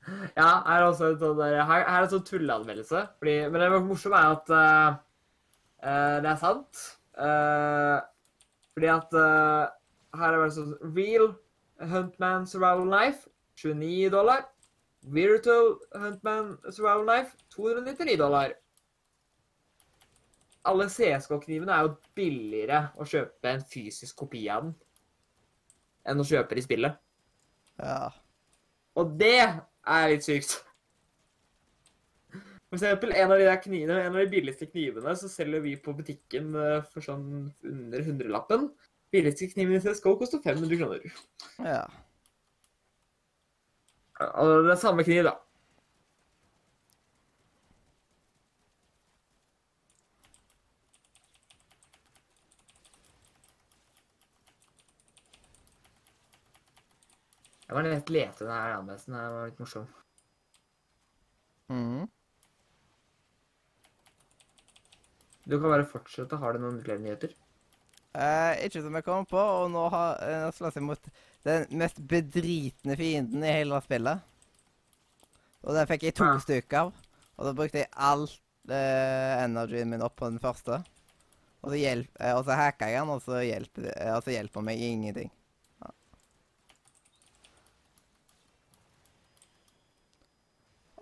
[0.38, 3.04] ja, her er også en sånn der, her, her er en sånn tulleanmeldelse.
[3.20, 4.96] Fordi, men det morsomme er at uh,
[5.84, 6.86] uh, det er sant.
[7.12, 7.98] Uh,
[8.72, 9.12] fordi at
[10.16, 11.28] her er det sånn Real
[11.92, 13.28] Huntman Survival Knife
[13.60, 14.48] 29 dollar.
[15.02, 18.54] Virtual Huntman Survival Knife 299 dollar.
[20.70, 24.76] Alle CSK-knivene er jo billigere å kjøpe en fysisk kopi av den
[26.08, 27.00] enn å kjøpe det i spillet.
[27.82, 28.10] Ja.
[28.98, 30.58] Og det er litt sykt.
[32.72, 35.74] For eksempel, en av de, der knivene, en av de billigste knivene så selger vi
[35.80, 37.26] på butikken eh, for sånn
[37.68, 38.70] under hundrelappen.
[39.12, 41.04] Billigste kniven i CSGO koster 500 kroner.
[41.60, 41.82] Ja.
[44.40, 45.34] Og det er samme kniv, da.
[57.72, 59.14] Jeg var nett lete den her anmeldelsen.
[59.16, 59.86] Den var litt morsom.
[61.72, 62.02] Mhm.
[65.48, 66.36] Du kan bare fortsette.
[66.36, 67.32] Har du noen flere nyheter?
[68.12, 71.08] Eh, ikke som jeg kommer på, og nå har uh, slåss jeg mot
[71.48, 74.20] den mest bedritne fienden i hele spillet.
[75.64, 76.36] Og den fikk jeg to Ja.
[76.44, 76.92] stykker av.
[77.38, 78.28] Og da brukte jeg all
[78.68, 80.82] eh, energien min opp på den første.
[81.62, 84.34] Og så, hjelp, eh, og så hacka jeg den, og så hjelper, eh, og så
[84.36, 85.32] hjelper meg ingenting.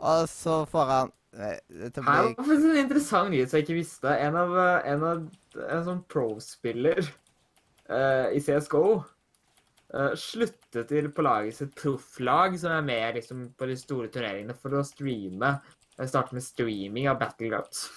[0.00, 3.60] Og så får han eh, det til å Her var det en interessant nyhet som
[3.60, 4.12] jeg ikke visste.
[4.16, 5.24] En av eh, en, av,
[5.66, 12.86] en sånn pro-spiller uh, i CSGO uh, sluttet til på laget sitt profflag, som er
[12.86, 15.58] med liksom, på de store turneringene, for å streame.
[15.98, 17.88] eh, Starte med streaming av Battlegrounds.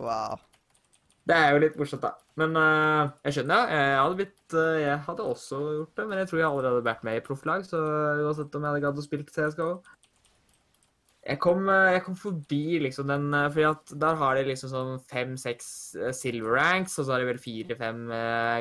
[0.00, 0.40] Wow.
[1.28, 2.16] Det er jo litt morsomt, da.
[2.40, 3.82] Men uh, jeg skjønner, ja.
[3.92, 7.04] Jeg hadde, blitt, eh, jeg hadde også gjort det, men jeg tror jeg allerede vært
[7.06, 7.82] med i profflag, så
[8.24, 9.68] uansett om jeg hadde gadd å spille CSGO
[11.22, 15.66] jeg kom, eh, jeg kom forbi liksom den For der har de liksom sånn fem-seks
[16.18, 18.06] silver ranks, og så har de vel fire-fem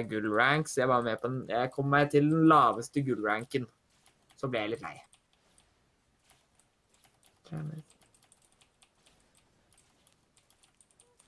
[0.09, 0.77] gull ranks.
[0.77, 1.45] Jeg var med på den.
[1.49, 3.65] Jeg kom meg til den laveste gullranken.
[4.37, 4.97] Så ble jeg litt lei.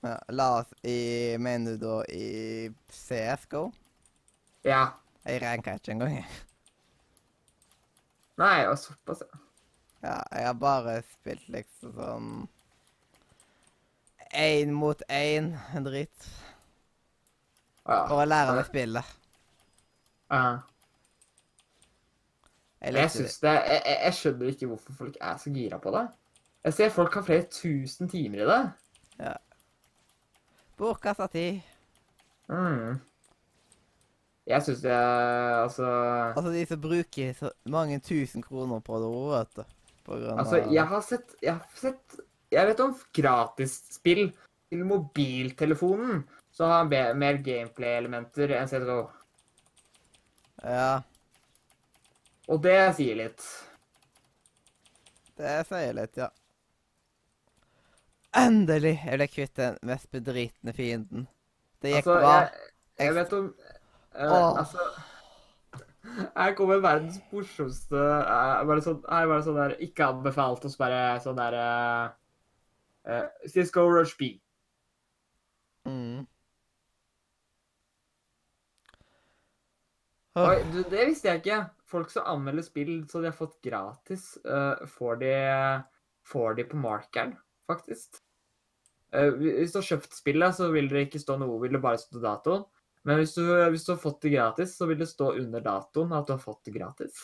[0.04, 3.70] Ja, la oss i Mener du da i CSGO?
[4.64, 4.86] Ja.
[5.24, 6.18] Jeg ranka ikke engang.
[6.18, 6.26] jeg.
[8.40, 9.43] Nei, og såpass, ja.
[10.04, 12.32] Ja, jeg har bare spilt liksom sånn
[14.34, 16.24] Én mot én, en drit.
[17.86, 18.00] Ja.
[18.08, 19.12] For å lære meg spillet.
[20.32, 20.40] Ja.
[22.80, 26.02] Jeg Jeg, synes det, jeg, jeg, skjønner ikke hvorfor folk er så gira på det.
[26.66, 29.30] Jeg ser folk har flere tusen timer i det.
[30.76, 31.62] Bortkasta tid.
[32.50, 32.98] Mm.
[34.46, 35.86] Jeg syns det Altså
[36.36, 39.64] Altså, de som bruker så mange tusen kroner på det òg, vet du.
[40.12, 42.18] Altså, jeg har sett Jeg har sett
[42.52, 44.26] Jeg vet om gratisspill
[44.70, 46.24] til mobiltelefonen.
[46.54, 46.84] Så har
[47.18, 48.98] mer gameplay-elementer enn CTO.
[50.64, 51.02] Ja,
[52.48, 53.42] Og det sier litt.
[55.36, 56.28] det sier litt, ja.
[58.34, 61.26] Endelig er ble kvitt den mest bedritne fienden.
[61.82, 62.32] Det gikk Altså, bra.
[62.38, 63.50] jeg, jeg vet om
[64.14, 64.86] uh, Altså
[66.14, 70.72] Her kommer verdens morsomste eh, bare sånn, Her var det sånn der Ikke anbefalt, og
[70.72, 74.30] så bare sånn der uh, CSGO Rush B.
[75.88, 76.24] Mm.
[80.40, 81.60] Oi, du, det visste jeg ikke.
[81.86, 85.34] Folk som anmelder spill så de har fått gratis, uh, får, de,
[86.26, 87.36] får de på markeren,
[87.70, 88.18] faktisk.
[89.14, 92.02] Uh, hvis du har kjøpt spillet, så vil det ikke stå noe, vil det bare
[92.02, 92.66] stå datoen.
[93.04, 96.14] Men hvis du, hvis du har fått det gratis, så vil det stå under datoen
[96.16, 97.20] at du har fått det gratis.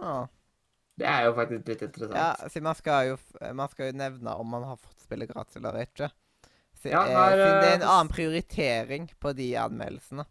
[0.00, 0.24] ja.
[0.96, 2.16] Det er jo faktisk litt interessant.
[2.16, 3.16] ja, så man skal, jo,
[3.52, 6.08] man skal jo nevne om man har fått spille gratis eller ikke.
[6.72, 10.24] Så, Ja, eh, her, det er eh, en annen prioritering på de anmeldelsene.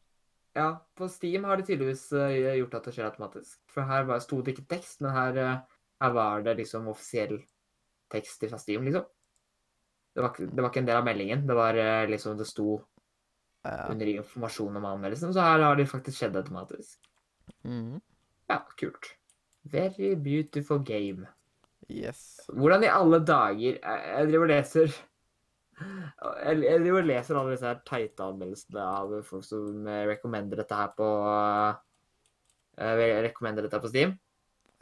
[0.58, 3.60] Ja, på Steam har de tydeligvis eh, gjort at det skjer automatisk.
[3.70, 7.38] For her bare sto det ikke tekst, men her, eh, her var det liksom offisiell
[8.14, 9.06] tekst fra Steam, liksom.
[10.16, 11.46] Det var, det var ikke en del av meldingen.
[11.46, 11.78] Det var
[12.08, 12.80] liksom Det sto.
[13.66, 17.00] Under informasjon om anmeldelsen, så her har det faktisk skjedd automatisk.
[17.66, 18.02] Mm.
[18.50, 19.16] Ja, kult.
[19.66, 21.26] Very beautiful game.
[21.90, 22.42] Yes.
[22.50, 24.94] Hvordan i alle dager Jeg, driver og leser
[25.78, 30.80] Jeg, driver og leser alle disse her teite anmeldelsene av folk som eh, recommender dette
[30.80, 31.74] her på uh,
[33.28, 34.16] Recommender dette på Steam.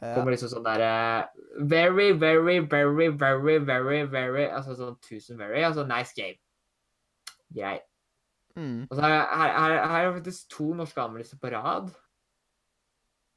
[0.00, 0.14] Ja.
[0.16, 1.28] Kommer liksom sånn derre
[1.60, 5.60] Very, very, very, very, very, very Altså sånn tusen very.
[5.64, 6.40] Altså nice game.
[7.54, 7.84] Greit.
[8.54, 8.86] Mm.
[8.86, 11.90] Og så her, her, her er det faktisk to norske anmeldelser på rad.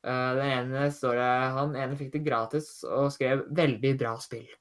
[0.06, 4.54] Uh, den ene står det Han ene fikk det gratis og skrev 'veldig bra spill'.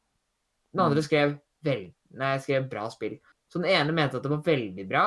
[0.72, 3.20] Den andre skrev vel, nei, skrev 'bra spill'.
[3.46, 5.04] Så den ene mente at det var veldig bra,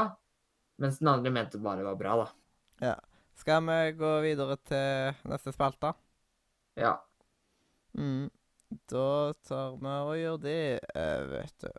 [0.80, 2.30] mens den andre mente det bare var bra, da.
[3.40, 5.94] Skal vi gå videre til neste spalte?
[6.76, 6.98] Ja.
[7.96, 8.28] Mm.
[8.92, 11.72] Da tar vi og gjør det, eh, vet du.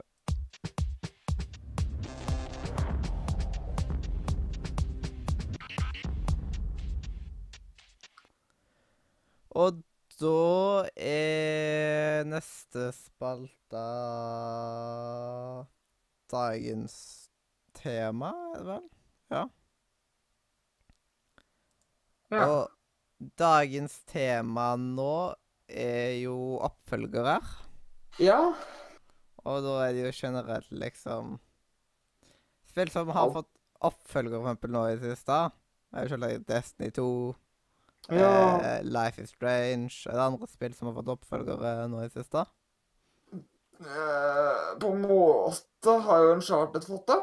[9.61, 9.81] Og
[10.21, 13.85] da er neste spalte
[16.31, 16.97] dagens
[17.77, 18.87] tema, er det vel?
[19.35, 19.45] ja.
[22.31, 22.45] ja.
[22.47, 25.35] Og dagens tema nå
[25.69, 27.39] er jo oppfølgere.
[28.19, 28.41] ja.
[29.41, 31.39] Og da er det jo generelt liksom
[32.71, 33.49] Spill som har fått
[33.83, 35.39] oppfølger, for eksempel nå i det siste.
[35.91, 37.07] Er jo selvsagt Destiny 2,
[38.11, 38.61] Ja.
[38.61, 42.45] eh, Life is Strange Er det andre spill som har fått oppfølgere nå i siste?
[43.81, 47.21] Eh, på en måte har jo en chartet fått det.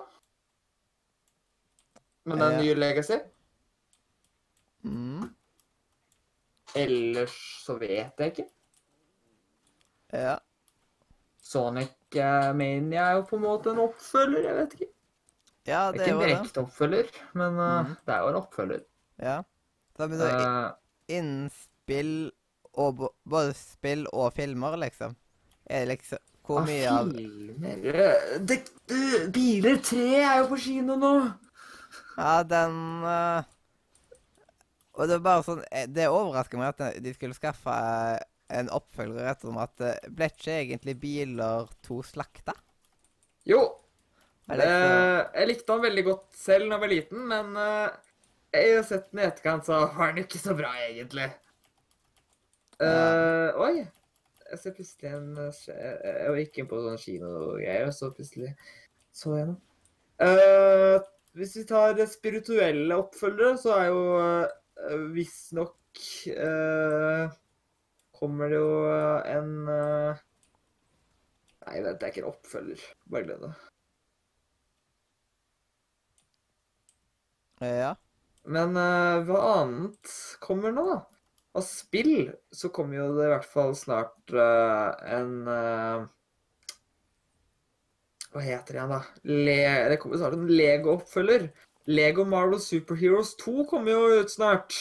[2.25, 3.19] Men det er en ny legacy.
[4.83, 5.27] Mm.
[6.75, 7.35] Ellers
[7.65, 8.47] så vet jeg ikke.
[10.13, 10.37] Ja.
[11.43, 14.89] Sonic eh, Mania er jo på en måte en oppfølger, jeg vet ikke.
[15.67, 17.95] ja, Det det er ikke en direkte oppfølger, men eh, Mhm.
[18.05, 18.83] det er jo en oppfølger.
[19.19, 19.37] Ja.
[19.97, 22.31] Så, men da, i- Eh, innen spill
[22.77, 25.15] og både spill og filmer, liksom
[25.65, 27.81] Er det liksom Hvor ah, mye av filmer
[28.47, 28.57] det,
[28.89, 31.13] det, Biler 3 er jo på kino nå!
[32.17, 33.41] Ja, den uh,
[34.97, 37.73] Og det er bare sånn eh, Det overrasker meg at de skulle skaffe
[38.47, 42.53] en oppfølger rett og slett at ble ikke egentlig Biler 2 slakta?
[43.47, 43.59] Jo,
[44.47, 47.89] det jeg likte han veldig godt selv da jeg var liten, men eh,
[48.57, 51.29] jeg har sett den i etterkant, så var den ikke så bra, egentlig.
[52.77, 53.87] Uh, oi!
[54.47, 55.57] Jeg ser plutselig en eh,
[56.05, 58.53] Jeg gikk inn på sånn kinogreier, og så plutselig
[59.17, 59.57] så jeg noe.
[60.21, 61.01] Uh,
[61.37, 66.01] hvis vi tar det spirituelle oppfølgere, så er jo uh, visstnok
[66.37, 67.27] uh,
[68.17, 68.71] Kommer det jo
[69.29, 70.23] en uh,
[71.67, 72.83] Nei, vent, det er ikke en oppfølger.
[73.11, 73.53] Bare glem det.
[77.67, 77.95] Ja.
[78.47, 80.11] Men uh, hva annet
[80.43, 80.99] kommer nå, da?
[81.57, 86.05] Av spill så kommer jo det i hvert fall snart uh, en uh,
[88.31, 89.01] Hva heter det igjen, da?
[89.27, 89.57] Le
[89.91, 91.49] det kommer snart en Lego-oppfølger.
[91.87, 94.75] Lego Marvel Superheroes 2 kommer jo ut snart.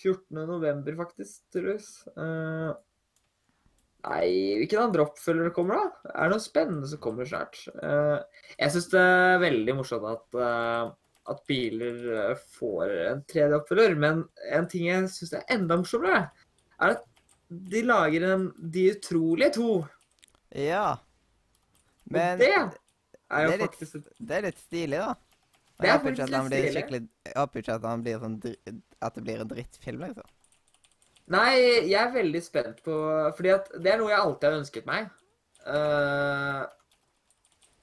[0.00, 0.46] 14.
[0.46, 1.90] november, faktisk, tydeligvis.
[2.16, 2.70] Uh,
[4.06, 4.30] nei,
[4.62, 6.12] hvilken andre oppfølger kommer, da?
[6.14, 7.58] Er det noe spennende som kommer snart?
[7.82, 8.22] Uh,
[8.56, 10.94] jeg syns det er veldig morsomt at eh,
[11.30, 13.96] at biler eh, får en tredje oppfølger.
[14.00, 16.26] Men en ting jeg syns er enda morsommere,
[16.80, 17.06] er at
[17.50, 19.70] de lager en De utrolige to.
[20.54, 20.92] Ja.
[22.06, 22.70] Og Men det er jo
[23.30, 25.14] det er faktisk et det er litt stilig, da.
[25.80, 27.00] Det er faktisk litt stilig.
[27.28, 28.36] Jeg håper ikke at han blir sånn
[29.00, 30.36] At det blir en drittfilm, liksom.
[31.30, 31.54] Nei,
[31.86, 32.96] jeg er veldig spent på
[33.38, 35.10] Fordi at det er noe jeg alltid har ønsket meg.
[35.60, 36.66] Uh,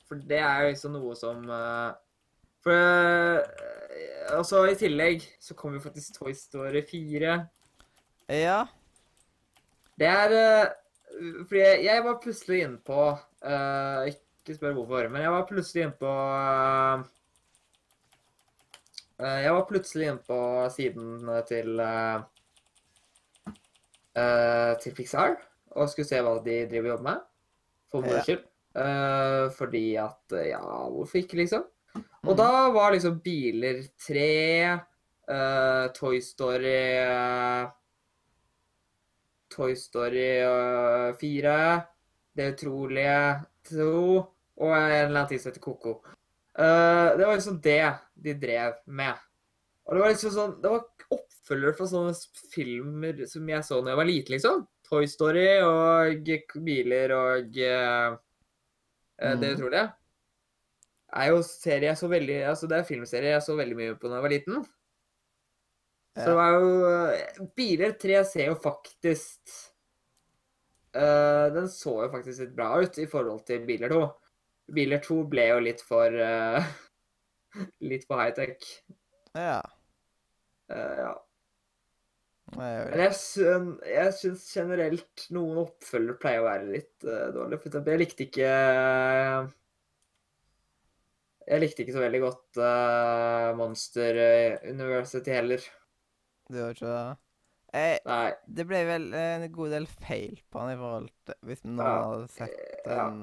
[0.08, 1.96] for det er liksom noe som eh,
[2.68, 7.38] For Og så i tillegg så kommer jo faktisk Toy Story 4.
[8.28, 8.58] Ja.
[9.98, 10.74] Det er eh,
[11.48, 15.96] Fordi jeg, var plutselig inne på uh, Ikke spør hvorfor, men jeg var plutselig inne
[16.02, 16.12] på
[19.24, 20.42] eh, Jeg var plutselig inne på
[20.76, 22.20] siden til uh,
[24.82, 25.36] til Pixar
[25.78, 27.26] og skulle se hva de driver og jobber med.
[27.94, 28.24] For moro Ja.
[28.26, 28.46] skyld.
[28.78, 31.64] Eh, fordi at Ja, hvorfor ikke, liksom?
[32.26, 32.38] Og Mm.
[32.38, 34.80] da var liksom biler 3,
[35.30, 37.70] uh, Toy Story uh,
[39.50, 41.82] Toy Story uh, 4,
[42.38, 44.18] Det utrolige 2
[44.58, 46.02] og en eller annen ting som heter Koko.
[46.58, 49.14] Eh, det var liksom det de drev med.
[49.86, 52.16] Og det var liksom sånn Det var oppfølgere fra sånne
[52.54, 54.66] filmer som jeg så da jeg var liten, liksom.
[54.88, 56.32] Toy Story og
[56.66, 58.18] biler og uh,
[59.22, 59.40] mm.
[59.42, 59.86] Det utrolige.
[61.16, 64.10] Er jo serie jeg så veldig Altså, det er filmserie jeg så veldig mye på
[64.10, 64.66] da jeg var liten.
[66.18, 69.52] Så det var jo eh, Biler 3 ser jo faktisk
[70.98, 74.02] uh, Den så jo faktisk litt bra ut i forhold til Biler 2.
[74.74, 76.66] Biler 2 ble jo litt for uh,
[77.92, 78.66] Litt for high-tech.
[79.38, 79.62] Ja.
[80.72, 81.14] Uh, ja.
[82.58, 83.16] Men jeg,
[83.92, 87.60] jeg syns generelt noen oppfølgere pleier å være litt uh, dårlig.
[87.60, 88.52] For eksempel, jeg likte ikke
[91.48, 95.64] Jeg likte ikke så veldig godt uh, Monster eh, University heller.
[96.50, 97.18] Du gjør ikke det.
[97.76, 98.32] Eh, Nei.
[98.58, 101.96] det ble vel en god del feil på han i forhold til Hvis noen Ja,
[102.08, 103.10] hadde sett ja.
[103.10, 103.18] den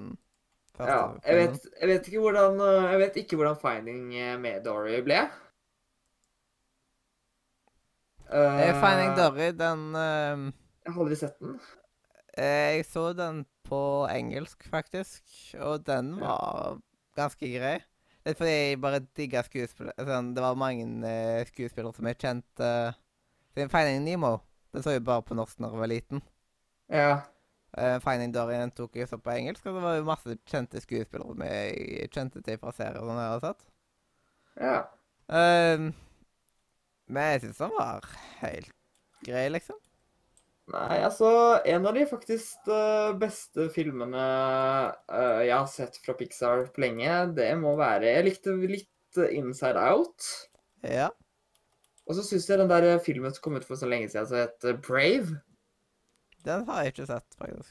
[0.76, 4.34] første Ja, jeg vet, jeg vet ikke hvordan eh, Jeg vet ikke hvordan Finding eh,
[4.42, 5.22] med Dory ble.
[8.28, 10.52] Uh, Finding Eh, Dory, den uh,
[10.84, 11.58] Jeg har aldri sett den.
[12.36, 13.80] eh, Jeg så den på
[14.12, 15.22] engelsk, faktisk,
[15.60, 16.78] og den var
[17.16, 17.78] ganske grei.
[18.24, 20.06] Litt fordi jeg bare digga skuespillere.
[20.08, 24.38] Sånn, det var mange uh, skuespillere som jeg kjente uh, Finding Nemo
[24.74, 26.22] den så jeg bare på norsk da jeg var liten.
[26.90, 27.10] Ja.
[27.78, 30.82] Uh, Finding Dory den tok jeg så på engelsk, og det var jo masse kjente
[30.82, 33.64] skuespillere som jeg kjente til fra serier som jeg har sett.
[34.60, 34.80] ja.
[35.24, 35.92] Uh,
[37.08, 38.06] men jeg syns den var
[38.40, 38.72] helt
[39.24, 39.78] grei, liksom.
[40.72, 41.28] Nei, altså
[41.68, 44.22] En av de faktisk eh, beste filmene
[45.12, 49.34] eh, jeg har sett fra Pixar på lenge, det må være Jeg likte litt eh,
[49.36, 50.24] Inside Out.
[50.88, 51.10] Ja.
[52.08, 54.40] Og så syns jeg den der filmen som kom ut for så lenge siden, som
[54.40, 55.36] heter Brave,
[56.44, 57.70] Den har jeg ikke sett, faktisk.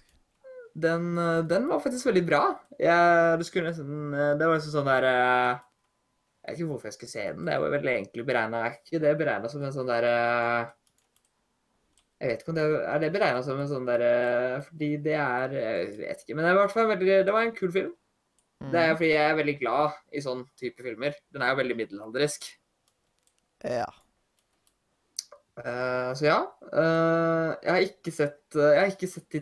[0.86, 2.44] den, eh, den var faktisk veldig bra.
[2.78, 5.52] Jeg, du skulle nesten eh, Det var liksom sånn der eh,
[6.46, 7.46] Jeg vet ikke hvorfor jeg skulle se den.
[7.50, 10.72] Det var vel egentlig beregna Er ikke det beregna som en sånn der eh,
[12.24, 15.16] Jeg vet ikke om det er det beregna som en sånn der eh, Fordi det
[15.20, 16.38] er Jeg vet ikke.
[16.38, 17.90] Men det, er i hvert fall veldig, det var en kul film.
[18.64, 18.98] Det er Mhm.
[18.98, 21.18] fordi jeg er veldig glad i sånn type filmer.
[21.36, 22.46] Den er jo veldig middelalderisk.
[23.68, 23.90] Ja.
[25.60, 26.38] Uh, så ja.
[26.72, 29.42] Uh, jeg har ikke sett eh, Jeg har ikke sett de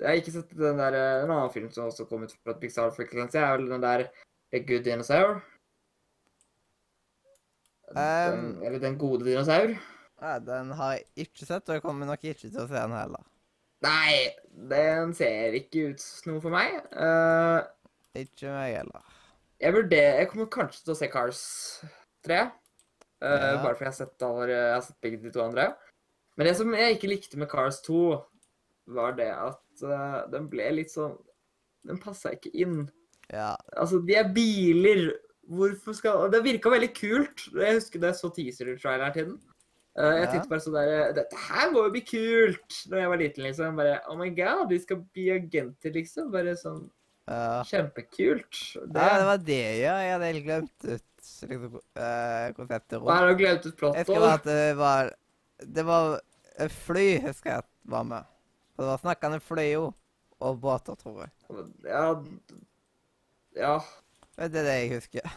[0.00, 2.54] Jeg har ikke sett den der eh, En annen film som også kom ut fra
[2.56, 4.06] Pixar siden, er vel den der
[4.52, 5.42] A Good Dinosaur.
[7.92, 9.76] Den, Um, eller Den gode dinosaur.
[10.22, 10.38] Ja.
[10.42, 13.24] Den har jeg ikke sett, og jeg kommer nok ikke til å se den heller.
[13.82, 14.30] Nei,
[14.70, 16.76] den ser ikke ut noe for meg.
[16.94, 17.58] Uh,
[18.14, 19.02] Ikke meg heller.
[19.62, 21.40] jeg vurderer Jeg kommer kanskje til å se Cars
[22.28, 22.42] 3.
[23.22, 23.56] Uh, Ja.
[23.62, 25.66] Bare fordi jeg har sett, aller, jeg har sett begge de to andre.
[26.36, 27.98] Men det som jeg ikke likte med Cars 2,
[28.94, 31.18] var det at uh, den ble litt sånn
[31.86, 32.84] Den passa ikke inn.
[33.34, 33.56] Ja.
[33.74, 35.08] Altså, de er biler.
[35.50, 37.48] Hvorfor skal Det virka veldig kult.
[37.58, 39.40] Jeg husker det så teaser-traileren til den.
[39.92, 42.76] Eh, jeg tenkte bare sånn der Dette her må jo bli kult!
[42.88, 43.76] Da jeg var liten, liksom.
[43.76, 46.30] Bare Oh my god, de skal bli agenter, liksom.
[46.32, 46.86] Bare sånn.
[47.68, 48.60] Kjempekult.
[48.88, 49.96] Det, Ja, det var det, ja.
[50.02, 51.08] Jeg hadde helt glemt ut.
[51.22, 55.12] liksom, uh, konseptet Hva det å glede ut Jeg husker bare at det var
[55.62, 56.20] Det var
[56.82, 58.32] fly, husker jeg at var med.
[58.74, 59.86] For det var snakkende fly jo.
[60.42, 61.32] Og båter, tror jeg.
[61.86, 62.06] Ja
[63.54, 63.78] Ja.
[64.36, 65.34] Det er det jeg husker.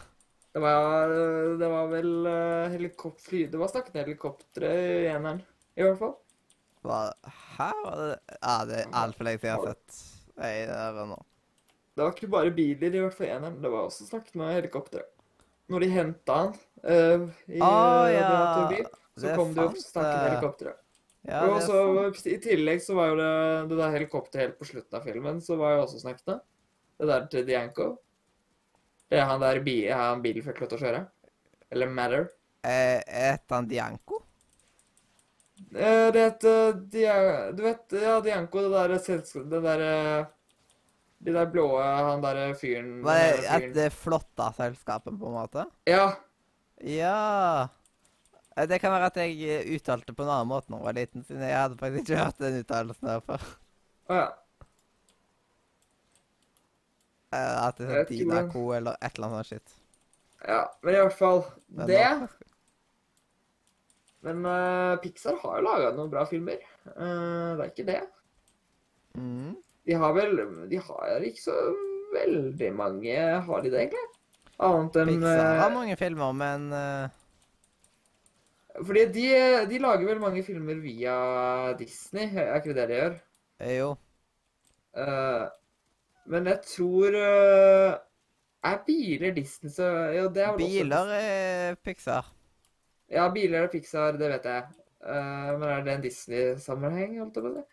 [0.56, 1.10] Det var,
[1.60, 5.42] det var vel uh, helikopterfly Det var snakket helikoptre i eneren,
[5.76, 6.14] i hvert fall.
[6.86, 7.00] Hva?
[7.58, 7.66] hæ?
[7.82, 9.98] Var det Ja, det er altfor lenge siden jeg har sett
[10.46, 11.18] ei der nå.
[11.92, 13.58] Det var ikke bare biler, i hvert fall eneren.
[13.60, 15.04] Det var også snakket med helikoptre.
[15.72, 16.56] Når de henta han
[16.88, 18.24] uh, i oh, ja.
[18.24, 18.88] ja.
[19.12, 20.30] så Det kom det jo sant, snakkende det.
[20.30, 20.74] helikoptre.
[21.26, 22.32] Ja, og det så.
[22.32, 23.30] I tillegg så var jo det,
[23.74, 26.40] det der helikopteret helt på slutten av filmen, så var jo også snakkende.
[26.96, 27.92] Det der til Dianco.
[29.08, 31.02] Det er han der bi, han bilen fikk lov til å kjøre.
[31.70, 32.28] Eller Matter.
[32.66, 34.22] Eh, Het han Dianco?
[35.74, 37.14] Eh, Det heter Dia...
[37.52, 40.26] Du vet, ja, Dianco, det der selskapet Det der eh,
[41.24, 45.36] De der blå Han der fyren Var det der fyren- det flotta selskapet, på en
[45.38, 45.64] måte?
[45.88, 46.08] Ja.
[46.84, 47.68] Ja.
[48.56, 50.98] Eh, Det kan være at jeg eh, uttalte på en annen måte da jeg var
[50.98, 53.46] liten, siden jeg hadde faktisk ikke hørt den uttalelsen her før.
[54.10, 54.26] Å ja.
[57.34, 59.74] Eh, At det er vet ikke hvordan- eller et eller annet sånt
[60.46, 60.62] ja.
[60.82, 61.96] Men i hvert fall Men Det.
[61.98, 62.28] da-
[64.22, 66.58] Men uh, Pixar har jo laga noen bra filmer.
[66.96, 68.00] Uh, det er ikke det.
[69.14, 69.56] Mm.
[69.86, 70.36] De har vel
[70.70, 71.54] De har ikke så
[72.12, 74.08] veldig mange Har de det, egentlig?
[74.58, 77.08] Annet enn Pixar har mange filmer, men uh...
[78.84, 79.28] Fordi de,
[79.70, 83.14] de lager vel mange filmer via Disney, er ikke det det de gjør?
[83.78, 83.96] jo.
[84.96, 85.46] Eh,
[86.26, 87.94] men jeg tror eh,
[88.66, 92.32] Er biler Disney Ja, det er Biler er Pixar.
[93.10, 94.64] Ja, biler er Pixar, det vet jeg.
[95.06, 97.66] Eh, men er det en Disney-sammenheng, holdt jeg på?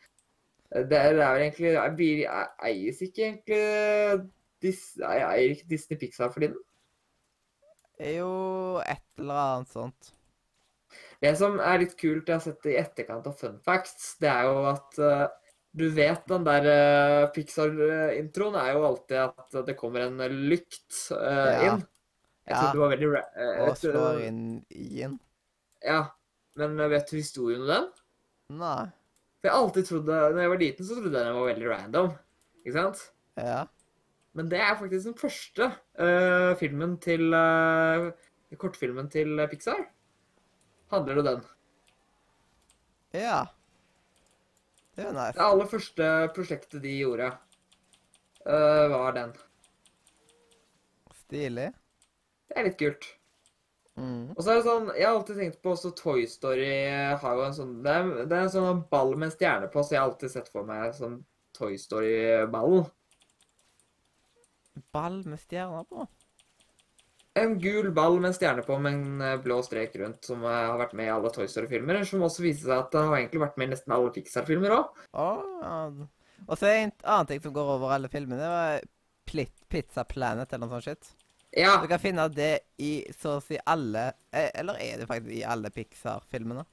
[0.76, 4.30] Eh, Det det er vel egentlig er bil, er, Eies ikke egentlig
[4.62, 6.58] Dis, Eier ikke Disney Pixar for tiden?
[8.00, 10.14] Jo, et eller annet sånt.
[11.24, 14.48] Det som er litt kult jeg har sett i etterkant av Fun Facts, det er
[14.50, 15.26] jo at eh,
[15.74, 20.20] du vet den der eh, Pixar-introen er jo alltid at det kommer en
[20.50, 21.72] lykt uh, Ja.
[21.72, 21.86] inn.
[22.44, 22.60] Jeg Ja.
[22.60, 25.20] trodde det var veldig eh, Og slår inn i-en.
[25.84, 26.02] Ja,
[26.60, 27.88] men vet du historien om den?
[28.60, 28.84] Nei.
[29.40, 32.12] For jeg alltid trodde, når jeg var liten, så trodde jeg den var veldig random.
[32.64, 33.02] Ikke sant?
[33.40, 33.64] Ja.
[34.34, 38.12] Men det er faktisk den første uh, filmen til uh,
[38.58, 39.82] Kortfilmen til Pixar.
[40.94, 41.44] Handler det den.
[43.14, 43.46] Ja.
[44.94, 47.32] Det er Det aller første prosjektet de gjorde,
[48.46, 49.34] uh, var den.
[51.24, 51.72] Stilig.
[52.48, 53.08] Det er litt kult.
[53.98, 54.34] Mm.
[54.34, 56.70] Og så er det sånn, Jeg har alltid tenkt på også Toy Story
[57.22, 59.84] har jo en sånn Det er, det er en sånn ball med en stjerne på,
[59.86, 61.20] så jeg har alltid sett for meg sånn
[61.54, 62.88] Toy Story-ballen.
[64.94, 66.08] Ball med stjerner på.
[67.34, 70.58] En gul ball med en stjerne på med en eh, blå strek rundt, som eh,
[70.70, 72.04] har vært med i alle Toy Story-filmer.
[72.06, 75.00] Som også viser seg at det har egentlig vært med i nesten alle Pixar-filmer òg.
[75.18, 75.30] Å,
[75.64, 75.80] ja.
[76.44, 78.86] Og så er det en annen ting som går over alle filmene, det var
[79.30, 81.10] Plit, Pizza Planet eller noe sånt shit.
[81.58, 81.78] Ja.
[81.82, 82.52] Du kan finne det
[82.82, 86.66] i så å si alle eh, Eller er det faktisk i alle Pixar-filmene?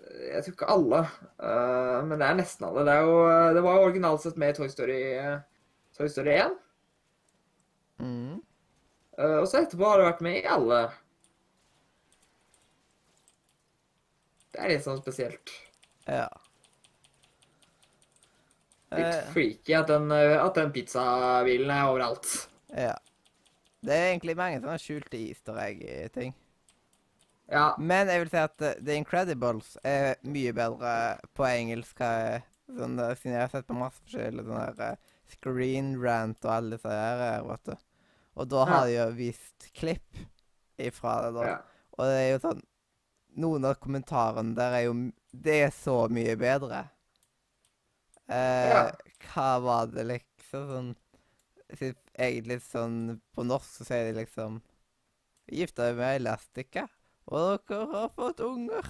[0.00, 1.00] Jeg tror ikke alle,
[1.44, 2.82] uh, men det er nesten alle.
[2.88, 3.16] Det, jo,
[3.54, 5.00] det var jo originalt sett med i Toy Story,
[5.94, 6.56] Toy Story 1.
[8.00, 8.40] Mm.
[9.20, 10.80] Eh, og så etterpå har det vært med i alle.
[14.50, 15.52] Det er litt sånn spesielt.
[16.10, 16.26] Ja.
[18.90, 22.48] Litt Eh, freaky at den, eh, at den pizzabilen er overalt.
[22.74, 22.96] ja.
[23.82, 26.34] Det er egentlig mange sånne skjulte easter egg-ting.
[27.48, 27.74] Ja.
[27.78, 30.90] Men jeg vil si at The Incredibles er mye bedre
[31.34, 31.96] på engelsk.
[31.96, 34.90] Sånn, siden jeg har sett på masse forskjellige sånne
[35.32, 37.42] Screen Rant og alle disse her.
[37.48, 37.74] vet du.
[38.38, 40.20] Og da har de jo vist klipp
[40.80, 41.42] ifra det, da.
[41.98, 42.62] Og det er jo sånn
[43.40, 44.94] Noen av kommentarene der er jo
[45.30, 46.80] Det er så mye bedre.
[48.30, 48.90] Eh.
[49.30, 50.90] Hva var det liksom sånn
[52.18, 54.60] Egentlig sånn På norsk så sier de liksom
[55.50, 56.84] Gifta deg med Elastika,
[57.26, 58.86] og dere har fått unger.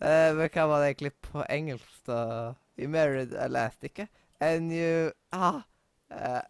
[0.00, 2.54] Eh, men hva var det egentlig på engelsk, da?
[2.80, 4.06] You married Elastica,
[4.40, 5.60] and you Ah.
[6.08, 6.40] eh,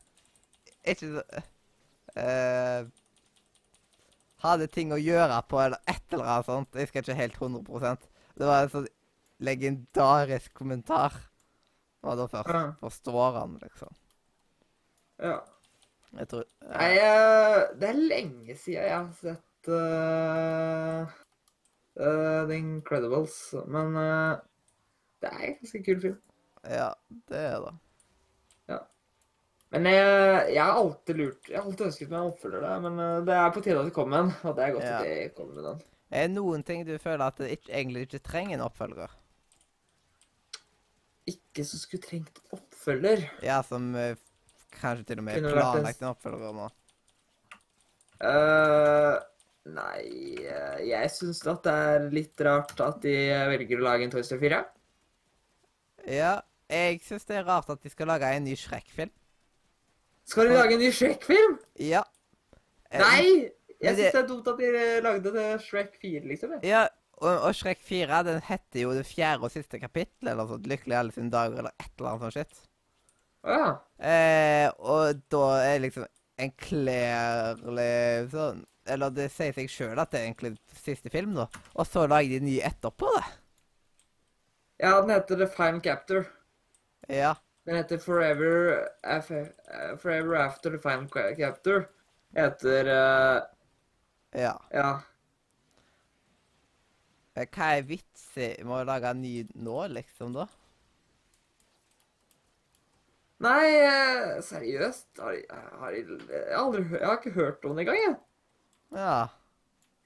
[0.87, 1.43] ikke så
[2.17, 2.87] eh,
[4.41, 6.75] Hadde ting å gjøre på, eller et eller annet sånt.
[6.75, 8.07] Jeg skal ikke helt 100%
[8.41, 8.87] Det var en sånn
[9.45, 11.13] legendarisk kommentar.
[12.03, 12.73] var da først Ja.
[12.81, 13.93] forstår han, liksom.
[15.21, 15.41] ja.
[16.17, 21.07] Jeg tror Nei, eh, det er lenge siden jeg har sett uh,
[22.01, 24.41] uh, The Incredibles, men uh,
[25.21, 26.19] det er en ganske kul film.
[26.65, 26.89] Ja,
[27.29, 27.75] det er det.
[29.71, 32.73] Men jeg, jeg har alltid lurt Jeg har alltid ønsket meg en oppfølger, da.
[32.83, 34.33] men eh, det er på tide at det kommer en.
[34.43, 34.97] Og det er godt Ja.
[34.99, 35.83] at det kommer med den.
[36.11, 39.13] Er det noen ting du føler at det ikke, egentlig ikke trenger en oppfølger?
[41.31, 43.23] Ikke som skulle trengt oppfølger.
[43.47, 44.19] Ja, som eh,
[44.75, 46.67] kanskje til og med er planlagt en oppfølger nå?
[48.21, 49.17] Uh,
[49.73, 50.03] nei
[50.85, 53.15] Jeg syns at det er litt rart at de
[53.55, 54.59] velger å lage en Toy Story 4.
[56.11, 56.35] Ja,
[56.69, 59.15] jeg syns det er rart at de skal lage en ny Shrek-film.
[60.25, 61.59] Skal du lage en ny Shrek-film?
[61.81, 62.03] Ja.
[62.91, 63.51] Eh, Nei!
[63.81, 66.51] Jeg syns det- det er dumt at de lagde det Shrek 4, liksom.
[66.53, 66.65] jeg.
[66.65, 66.87] Ja,
[67.21, 70.67] og, og Shrek 4 den heter jo det fjerde og siste kapittelet, eller noe sånt.
[70.69, 72.61] Lykkelig alle sine dager, eller et eller annet sånt shit.
[73.45, 73.71] Ja.
[73.99, 76.05] Eh, og da er liksom
[76.39, 81.47] en klærlig sånn Eller det sier seg sjøl at det er egentlig siste film, da.
[81.77, 83.25] Og så lager de en ny etterpå det.
[84.81, 86.25] Ja, den heter The Final Captor.
[87.09, 87.35] Ja.
[87.67, 89.47] Den heter Forever, Af eh,
[90.01, 91.89] Forever After The Final Ca- Captor.
[92.37, 93.43] Heter uh,
[94.41, 94.53] Ja.
[94.73, 94.91] Ja.
[97.37, 100.47] Eh, Hva er vitsen med å lage en ny nå, liksom, da?
[103.41, 103.69] Nei,
[104.45, 105.07] seriøst?
[105.19, 106.07] Har, de- har, jeg,
[106.61, 108.17] aldri, jeg har ikke hørt om det engang, jeg.
[108.99, 109.15] Ja.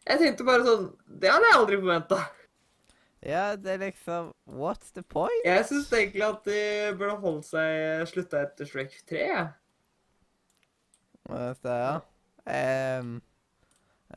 [0.04, 2.18] Jeg tenkte bare sånn Det hadde jeg aldri forventa.
[3.24, 5.44] Ja, det er liksom What's the point?
[5.46, 6.58] Jeg syns egentlig at de
[6.98, 9.22] burde holde seg slutta etter Shrek 3.
[9.30, 9.44] Ja.
[11.24, 11.94] Det, ja.
[13.00, 13.14] Um,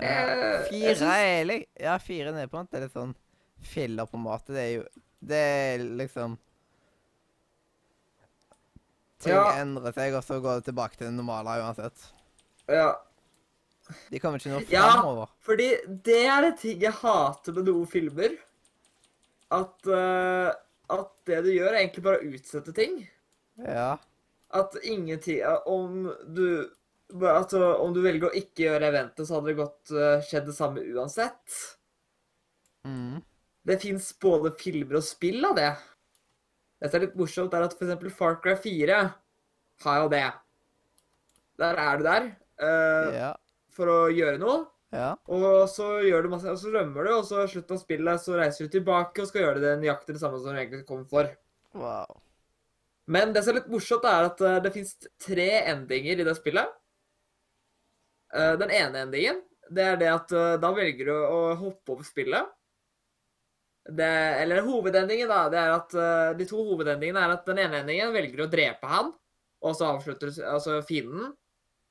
[0.01, 0.07] ja.
[0.07, 3.15] Eh, Fire syns- er litt Ja, fire nede på en måte er litt sånn
[3.63, 4.51] filler, på matet.
[4.57, 4.83] Det er jo
[5.23, 6.35] Det er liksom
[9.23, 9.47] Ting Ja.
[9.63, 12.03] endrer seg, og så går det tilbake til det normale uansett.
[12.69, 12.91] Ja,
[14.11, 15.25] De kommer ikke noe Ja.
[15.41, 15.69] fordi
[16.03, 18.35] det er det ting jeg hater med noen filmer.
[19.53, 20.51] At, uh,
[20.91, 22.99] at det du gjør, er egentlig bare å utsette ting.
[23.63, 23.95] Ja.
[24.55, 26.05] At ingenting Om
[26.35, 26.69] du
[27.07, 30.55] Altså, om du velger å ikke gjøre eventet, så hadde det godt uh, skjedd det
[30.57, 31.55] samme uansett.
[32.83, 33.21] Mm.
[33.67, 35.69] Det fins både filmer og spill av det.
[36.77, 38.11] Det som er litt morsomt, er at f.eks.
[38.15, 38.99] Far Cry 4
[39.85, 40.25] har jo det.
[41.63, 42.27] Der er du der
[42.59, 43.31] uh, Ja.
[43.71, 44.65] for å gjøre noe,
[44.95, 45.17] Ja.
[45.27, 48.21] og så gjør du masse, og så rømmer du, og så i slutten av spillet
[48.23, 51.03] så reiser du tilbake og skal gjøre det nøyaktig det samme som du egentlig kom
[51.11, 51.27] for.
[51.75, 52.21] Wow.
[53.11, 54.93] Men det som er litt morsomt, er at eh, det fins
[55.23, 56.71] tre endinger i det spillet.
[58.35, 59.41] Eh, Den ene endingen,
[59.71, 62.53] det er det at eh, da velger du å hoppe over spillet.
[63.87, 64.07] Det,
[64.43, 65.45] eller hovedendingen, da.
[65.47, 65.93] Det er at
[66.35, 69.13] De to hovedendingene er at den ene endingen velger å drepe han,
[69.63, 71.31] og så avslutter du Altså fienden.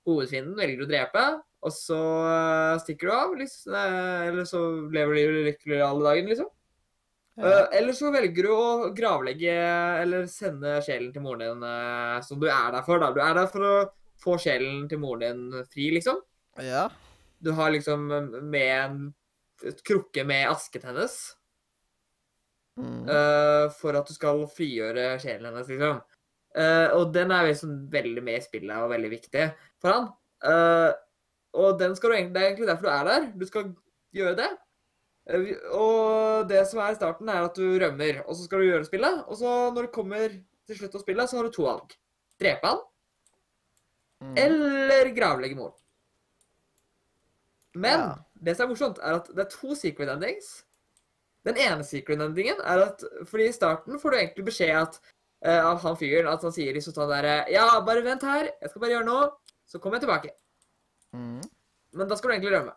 [0.04, 1.22] Hovedfienden velger du å drepe,
[1.66, 3.34] og så eh, stikker du av.
[3.40, 4.62] Liksom, eh, eller så
[4.94, 6.50] lever du lykkelig alle dagen, liksom.
[7.36, 7.50] Ja.
[7.50, 9.56] Eh, eller så velger du å gravlegge
[10.02, 13.02] eller sende sjelen til moren din som du er der for.
[13.02, 13.10] da.
[13.12, 13.74] Du er der for å
[14.22, 16.22] få sjelen til moren din fri, liksom.
[16.64, 16.88] ja.
[17.44, 18.06] Du har liksom
[18.48, 19.00] med en
[19.84, 21.18] krukke med asken hennes
[22.76, 23.08] Mm.
[23.08, 26.02] Uh, for at du skal frigjøre sjelen hennes, liksom.
[26.56, 29.46] Uh, og den er liksom veldig med i spillet og veldig viktig
[29.80, 30.10] for han.
[30.44, 30.90] Eh,
[31.56, 33.26] og den skal du egentlig, det er egentlig derfor du er der.
[33.40, 33.70] Du skal
[34.16, 34.48] gjøre det.
[35.26, 38.68] Eh, og det som er i starten, er at du rømmer, og så skal du
[38.68, 39.24] gjøre spillet.
[39.26, 40.28] Og så når du kommer
[40.66, 41.96] til slutt av spillet, så har du to valg.
[42.42, 42.84] Drepe han,
[44.16, 44.32] Mm.
[44.40, 45.74] eller gravlegge moren.
[47.74, 48.14] Men Ja.
[48.42, 50.64] det som er morsomt, er at det er to secret endings.
[51.44, 54.98] Den ene secret endingen er at fordi i starten får du egentlig beskjed at,
[55.46, 58.70] uh, av han fyren at han sier liksom sånn derre Ja, bare vent her, jeg
[58.70, 59.30] skal bare gjøre noe,
[59.68, 60.30] så kommer jeg tilbake.
[61.14, 61.42] Mm.
[61.96, 62.74] Men da skal du egentlig rømme.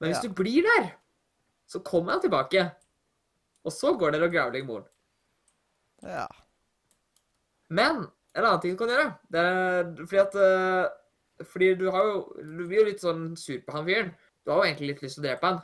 [0.00, 0.28] Men hvis Ja.
[0.28, 0.90] du blir der,
[1.66, 2.64] så kommer han tilbake.
[3.64, 4.88] Og så går dere og gravlegger moren.
[6.02, 6.26] Ja.
[7.70, 10.90] Men en annen ting du kan gjøre, det er fordi at eh,
[11.50, 14.12] Fordi du har jo Du blir jo litt sånn sur på han fyren.
[14.44, 15.62] Du har jo egentlig litt lyst til å drepe han.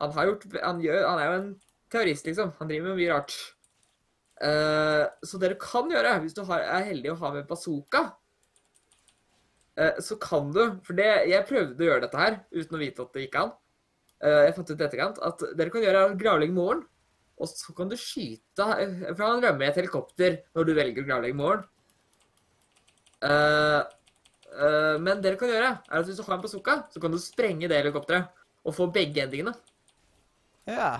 [0.00, 1.50] Han har gjort Han, gjør, han er jo en
[1.90, 2.52] terrorist, liksom.
[2.58, 3.34] Han driver med mye rart.
[4.42, 8.00] Uh, så det du kan gjøre, hvis du har, er heldig å ha med bazooka,
[9.98, 13.16] så kan du For det, jeg prøvde å gjøre dette her uten å vite at
[13.16, 13.52] det gikk an.
[14.24, 16.84] Eh, jeg fant ut i etterkant at dere kan gjøre, er å gravlegge moren.
[17.34, 18.68] Og så kan du skyte
[19.16, 21.64] For han rømmer i et helikopter når du velger å gravlegge moren.
[23.24, 23.80] Eh,
[24.54, 27.14] eh, men det du kan gjøre, er at hvis du har en bazooka, så kan
[27.14, 29.54] du sprenge det helikopteret og få begge endingene.
[30.70, 30.96] Ja.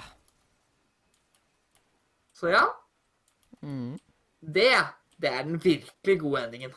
[2.35, 2.67] Så ja,
[3.65, 3.95] Mm.
[4.43, 4.73] det,
[5.17, 6.75] det er den virkelig gode endingen.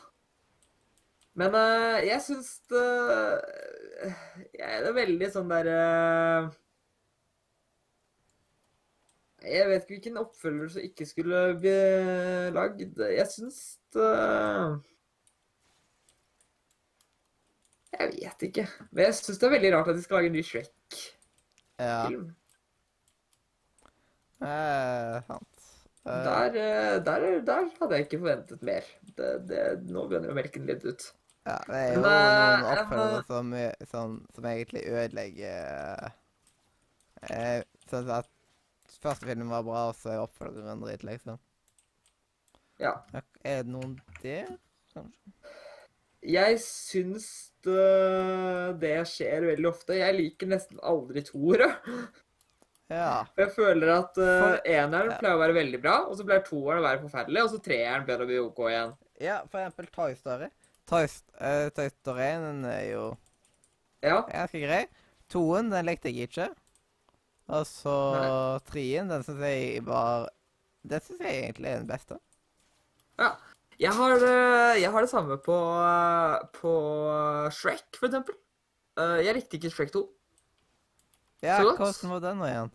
[1.38, 2.86] Men uh, jeg syns det
[4.58, 6.48] Jeg er veldig sånn der uh,
[9.46, 11.76] Jeg vet ikke hvilken oppfølger som ikke skulle bli
[12.56, 12.98] lagd.
[12.98, 13.60] Jeg syns
[13.94, 14.08] det
[17.98, 18.66] Jeg vet ikke.
[18.90, 22.26] Men jeg syns det er veldig rart at de skal lage en ny Shrek-film.
[22.28, 22.34] Ja.
[24.38, 25.64] Eh, sant.
[26.06, 28.84] Eh, Der, eh, der, der hadde jeg ikke forventet mer.
[29.16, 31.08] Det, det, nå begynner jo melken litt ut.
[31.48, 33.52] Ja, det er jo eh, noen oppfølgere eh, som,
[33.90, 36.08] som, som egentlig ødelegger
[37.28, 38.28] eh, Sånn at
[39.00, 41.38] første filmen var bra, og så er oppfølgeren dritt, liksom.
[42.82, 42.92] Ja.
[43.16, 44.50] Er det noen der?
[44.92, 45.32] kanskje?
[46.28, 47.26] Jeg syns
[47.64, 47.84] det,
[48.82, 49.96] det skjer veldig ofte.
[49.98, 51.70] Jeg liker nesten aldri toere.
[52.88, 53.26] Ja.
[53.38, 56.86] Jeg føler at uh, eneren pleier å være veldig bra, og så pleier toeren å
[56.86, 58.94] være forferdelig, og så treeren pleier å bli OK igjen.
[59.22, 60.48] ja, for eksempel Toy Story.
[60.88, 63.04] Toy, St- eh, Toy Story 1 den er jo
[64.02, 64.22] Ja.
[64.30, 64.86] ganske grei.
[65.28, 66.48] Toen, den likte jeg ikke.
[67.48, 67.94] Og så
[68.70, 70.28] treen, den syns jeg var
[70.88, 72.18] Den syns jeg egentlig er den beste.
[73.78, 74.14] Jeg har,
[74.78, 76.72] jeg har det samme på, eh, på
[77.54, 78.34] Shrek, for eksempel.
[78.98, 80.02] Eh, jeg likte ikke Shrek 2.
[81.42, 82.72] Ja, hvordan var den nå igjen?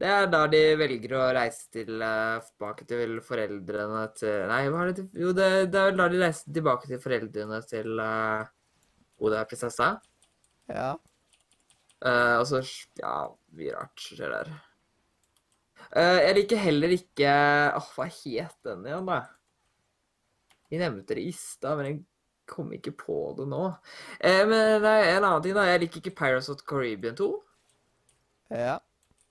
[0.00, 4.90] Det er da de velger å reise eh, tilbake til foreldrene til Nei, hva er
[4.90, 8.42] det de- Jo, det, det er da de reiser tilbake til foreldrene til uh,
[9.22, 9.92] Oda prinsessa.
[10.66, 10.88] Ja.
[12.02, 12.60] Uh, og så
[12.98, 13.12] Ja,
[13.54, 14.50] mye rart skjer der.
[15.94, 17.30] Uh, jeg liker heller ikke
[17.78, 19.20] Åh, hva het den igjen, da?
[20.72, 22.00] Vi nevnte det i stad, men jeg
[22.50, 23.62] kom ikke på det nå.
[24.18, 25.68] Uh, men er en annen ting, da.
[25.70, 27.30] Jeg liker ikke Pirates of Caribbean 2.
[28.58, 28.80] Ja.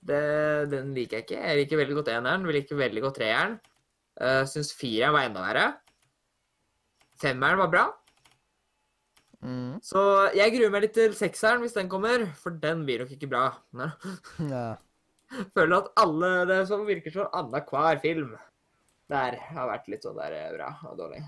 [0.03, 0.21] Det,
[0.71, 1.39] den liker jeg ikke.
[1.39, 2.47] Jeg liker veldig godt eneren.
[2.47, 3.57] Vi liker veldig godt treeren.
[4.19, 5.67] Uh, Syns fireren var enda verre.
[7.23, 7.84] Femmeren var bra.
[9.43, 9.80] Mm.
[9.84, 10.01] Så
[10.38, 13.45] jeg gruer meg litt til sekseren hvis den kommer, for den blir nok ikke bra.
[13.80, 13.91] Nei.
[14.51, 14.65] ja.
[15.55, 18.35] Føler at alle det som virker som annenhver film
[19.11, 21.23] der har vært litt sånn der eh, bra og dårlig.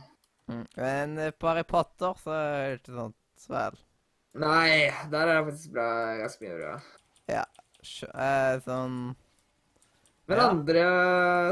[0.49, 0.63] Mm.
[0.77, 3.15] Men på Harry Potter så er det ikke sånn
[3.51, 3.79] vel.
[4.35, 5.87] Nei, der er det faktisk bra,
[6.19, 6.71] ganske mye bra.
[7.85, 9.15] Eh, sånn
[10.27, 10.49] Men Ja.
[10.49, 10.85] andre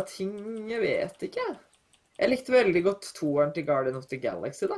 [0.09, 1.45] ting Jeg vet ikke.
[2.17, 4.77] Jeg likte veldig godt toeren til Guardian of the Galaxy, da.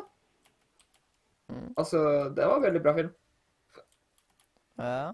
[1.52, 1.74] Mm.
[1.78, 3.14] Altså, det var en veldig bra film.
[4.80, 5.14] Ja.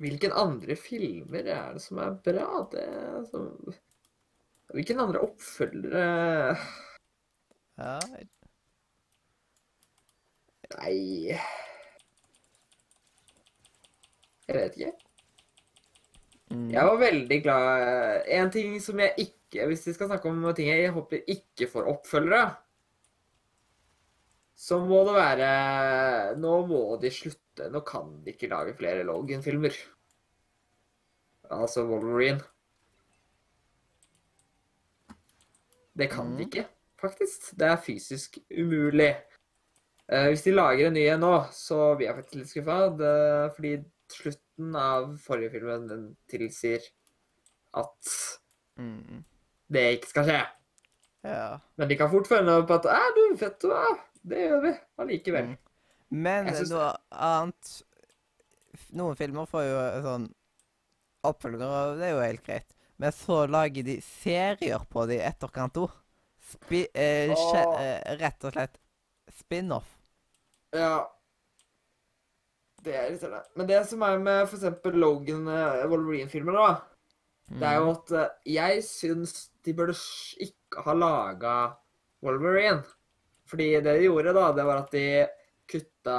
[0.00, 2.68] Hvilken andre filmer er det som er bra?
[2.72, 2.86] Det
[3.30, 3.74] som...
[4.74, 6.56] Hvilken andre oppfølgere
[7.78, 7.98] Ja.
[10.74, 11.38] Nei
[14.48, 14.92] Jeg vet ikke.
[16.52, 16.66] Mm.
[16.70, 20.68] Jeg var veldig glad En ting som jeg ikke Hvis vi skal snakke om ting
[20.68, 22.50] jeg håper ikke får oppfølgere,
[24.54, 27.70] så må det være Nå må de slutte.
[27.70, 29.74] Nå kan de ikke lage flere Logan-filmer.
[31.54, 32.42] Altså Wolverine.
[35.94, 36.40] Det kan de Mhm.
[36.48, 36.66] ikke,
[37.00, 37.52] faktisk.
[37.58, 39.14] Det er fysisk umulig.
[40.08, 42.88] Eh, hvis de lager en ny en nå, så blir jeg faktisk litt skuffa.
[42.98, 43.84] det- Fordi
[44.14, 46.82] slutten av forrige filmen den tilsier
[47.74, 48.14] at
[48.78, 49.24] Mm.
[49.70, 50.40] det ikke skal skje.
[51.24, 51.58] Ja.
[51.78, 53.84] Men de kan fort følge på at Æ, du, vet du hva,
[54.26, 55.46] det gjør vi allikevel.
[55.52, 55.58] Mm.
[56.10, 57.82] Men synes- noe annet
[58.94, 60.24] Noen filmer får jo sånn
[61.24, 62.74] oppfølgere, og det er jo helt greit.
[62.98, 65.90] Men så lager de serier på det i etterkant òg.
[66.70, 67.80] Eh, oh.
[67.80, 68.76] Eh, rett og slett
[69.32, 69.86] spin-off.
[70.74, 71.06] Ja.
[72.84, 73.44] Det er irriterende.
[73.56, 74.66] Men det som er med f.eks.
[74.92, 76.72] Logan eh, Wolverine-filmer, da,
[77.52, 79.32] det er jo at eh, jeg syns
[79.64, 79.96] de burde
[80.44, 81.54] ikke ha laga
[82.24, 82.82] Wolverine.
[83.48, 85.06] Fordi det de gjorde, da, det var at de
[85.68, 86.18] kutta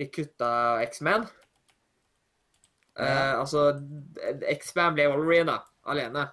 [0.00, 0.50] De kutta
[0.86, 1.26] X-Man.
[3.00, 3.70] Eh, altså
[4.56, 5.58] X-Man ble Wolverine, da.
[5.90, 6.26] Alene.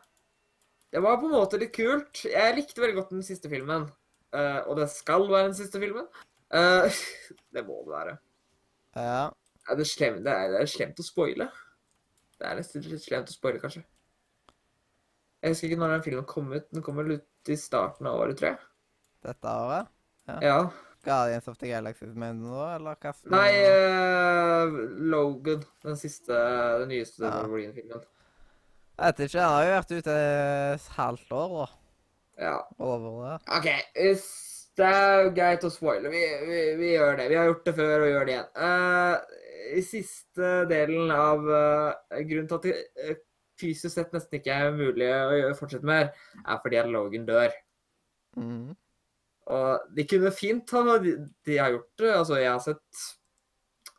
[0.91, 2.23] Det var på en måte litt kult.
[2.27, 3.87] Jeg likte veldig godt den siste filmen.
[4.35, 6.07] Eh, og det skal være den siste filmen.
[6.51, 7.03] Eh,
[7.55, 8.17] det må det være.
[8.97, 9.21] Ja.
[9.67, 11.49] ja det, slem, det, er, det er slemt å spoile.
[12.37, 13.83] Det er nesten litt slemt å spoile, kanskje.
[15.41, 16.67] Jeg husker ikke når den filmen kom ut.
[16.73, 18.59] Den kom vel ut i starten av året, tror jeg.
[19.27, 19.89] Dette året.
[20.43, 20.59] Ja.
[21.07, 23.13] Guardians of the Galaxy mener du nå, eller hva?
[23.31, 24.77] Nei, uh,
[25.13, 25.63] Logan.
[25.85, 26.35] Den siste,
[26.81, 27.37] den nyeste Ja.
[27.43, 28.03] Wolverine-filmen.
[28.97, 29.45] Jeg vet ikke.
[29.45, 30.17] Han har jo vært ute
[30.73, 31.67] et halvt år, da.
[32.47, 32.57] Ja.
[32.81, 33.37] Over det.
[33.59, 33.69] OK.
[34.77, 36.09] Det er jo greit å spoile.
[36.13, 37.29] Vi, vi, vi gjør det.
[37.31, 38.49] Vi har gjort det før og gjør det igjen.
[38.61, 39.15] Uh,
[39.77, 43.23] I siste delen av uh, Grunnen til at det uh,
[43.57, 46.11] fysisk sett nesten ikke er mulig å fortsette med,
[46.43, 47.55] er fordi at Logan dør.
[48.37, 48.75] Mm.
[49.57, 51.15] Og de kunne fint ha De,
[51.47, 52.11] de har gjort det.
[52.13, 53.05] Altså, jeg har sett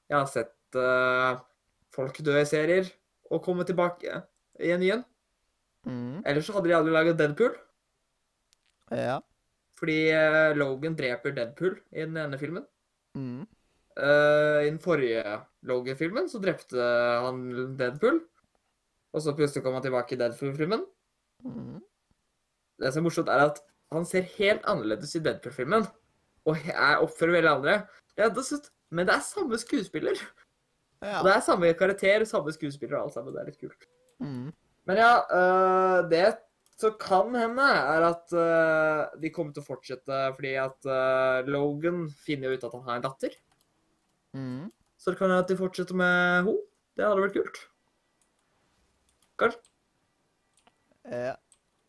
[0.07, 1.41] Jeg har sett uh,
[1.95, 2.87] folk dø i serier
[3.29, 4.23] og komme tilbake
[4.63, 5.03] i en ny en.
[5.89, 6.23] Mm.
[6.23, 7.59] Ellers så hadde de aldri laget Deadpool.
[8.95, 9.19] Ja.
[9.79, 12.67] Fordi eh, Logan dreper Deadpool i den ene filmen.
[13.19, 13.47] Mm.
[13.99, 15.23] Uh, I den forrige
[15.67, 16.83] Logan-filmen så drepte
[17.25, 17.41] han
[17.79, 18.21] Deadpool.
[19.15, 20.85] Og så plutselig kom han tilbake i Deadpool-filmen.
[21.47, 21.79] Mm.
[22.79, 23.63] Det som er morsomt, er at
[23.95, 25.87] han ser helt annerledes i Deadpool-filmen.
[26.49, 27.79] Og er oppfører veldig andre.
[28.19, 30.21] Ja, det er men det er samme skuespiller.
[31.03, 31.19] Ja.
[31.21, 33.35] Og det er samme karakter, samme skuespiller og alt sammen.
[33.35, 33.89] Det er litt kult.
[34.23, 34.49] Mm.
[34.89, 36.23] Men ja, uh, det
[36.79, 42.05] som kan hende, er at uh, de kommer til å fortsette fordi at uh, Logan
[42.23, 43.35] finner jo ut at han har en datter.
[44.37, 44.69] Mm.
[44.99, 46.55] Så det kan hende at de fortsetter med henne.
[46.99, 47.59] Det hadde vært kult.
[49.39, 49.61] Kanskje.
[51.09, 51.35] Ja.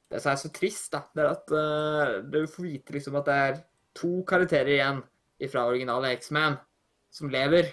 [0.09, 3.29] Det som er så trist, da, det er at uh, du får vite liksom at
[3.29, 3.61] det er
[3.99, 5.03] to karakterer igjen
[5.51, 6.57] fra originale X-Man
[7.13, 7.69] som lever.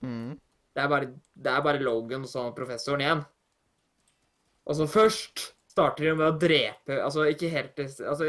[0.00, 0.32] Mm.
[0.72, 3.22] Det er, bare, det er bare Logan og så professoren igjen.
[4.68, 8.28] Og så først starter de med å drepe Altså ikke helt altså,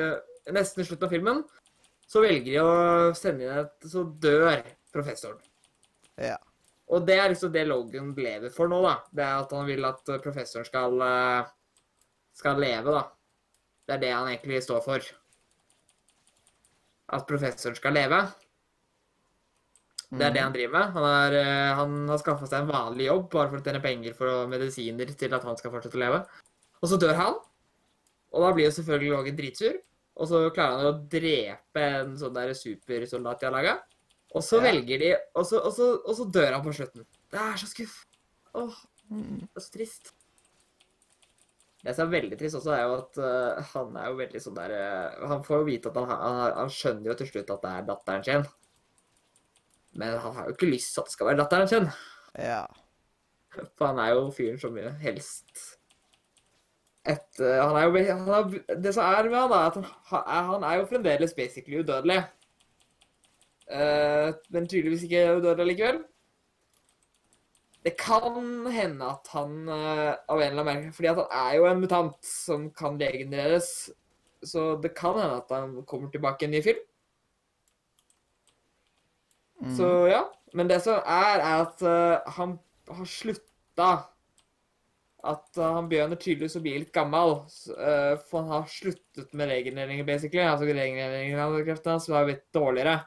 [0.54, 1.42] Nesten i slutten av filmen
[2.10, 4.64] så velger de å sende inn et Så dør
[4.94, 5.42] professoren.
[6.18, 6.40] Ja.
[6.90, 8.96] Og det er liksom det Logan lever for nå, da.
[9.14, 11.52] Det er at han vil at professoren skal eh,
[12.40, 13.04] skal leve, da.
[13.86, 15.10] Det er det han egentlig står for.
[17.14, 18.24] At professoren skal leve.
[20.10, 20.94] Det er det han driver med.
[20.96, 24.16] Han, er, eh, han har skaffa seg en vanlig jobb bare for å tjene penger
[24.18, 26.24] for medisiner til at han skal fortsette å leve.
[26.80, 27.38] Og så dør han.
[28.30, 29.80] Og da blir jo selvfølgelig Logan dritsur.
[30.20, 33.74] Og så klarer han å drepe en sånn der supersoldat de har laga.
[34.36, 34.68] Og så Ja.
[34.68, 37.06] velger de og så, og, så, og så dør han på slutten.
[37.32, 38.06] Det er så skuff.
[38.54, 38.76] Åh,
[39.10, 40.12] det er så trist.
[41.80, 44.58] Det som er veldig trist også, er jo at uh, han er jo veldig sånn
[44.58, 47.64] der uh, Han får jo vite at han, han, han skjønner jo til slutt at
[47.64, 48.44] det er datteren sin.
[49.96, 51.88] Men han har jo ikke lyst til at det skal være datteren sin.
[52.36, 52.66] Ja.
[53.80, 55.79] For han er jo fyren som helst
[57.08, 60.42] et, han er jo, han er, Det som er med han, er at han, ha-
[60.52, 62.24] han er jo fremdeles basically udødelig.
[63.70, 66.00] Uh, men tydeligvis ikke udødelig likevel.
[67.86, 71.68] Det kan hende at han uh, av en eller annen merke Fordi han er jo
[71.70, 73.90] en mutant som kan regenereres.
[74.44, 76.82] Så det kan hende at han kommer tilbake i en ny film.
[79.62, 79.76] Mm.
[79.76, 80.24] Så ja.
[80.54, 82.60] Men det som er, er at uh, han
[82.90, 83.90] har slutta
[85.28, 87.42] At uh, han begynner tydeligvis å bli litt gammel.
[87.76, 90.46] eh, for han har sluttet med regenereringer, basically.
[90.46, 93.02] Altså regenereringen av kreftene hans var blitt dårligere.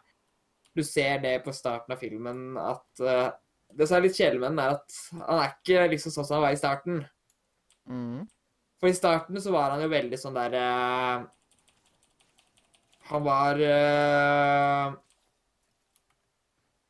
[0.77, 3.31] Du ser det på starten av filmen at uh,
[3.73, 6.37] Det som er litt kjedelig med den, er at han er ikke liksom sånn som
[6.37, 6.99] han var i starten.
[7.89, 8.27] Mm.
[8.83, 11.25] For i starten så var han jo veldig sånn der uh,
[13.13, 14.93] Han var uh,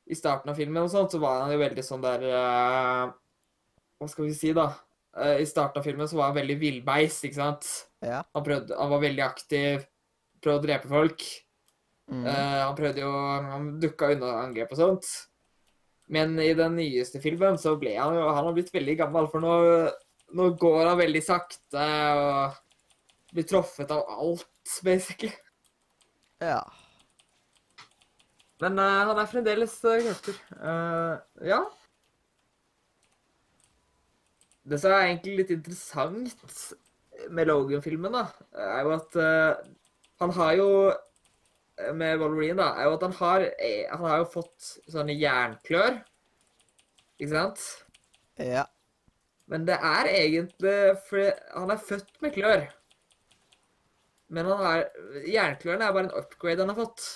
[0.09, 3.05] I starten av filmen og sånt, så var han jo veldig sånn der eh,
[3.97, 4.67] Hva skal vi si, da?
[5.17, 7.69] Eh, I starten av filmen så var han veldig villbeis, ikke sant?
[8.05, 8.23] Ja.
[8.33, 9.85] Han, prøvde, han var veldig aktiv,
[10.43, 11.27] prøvde å drepe folk.
[12.13, 12.25] Mm.
[12.27, 13.11] Uh, han prøvde jo
[13.47, 15.07] Han dukka unna angrep og sånt.
[16.13, 19.41] Men i den nyeste filmen så ble han jo Han har blitt veldig gammel, for
[19.41, 19.55] nå,
[20.37, 21.87] nå går han veldig sakte
[22.19, 22.59] og
[23.33, 25.33] blir truffet av alt, basically.
[26.43, 26.61] ja.
[28.63, 30.37] Men uh, han er fremdeles uh, krefter.
[30.55, 31.17] Uh,
[31.49, 31.63] ja.
[34.63, 36.59] Det som er egentlig litt interessant
[37.35, 39.73] med Logan-filmen, da, er jo at uh,
[40.23, 44.21] han har jo eh, Med Wolverine, da, er jo at han har eh, Han har
[44.23, 45.99] jo fått sånne jernklør.
[47.19, 47.65] Ikke sant?
[48.39, 48.67] Ja.
[49.51, 50.77] Men det er egentlig
[51.09, 51.27] fordi
[51.57, 52.65] han er født med klør.
[54.33, 54.85] Men han har,
[55.29, 57.09] jernklørne er bare en upgrade han har fått.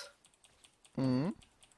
[0.99, 1.31] Mm.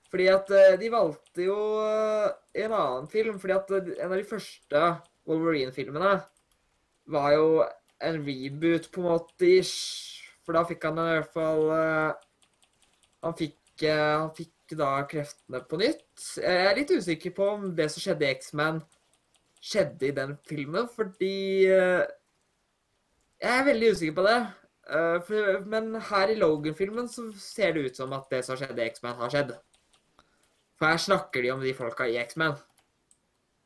[0.09, 0.51] Fordi at
[0.81, 4.83] de valgte jo en annen film, fordi at en av de første
[5.29, 6.17] Wolverine-filmene
[7.09, 7.49] var jo
[8.05, 10.19] en reboot på en måte ish.
[10.45, 12.21] For da fikk han i hvert fall eh,
[13.25, 16.07] Han fikk, eh, han fikk da kreftene på nytt.
[16.37, 18.79] Jeg er litt usikker på om det som skjedde i X-Man,
[19.59, 22.05] skjedde i den filmen, fordi eh,
[23.39, 24.39] Jeg er veldig usikker på det.
[25.69, 29.19] Men her i Logan-filmen så ser det ut som at det som skjedde i X-Man,
[29.21, 29.51] har skjedd.
[30.79, 32.57] For her snakker de om de folka i X-Man.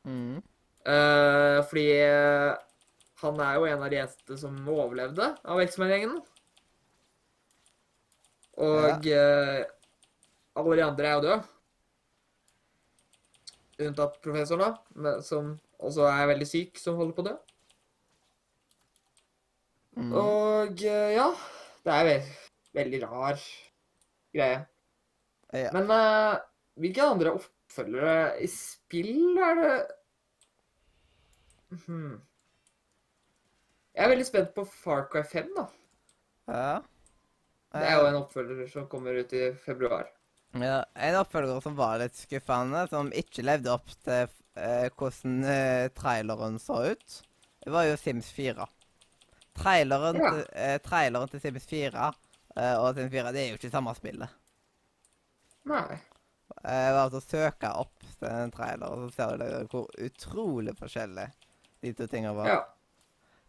[0.04, 0.42] Mm.
[0.84, 2.52] Eh, fordi eh,
[3.22, 6.18] han er jo en av de eneste som overlevde av X-Man-gjengen.
[8.64, 9.64] Og eh,
[10.54, 11.40] alle de andre er jo døde.
[13.84, 17.34] Unntatt professoren, da, som også er veldig syk, som holder på å dø.
[19.94, 20.12] Mm.
[20.18, 21.26] Og uh, ja,
[21.86, 22.14] det er ve
[22.74, 23.42] veldig rar
[24.34, 24.62] greie.
[25.54, 25.70] Ja.
[25.74, 25.90] Men
[26.82, 29.74] hvilke andre oppfølgere i spill er det
[31.86, 32.20] hmm.
[33.94, 35.68] Jeg er veldig spent på Far Cry 5, da.
[36.50, 36.74] ja.
[37.74, 40.06] Det er jo en oppfølger som kommer ut i februar.
[40.54, 45.88] Ja, En oppfølger som var litt skuffende, som ikke levde opp til eh, hvordan eh,
[45.98, 47.16] traileren så ut,
[47.64, 48.66] det var jo Sims 4.
[49.58, 50.30] Traileren, Ja.
[50.30, 52.06] til, eh, traileren til Sims 4
[52.56, 54.38] eh, og Sims 4 det er jo ikke samme spillet.
[55.66, 55.98] Nei.
[56.62, 61.26] Jeg var altså å søke opp den traileren, så ser du hvor utrolig forskjellig
[61.84, 62.48] de to tingene var.
[62.50, 62.60] Ja.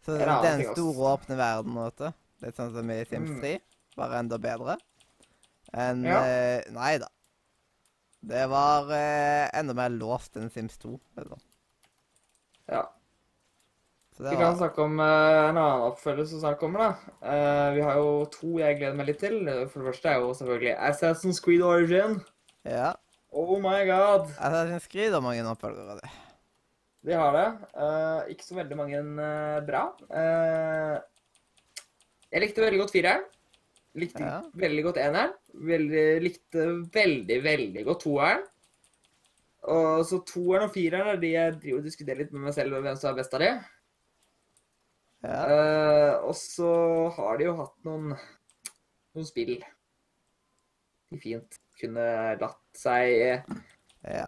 [0.04, 2.12] Så Det er den store, åpne verden, måte.
[2.44, 3.40] litt sånn som i Sims Mm.
[3.40, 3.54] 3,
[3.96, 4.76] var enda bedre
[5.74, 6.20] enn Ja.
[6.22, 7.08] eh, Nei da.
[8.26, 10.98] Det var eh, enda mer låst enn Sims 2.
[11.16, 11.40] Liksom.
[12.68, 12.84] ja.
[14.16, 16.94] Så det Vi kan snakke om eh, en annen oppfølger som snart kommer, da.
[17.28, 19.42] Eh, vi har jo to jeg gleder meg litt til.
[19.68, 22.20] For det første er jo selvfølgelig Assassin's Creed Origin.
[22.64, 22.94] Ja.
[23.32, 24.30] Oh my god!
[24.38, 26.00] Assassin's Creed har mange oppfølgere.
[26.00, 26.10] det.
[27.06, 27.46] Vi har det.
[27.76, 29.82] Uh, ikke så veldig mange uh, bra.
[30.10, 30.96] Uh,
[32.32, 33.26] jeg likte veldig godt fireren.
[33.96, 34.40] Likte Ja.
[34.58, 35.32] veldig godt eneren.
[35.54, 38.42] Veldig, likte veldig, veldig godt toeren.
[39.70, 42.76] Og så toeren og fireren er de jeg driver og diskuterer litt med meg selv
[42.76, 43.52] hvem som er best av de.
[45.26, 46.18] Ja.
[46.26, 46.72] Og så
[47.16, 48.12] har de jo hatt noen,
[49.16, 49.56] noen spill
[51.10, 52.04] de fint kunne
[52.40, 53.42] latt seg
[54.02, 54.26] ja.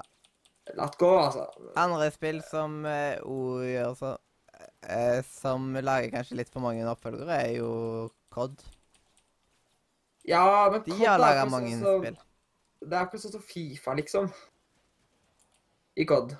[0.76, 1.46] Latt gå, altså.
[1.76, 7.38] Andre spill som uh, O gjør så uh, Som lager kanskje litt for mange oppfølgere,
[7.46, 7.70] er jo
[8.34, 8.62] COD.
[10.28, 12.20] Ja, men De COD har laga ikke mange sånn som- spill.
[12.78, 14.28] Det er akkurat sånn som Fifa, liksom.
[15.98, 16.36] I COD.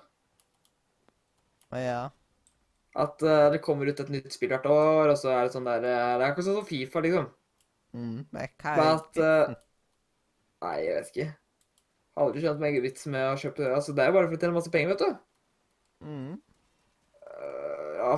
[1.74, 2.10] Ja.
[2.98, 5.66] At uh, det kommer ut et nytt spill hvert år, og så er det sånn
[5.66, 7.26] der Det er ikke sånn som Fifa, liksom.
[7.96, 9.52] Mm, men hva er at eh,
[10.60, 11.28] Nei, jeg vet ikke.
[12.18, 13.72] Aldri skjønt meg vits med å kjøpe det.
[13.76, 15.18] Altså, det er jo bare for å tjene masse penger, vet du.
[16.06, 16.36] mm.
[17.38, 18.14] Uh, ja.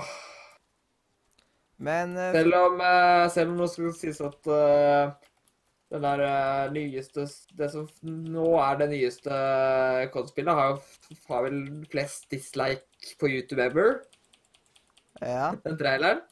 [1.81, 4.49] Men uh, Selv om, uh, selv om det skulle sies at
[5.91, 6.23] den der
[6.73, 7.25] nyeste
[7.57, 9.39] Det som nå er det nyeste
[10.15, 11.61] kodespillet, har jo har vel
[11.93, 13.99] flest dislike på YouTube ever.
[15.21, 15.51] ja.
[15.65, 16.23] Den traileren.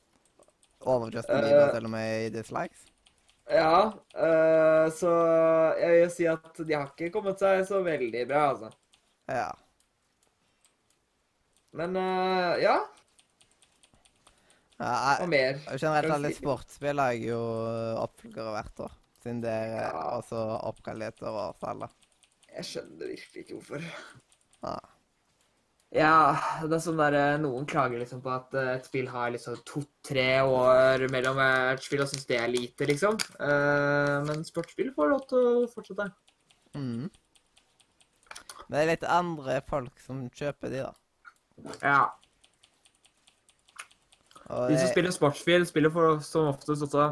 [0.80, 2.87] Over Justin Bieber til og med i dislikes.
[3.48, 5.10] Ja, eh, så
[5.80, 8.68] jeg vil si at de har ikke kommet seg så veldig bra, altså.
[9.28, 9.48] Ja.
[11.78, 12.76] Men eh, ja,
[14.78, 15.58] ja jeg, Og mer?
[15.80, 17.40] generelt alle sportsspill jeg jo
[18.04, 18.98] oppfølgere hvert år.
[19.22, 19.90] Siden det er Ja.
[20.18, 20.38] også
[20.68, 21.32] oppkalkulerte
[21.72, 21.88] alle.
[22.54, 23.88] Jeg skjønner virkelig ikke hvorfor.
[24.62, 24.76] Ja.
[25.96, 26.36] Ja,
[26.68, 29.56] det er sånn der eh, Noen klager liksom på at eh, et spill har liksom
[29.68, 33.16] to-tre år mellom hvert spill og syns det er lite, liksom.
[33.40, 36.10] Eh, men sportsspill får lov til å fortsette.
[36.76, 37.08] Mm.
[38.68, 41.72] Men det er litt andre folk som kjøper de, da.
[41.80, 42.02] Ja.
[44.52, 47.08] Og De som spiller sportsspill, spiller for som oftest også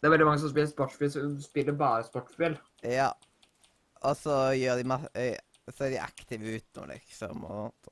[0.00, 2.60] Det er veldig mange som spiller sportsspill, som spiller bare sportsspill.
[2.84, 3.14] ja.
[4.04, 5.22] Og så gjør de masse
[5.66, 7.42] Så er de aktive ut nå, liksom.
[7.44, 7.90] Og,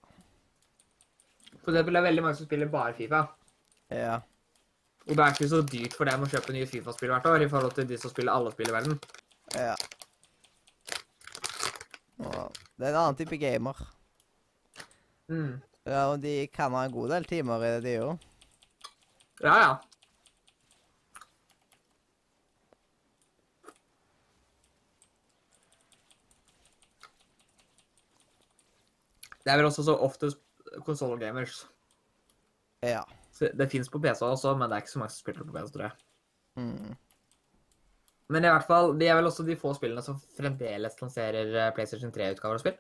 [1.64, 3.24] For eksempel, det er veldig mange som spiller bare Fifa.
[3.90, 4.20] ja.
[5.04, 7.48] Og det er ikke så dyrt for dem å kjøpe nye Fifa-spill hvert år i
[7.52, 8.94] forhold til de som spiller alle spill i verden.
[9.52, 9.74] Ja.
[12.24, 13.82] Og det er en annen type gamer.
[15.28, 15.58] Mm.
[15.84, 18.24] Ja, og de kan ha en god del timer i det, de òg.
[19.44, 19.74] Ja, ja.
[29.44, 30.40] Det er vel også så oftest
[30.86, 31.64] konsollgamers.
[32.84, 33.02] Ja.
[33.34, 35.52] Så Det fins på PC også, men det er ikke så mange som spiller på
[35.56, 35.92] PC, tror jeg.
[36.56, 36.94] Mm.
[38.32, 41.72] Men i hvert fall, de er vel også de få spillene som fremdeles lanserer eh,
[41.76, 42.78] PlayStation 3-utgaver av spill.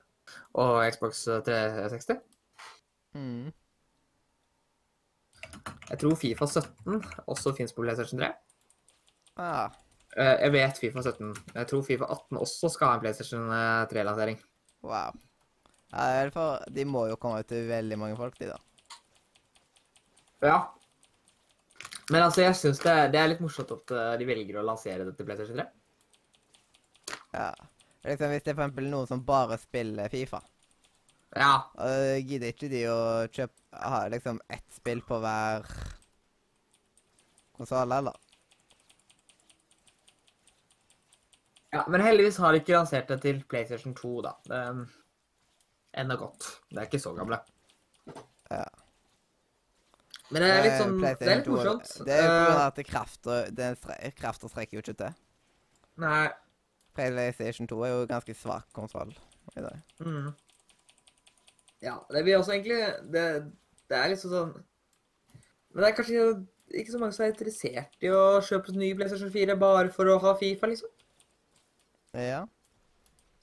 [0.62, 2.20] Og Xbox 360.
[3.14, 3.52] Mm.
[5.90, 8.32] Jeg tror Fifa 17 også fins på PlayStation 3.
[9.36, 9.68] Ah,
[10.16, 11.34] Eh, Jeg vet Fifa 17.
[11.54, 13.48] Jeg tror Fifa 18 også skal ha en PlayStation
[13.90, 14.38] 3-lansering.
[14.82, 15.10] wow.
[15.92, 18.58] Ja, i hvert fall, de må jo komme ut til veldig mange folk, de, da.
[20.44, 20.56] Ja.
[22.10, 25.06] Men altså, jeg syns det, det er litt morsomt at eh, de velger å lansere
[25.06, 25.68] det til PlayStation 3.
[27.34, 27.52] Ja.
[28.04, 30.42] Liksom, hvis det er for eksempel noen som bare spiller Fifa,
[31.34, 31.54] Ja.
[31.82, 32.98] og gidder ikke de å
[33.32, 35.64] kjøpe ha liksom ett spill på hver
[37.56, 38.14] konsoll, eller?
[41.72, 41.84] ja.
[41.88, 44.34] Men heldigvis har de ikke lansert det til PlayStation 2, da.
[44.50, 44.84] Um,
[45.96, 46.46] enda godt.
[46.70, 47.38] Det er ikke så gamle.
[48.50, 48.64] Ja.
[50.32, 51.90] Men det er litt Eh, sånn Det er litt 2 morsomt.
[52.06, 55.14] Det er jo grunn Eh, at stre- krafta strekker jo ikke til.
[55.96, 56.28] Nei.
[56.94, 59.12] PlayStation 2 er jo ganske svak kontroll
[59.56, 59.80] i dag.
[60.00, 60.34] Mm.
[61.82, 63.52] Ja, det blir også egentlig det,
[63.90, 64.52] det er liksom sånn
[65.74, 69.30] Men det er kanskje ikke så mange som er interessert i å kjøpe ny PlayStation
[69.30, 70.88] 4 bare for å ha Fifa, liksom.
[72.14, 72.44] Ja.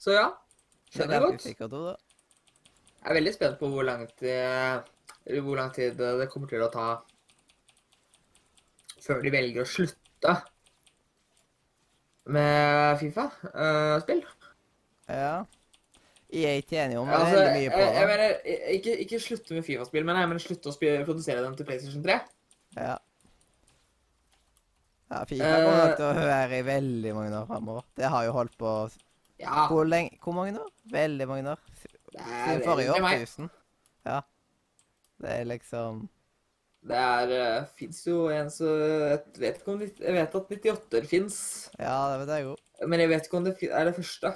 [0.00, 1.42] Så ja, Det er skjønner jeg godt.
[1.44, 1.96] sikkert, Oda.
[3.02, 4.84] Jeg er veldig spent på hvor lang tid,
[5.42, 6.86] hvor lang tid det kommer til å ta
[9.02, 10.36] før de velger å slutte
[12.30, 14.22] med Fifa-spill.
[15.10, 15.32] Ja.
[16.32, 18.36] EA tjener jo altså, veldig mye på jeg, jeg mener,
[18.76, 22.04] ikke, ikke slutte med Fifa-spill, men jeg mener slutte å spille, produsere dem til PlayStation
[22.06, 22.20] 3.
[22.78, 22.94] Ja.
[25.12, 25.96] Ja, Fifa kommer nok Eh.
[25.98, 27.84] til å være i veldig mange år framover.
[27.98, 28.70] Det har jo holdt på
[29.42, 30.70] Ja, Hvor lenge Hvor mange år?
[30.94, 31.58] Veldig mange år.
[32.12, 33.50] Siden forrige årtusen.
[34.06, 34.20] Ja.
[35.22, 36.08] Det er liksom
[36.82, 37.32] Det er
[37.62, 41.36] uh, Fins jo en så Jeg vet ikke om Jeg vet at 98 fins,
[41.78, 42.56] Ja, det vet jeg jo.
[42.86, 44.32] men jeg vet ikke om det er det første.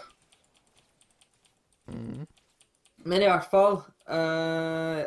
[1.87, 2.27] Mm.
[3.07, 3.77] Men i hvert fall
[4.11, 5.05] uh,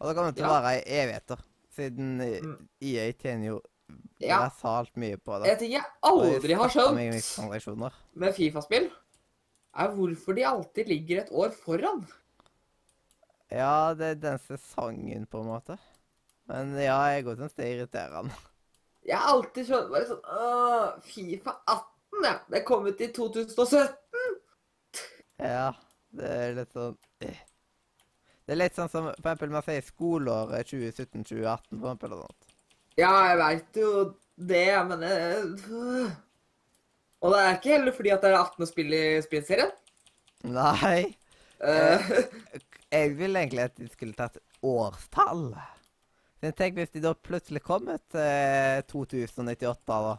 [0.00, 0.52] Og det kommer til å Ja.
[0.60, 1.40] vare i evigheter.
[1.74, 2.68] Siden eh, Mm.
[2.82, 3.60] EA tjener jo
[4.20, 4.38] Ja.
[4.44, 5.50] grassat mye på det.
[5.50, 7.92] En ting jeg aldri har skjønt.
[8.14, 8.90] med Fifa-spill,
[9.74, 12.04] er hvorfor de alltid ligger et år foran.
[13.50, 15.78] Ja, det er den sesongen, på en måte.
[16.50, 18.36] Men ja, jeg går til det er irriterende.
[19.04, 22.34] Jeg har alltid skjønt bare sånn Åh, Fifa 18, ja.
[22.52, 24.38] Det kom ut i 2017.
[25.44, 25.68] Ja,
[26.14, 26.96] det er litt sånn
[27.26, 27.42] eh.
[28.44, 32.16] Det er litt sånn som for eksempel man sier skoleåret 2017-2018, for eksempel.
[32.16, 32.50] og sånt.
[33.00, 33.92] Ja, jeg veit jo
[34.36, 36.10] det, men eh,
[37.24, 39.70] Og det er ikke heller fordi at det er 18 å spille i spillserien.
[40.44, 40.98] Nei.
[41.64, 42.10] Uh,
[42.92, 45.48] Jeg ville egentlig at de skulle tatt årstall.
[46.44, 50.14] Men tenk hvis de da plutselig kom til eh, 2098, da.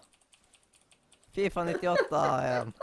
[1.36, 2.74] Fifa 98 igjen.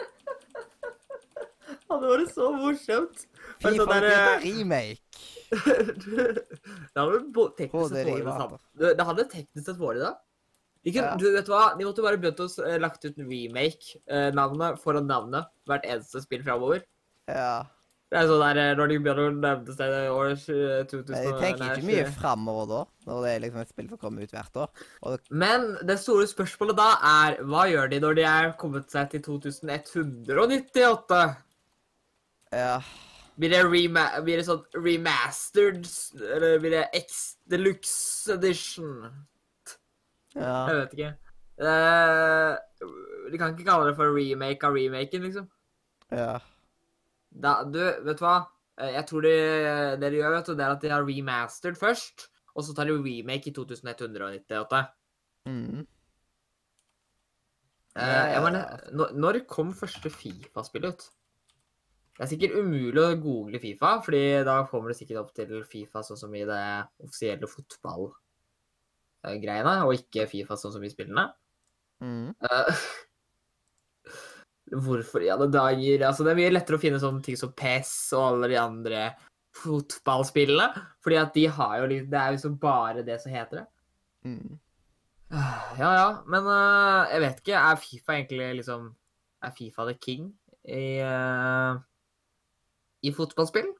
[1.90, 3.24] hadde vært så morsomt.
[3.59, 5.03] Fifa sånn der, 98 eh, remake.
[6.94, 7.19] det hadde
[7.59, 10.12] teknisk sett vært det Det det hadde teknisk sett vært det.
[10.84, 11.16] Kunne, Ja.
[11.16, 11.76] du vet hva?
[11.78, 16.42] de måtte bare begynt å eh, lagt ut en remake-navnet foran navnet hvert eneste spill
[16.42, 16.82] framover.
[17.30, 17.62] Ja.
[18.12, 21.38] Det er sånn der eh, når de begynner å nevne seg eh, 2000 Men jeg
[21.40, 22.16] tenker ikke mye 20.
[22.18, 24.68] framover da, når det er liksom et spill som kommer ut hvert år.
[25.06, 29.14] Og Men det store spørsmålet da er hva gjør de når de er kommet seg
[29.14, 31.22] til 2198?
[32.52, 32.76] ja,
[33.40, 35.86] Blir det, rema blir det sånn remastered,
[36.36, 39.06] eller blir det X deluxe edition?
[40.34, 40.54] Ja.
[40.68, 41.12] Jeg vet ikke.
[41.62, 42.56] Uh,
[43.30, 45.46] de kan ikke kalle det for remake av remaken, liksom.
[46.10, 46.38] ja.
[47.32, 48.34] Da, du, vet du hva?
[48.76, 49.36] Eh, Jeg tror det,
[50.02, 52.90] det de gjør, vet du, det er at de har remastered først, og så tar
[52.90, 54.82] de remake i 2198.
[55.48, 55.86] Mm.
[57.96, 58.92] Uh, jeg mener, Ja.
[58.96, 61.06] når, når kom første Fifa-spill ut?
[62.12, 66.02] Det er sikkert umulig å google Fifa, fordi da kommer det sikkert opp til Fifa
[66.04, 66.62] sånn som i det
[67.00, 67.48] offisielle
[69.23, 71.28] fotballgreiene, og ikke Fifa sånn som i spillene.
[72.03, 72.35] Mm.
[72.43, 72.73] Uh,
[74.86, 76.07] hvorfor i alle dager?
[76.07, 79.05] Altså, det er mye lettere å finne sånne ting som PES og alle de andre
[79.62, 83.62] fotballspillene, fordi at de har jo litt Det er jo liksom bare det som heter
[83.62, 83.66] det.
[84.24, 84.59] Mm.
[85.78, 87.57] Ja, ja, men uh, jeg vet ikke.
[87.57, 88.90] Er Fifa egentlig liksom
[89.43, 90.32] Er Fifa the king
[90.69, 91.01] i
[93.03, 93.73] I fotballspill?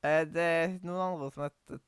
[0.00, 1.80] Eh, Det er noen andre som heter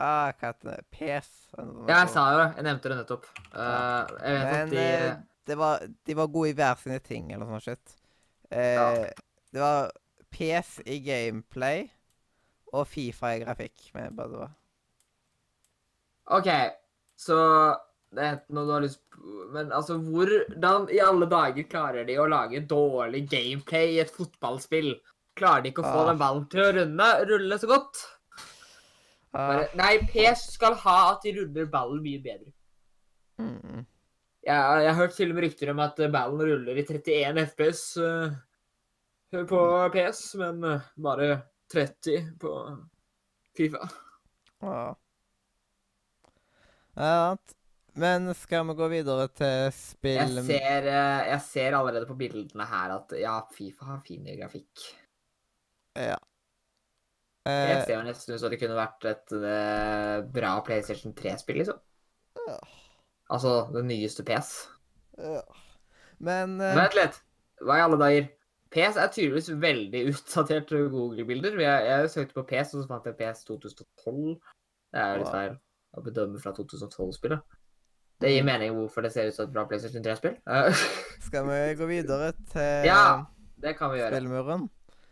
[0.00, 0.78] ah, Hva heter det?
[0.94, 1.30] PS?
[1.58, 2.48] Ja, jeg sa jo det.
[2.56, 3.26] Jeg nevnte det nettopp.
[3.52, 5.16] Uh, jeg vet Men at de eh,
[5.48, 7.64] det var, de var gode i hver sine ting, eller noe sånt.
[7.64, 7.96] shit.
[8.50, 9.08] Eh, Ja.
[9.52, 9.90] Det var
[10.30, 11.86] PS i gameplay
[12.76, 13.90] og Fifa i grafikk.
[13.94, 14.50] Med bare det var.
[16.36, 16.48] OK,
[17.16, 17.36] så
[18.12, 22.14] det er noe du har lyst på Men altså, hvordan i alle dager klarer de
[22.20, 24.92] å lage dårlig gameplay i et fotballspill?
[25.38, 26.06] Klarer de ikke å få Ah.
[26.12, 28.04] den ballen til å runde, rulle så godt?
[29.34, 32.52] Bare, nei, PS skal ha at de ruller ballen mye bedre.
[33.42, 33.84] mm,
[34.48, 37.44] Jeg, jeg har hørt til og med rykter om at eh, ballen ruller i 31
[37.50, 38.38] FPS uh,
[39.50, 39.60] på
[39.94, 41.42] PS, men uh, bare
[41.72, 42.54] 30 på
[43.58, 43.88] Fifa.
[44.64, 44.94] ah.
[46.98, 47.36] Ja,
[47.98, 52.66] men skal vi gå videre til spill Jeg ser, eh, jeg ser allerede på bildene
[52.66, 54.86] her at ja, Fifa har fin grafikk.
[55.98, 56.18] Ja.
[57.46, 61.78] Jeg Eh, ser nesten ut som det kunne vært et eh, bra PlayStation 3-spill, liksom.
[62.48, 62.58] Ja.
[63.30, 64.68] Altså det nyeste PS.
[65.18, 65.42] ja.
[66.18, 66.74] Men uh...
[66.74, 67.20] Vent litt.
[67.62, 68.24] Hva i alle dager?
[68.74, 71.54] PS er tydeligvis veldig utdatert Google-bilder.
[71.62, 74.34] Jeg, jeg søkte på PS, og så fant jeg PS 2012.
[74.92, 75.54] Det er jo litt feil
[75.96, 77.56] å bedømme fra 2012-spillet.
[78.18, 80.34] Det gir mening hvorfor det ser ut som et bra PlayStation 3-spill.
[80.42, 80.82] Eh,
[81.28, 83.24] skal vi gå videre til Ja.
[83.62, 84.10] det kan vi gjøre.
[84.18, 84.66] spillmuren?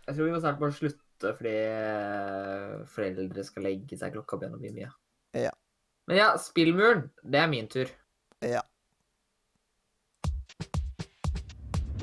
[0.09, 4.13] Jeg tror vi må snart bare slutte fordi eh, foreldre skal legge seg.
[4.17, 4.91] Klokka begynner å bli mye.
[5.37, 5.53] Ja.
[6.07, 7.91] Men ja, spillmuren, det er min tur.
[8.45, 8.63] Ja.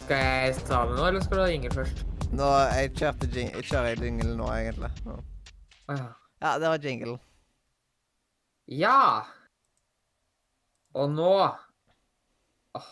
[0.04, 2.04] Skal jeg ta det nå, eller skal du ha jingle først?
[2.34, 4.90] Nå, jeg kjørte jing jeg kjører jingle nå, egentlig.
[5.06, 5.20] Nå.
[5.88, 6.10] Ja.
[6.44, 7.20] Ja, det var jingle.
[8.68, 8.98] Ja!
[10.94, 11.30] Og nå
[12.74, 12.90] Åh.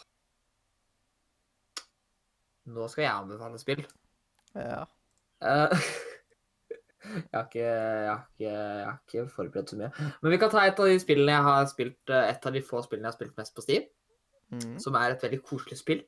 [2.71, 3.83] Nå skal jeg anbefale spill.
[4.55, 4.85] Ja.
[5.41, 5.91] Eh,
[7.01, 9.91] jeg, har ikke, jeg, har ikke, jeg har ikke forberedt så mye.
[10.21, 12.63] Men vi kan ta et av de spillene jeg har spilt, eh, et av de
[12.65, 13.87] få spillene jeg har spilt mest på Steam.
[14.51, 14.75] Mm.
[14.83, 16.03] Som er et veldig koselig spill.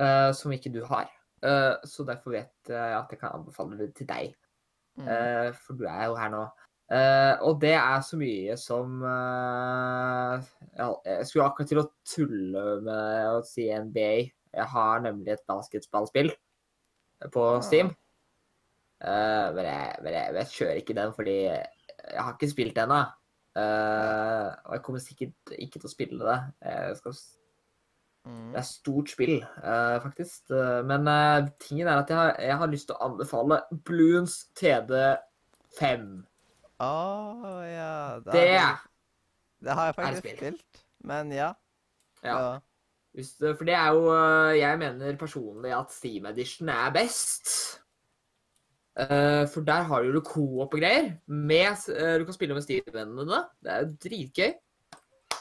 [0.00, 1.08] uh, som ikke du har.
[1.44, 4.34] Uh, så derfor vet jeg at jeg kan anbefale det til deg.
[4.96, 5.08] Mm.
[5.08, 6.46] Uh, for du er jo her nå.
[7.42, 9.00] Og det er så mye som
[10.78, 14.12] Jeg skulle akkurat til å tulle med å si NBA.
[14.54, 16.30] Jeg har nemlig et basketballspill
[17.34, 17.90] på Steam.
[17.90, 18.05] Steam.
[19.04, 22.88] Eh, men, jeg, men jeg, jeg kjører ikke den fordi jeg har ikke spilt den
[22.88, 23.04] ennå.
[23.56, 26.38] Uh, og jeg kommer sikkert ikke til å spille det.
[26.68, 27.14] Jeg skal
[28.26, 28.50] Mm.
[28.50, 30.50] det er stort spill, uh, faktisk.
[30.84, 36.08] Men eh, tingen er at jeg har, jeg har lyst til å anbefale Bloons TD5.
[36.82, 36.94] Å,
[37.70, 37.92] ja.
[38.24, 38.80] Det, Det har
[39.62, 40.40] Det har jeg faktisk spilt.
[40.40, 41.52] spilt, men ja.
[42.24, 42.34] Ja.
[42.34, 42.58] ja.
[43.14, 44.10] Hvis, for det er jo
[44.58, 47.80] Jeg mener personlig at Steam Edition er best.
[48.96, 51.10] Eh, for der har du jo co-op og greier.
[51.26, 53.42] Med, eh, du kan spille med Steam-vennene dine.
[53.60, 54.54] Det er jo dritgøy.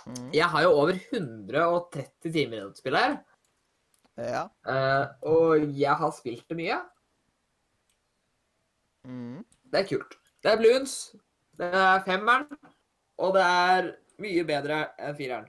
[0.06, 0.34] Mm.
[0.34, 3.16] Jeg har jo over 130 timer i dette spillet her.
[4.18, 4.44] Ja.
[4.68, 6.82] eh, og jeg har spilt det mye.
[9.08, 9.44] Mm.
[9.72, 10.18] Det er kult.
[10.44, 11.16] Det er Bloons.
[11.58, 12.48] Det er femmeren.
[13.18, 15.48] Og det er mye bedre enn fireren.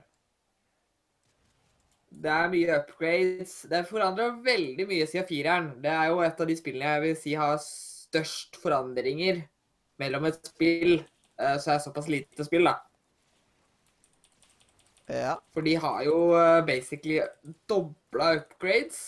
[2.07, 3.59] Det er mye upgrades.
[3.69, 5.69] Det forandrer veldig mye siden fireren.
[5.83, 7.59] Det er jo et av de spillene jeg vil si har
[8.07, 9.43] størst forandringer
[10.01, 12.77] mellom et spill eh, så er det såpass lite spill, da.
[15.07, 15.37] Ja.
[15.55, 17.21] For de har jo eh, basically
[17.69, 18.99] dobla upgrades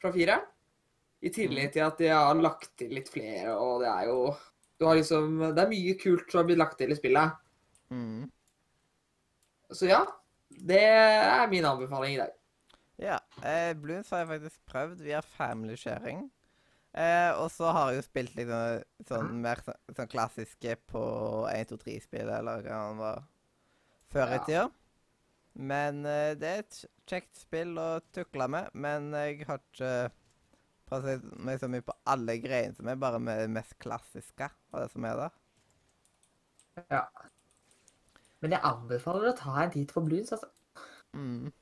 [0.00, 0.38] fra fire.
[1.18, 4.18] I tillegg til at de har lagt til litt flere, og det er jo
[4.78, 7.32] Du har liksom Det er mye kult som har blitt lagt til i spillet.
[7.90, 8.28] Mm.
[9.74, 10.04] Så ja.
[10.48, 12.30] Det er min anbefaling i dag.
[12.98, 13.18] Ja.
[13.42, 16.28] Eh, Bloons har jeg faktisk prøvd via family sharing.
[16.94, 21.02] Eh, og så har jeg jo spilt litt sånn, sånn mer sånn, sånn klassiske på
[21.52, 23.24] 1, 2, 3-spill, eller hva det var
[24.12, 24.44] før i Ja.
[24.46, 24.64] tida.
[25.54, 29.92] Men eh, det er et kjekt spill å tukle med, men jeg har ikke
[30.88, 34.80] passet meg så mye på alle greiene som er, bare med det mest klassiske av
[34.84, 35.36] det som er der.
[36.90, 37.02] Ja.
[38.44, 40.50] Men jeg anbefaler å ta en titt på Blues, altså.
[41.14, 41.52] Mm.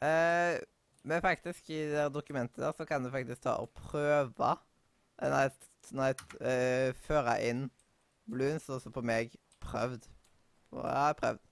[0.00, 0.60] Eh,
[1.08, 4.52] men faktisk, i det dokumentet der, så kan du faktisk ta og prøve
[5.18, 5.48] eh, Nei,
[5.96, 6.12] nei
[6.44, 7.66] eh, føre inn
[8.28, 9.32] Bloons, og så på meg
[9.64, 10.06] prøvd.
[10.76, 11.44] Og jeg har prøvd.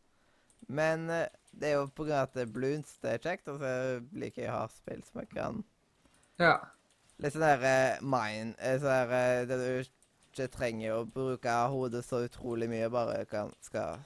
[0.68, 3.50] Men uh, det er jo på grunn av at det er Bloons det er kjekt,
[3.52, 3.72] og så
[4.18, 5.62] liker jeg å ha spill som jeg kan
[6.42, 6.56] Ja.
[7.22, 9.92] Litt sånn der uh, mind eh, Sånn der eh, Der du
[10.36, 14.02] ikke trenger å bruke hodet så utrolig mye, bare kan, skal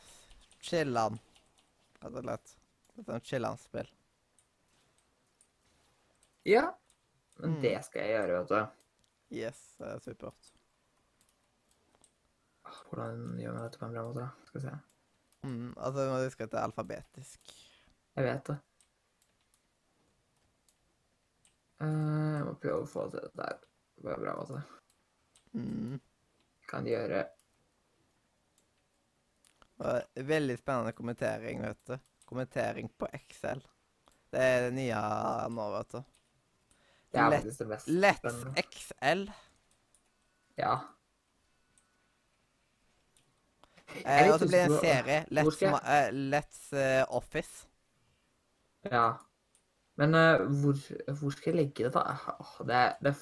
[0.62, 1.16] chille den,
[2.04, 2.52] rett og slett.
[3.00, 3.88] Et sånt chiller'n-spill.
[6.44, 6.66] Ja.
[7.40, 7.60] Men Mm.
[7.62, 9.36] det skal jeg gjøre, vet du.
[9.36, 10.50] Yes, det er supert.
[12.90, 14.26] Hvordan gjør vi dette på en bra måte.
[14.46, 14.74] Skal vi se.
[15.42, 17.54] Mm, altså, at det er alfabetisk.
[18.16, 18.58] Jeg vet det.
[21.80, 23.58] Eh, jeg må prøve å få til dette her
[24.02, 24.62] på en bra måte.
[25.54, 26.00] Mm.
[26.68, 27.24] Kan gjøre
[30.14, 31.96] veldig spennende kommentering, vet du.
[32.28, 33.62] Kommentering på Excel.
[34.30, 35.00] Det er det nye
[35.50, 36.02] nå, vet du.
[37.12, 38.36] Det er faktisk det mest Let's.
[38.70, 39.30] XL.
[40.58, 40.76] Ja.
[44.06, 45.24] Eh, og så blir det en serie.
[45.30, 47.66] Let's, eh, Let's uh, Office.
[48.84, 49.12] Ja.
[49.96, 50.76] Men uh, hvor,
[51.20, 52.14] hvor skal jeg legge det, da?
[52.38, 53.14] Oh, det det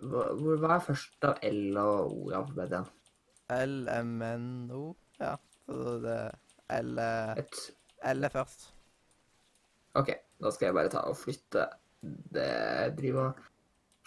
[0.00, 2.86] hvor, hva er først av L og O i alfabetet igjen?
[3.50, 4.84] LMNO.
[5.20, 5.34] Ja,
[5.66, 6.20] så det
[6.80, 7.00] L,
[8.14, 8.70] L er først.
[9.98, 11.66] OK, da skal jeg bare ta og flytte
[12.02, 13.42] det driver og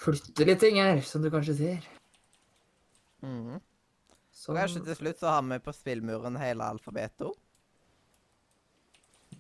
[0.04, 1.88] flytter litt ting her, som du kanskje ser.
[3.24, 3.62] Mhm.
[4.34, 7.36] Så kanskje til slutt så har vi på spillmuren hele alfabetet òg.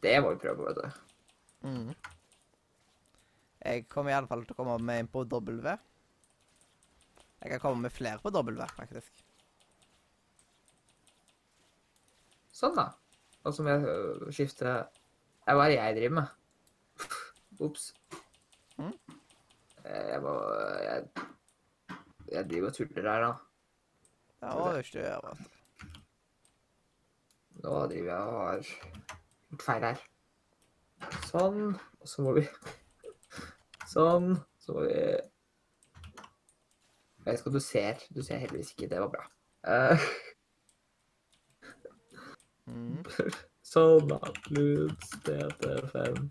[0.03, 1.67] det må vi prøve på, vet du.
[1.67, 1.93] Mm.
[3.63, 5.77] Jeg kommer iallfall til å komme med en på W.
[7.43, 9.23] Jeg kan komme med flere på W, faktisk.
[12.53, 12.89] Sånn, da.
[13.43, 14.65] Og så må jeg skifte
[15.43, 16.27] Det Hva er det jeg driver med?
[17.59, 17.89] Ops.
[19.85, 20.33] Eh, Jeg må
[20.83, 21.03] jeg,
[22.31, 23.33] jeg driver og tuller her, da.
[24.43, 25.19] Det må du ikke gjøre.
[25.27, 25.49] vet du.
[27.63, 29.99] Nå driver jeg og har gjort feil her.
[31.29, 31.61] Sånn.
[32.01, 32.43] Og så må vi
[33.93, 34.33] Sånn.
[34.63, 34.93] Så må vi
[37.23, 38.03] Jeg vet ikke om du ser.
[38.11, 38.89] Du ser heldigvis ikke.
[38.91, 39.23] Det var bra.
[39.63, 40.07] Uh...
[42.67, 43.03] Mm.
[43.73, 44.19] sånn, da.
[44.47, 46.27] Pluts DT5.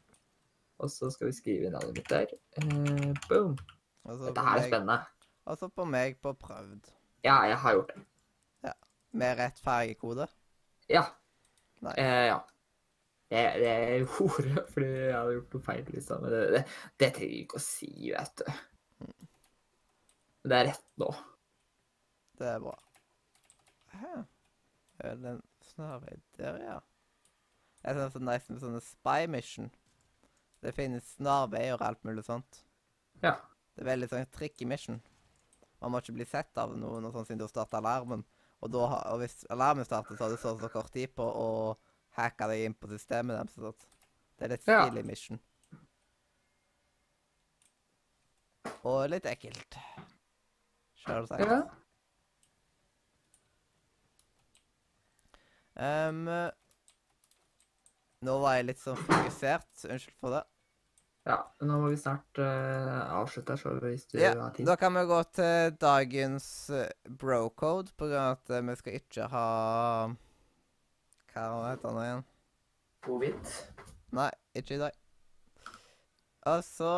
[0.82, 2.32] Og så skal vi skrive inn navnet mitt der.
[2.58, 3.56] Uh, boom.
[4.02, 4.98] Dette her er spennende.
[5.46, 6.90] Og så på meg på prøvd.
[7.22, 8.02] Ja, jeg har gjort det.
[8.66, 8.72] Ja.
[9.22, 10.26] Med rett fargekode.
[10.90, 11.04] Ja.
[11.82, 11.94] Nei.
[11.98, 12.40] Uh, ja.
[13.32, 16.24] Det, det er hore, fordi jeg hadde gjort noe feil, liksom.
[16.24, 16.64] Men det, det,
[17.00, 18.50] det trenger jeg ikke å si, vet du.
[20.42, 21.12] Men det er rett nå.
[22.42, 22.74] Det er bra.
[23.92, 24.24] Hæ?
[25.02, 26.80] Er det en snarvei der, ja?
[27.84, 29.70] Jeg synes det er nice med sånne spy mission.
[30.62, 32.60] Det finnes snarveier og alt mulig sånt.
[33.22, 33.36] Ja.
[33.74, 35.00] Det er veldig sånn tricky mission.
[35.82, 38.22] Man må ikke bli sett av noen og sånn siden du har startet alarmen.
[38.62, 41.24] Og, da, og hvis alarmen starter, så har du så og så kort tid på
[41.26, 41.48] å
[42.14, 43.56] hacke deg inn på systemet deres.
[43.58, 43.88] Sånn.
[44.38, 44.84] Det er litt Ja.
[44.86, 45.40] stilig mission.
[48.84, 49.78] Og litt ekkelt.
[51.02, 51.42] Selvsagt.
[51.42, 51.62] ja.
[55.74, 56.26] Um,
[58.22, 59.70] nå var jeg litt sånn fokusert.
[59.88, 60.42] Unnskyld for det.
[61.22, 64.66] Ja, nå må vi snart uh, avslutte, så hvis du Ja, har tid.
[64.66, 68.96] Da kan vi gå til dagens brocode, bro-code, på grunn av at eh, vi skal
[68.98, 69.46] ikke ha
[71.32, 72.24] Hva heter den igjen?
[73.06, 73.54] Covid.
[74.18, 74.98] Nei, ikke i dag.
[76.50, 76.92] Og så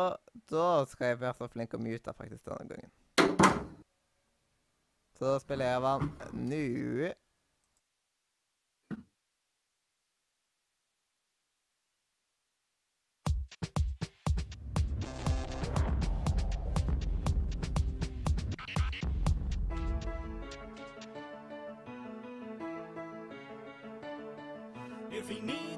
[0.49, 2.91] Da skal jeg være så flink å mute faktisk denne gangen.
[5.15, 7.13] Så da spiller jeg av han nå.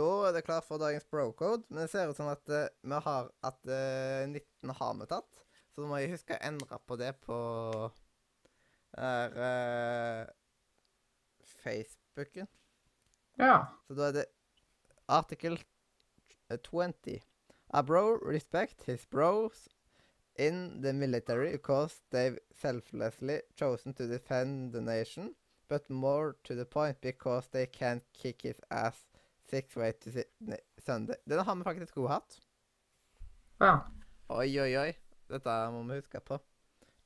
[0.00, 1.66] Da er det klart for dagens bro-code.
[1.68, 5.42] Men det ser ut som at eh, vi har at eh, 19 har vi tatt.
[5.74, 7.36] Så må jeg huske å endre på det på
[8.96, 10.22] der, eh,
[11.60, 12.48] Facebooken.
[13.40, 13.66] Ja.
[13.88, 14.24] Så da er det
[15.08, 15.60] artikkel
[16.48, 17.20] 20.
[17.70, 19.68] A bro respect his bros
[20.34, 25.34] in the military because they've selflessly chosen to defend the nation,
[25.68, 29.09] but more to the point because they can't kick his ass
[29.50, 31.16] six way to si ne- Sunday.
[31.28, 32.40] Den har vi faktisk god hatt.
[33.60, 33.78] ja.
[34.30, 34.92] Oi, oi, oi.
[35.28, 36.38] Dette må vi huske på.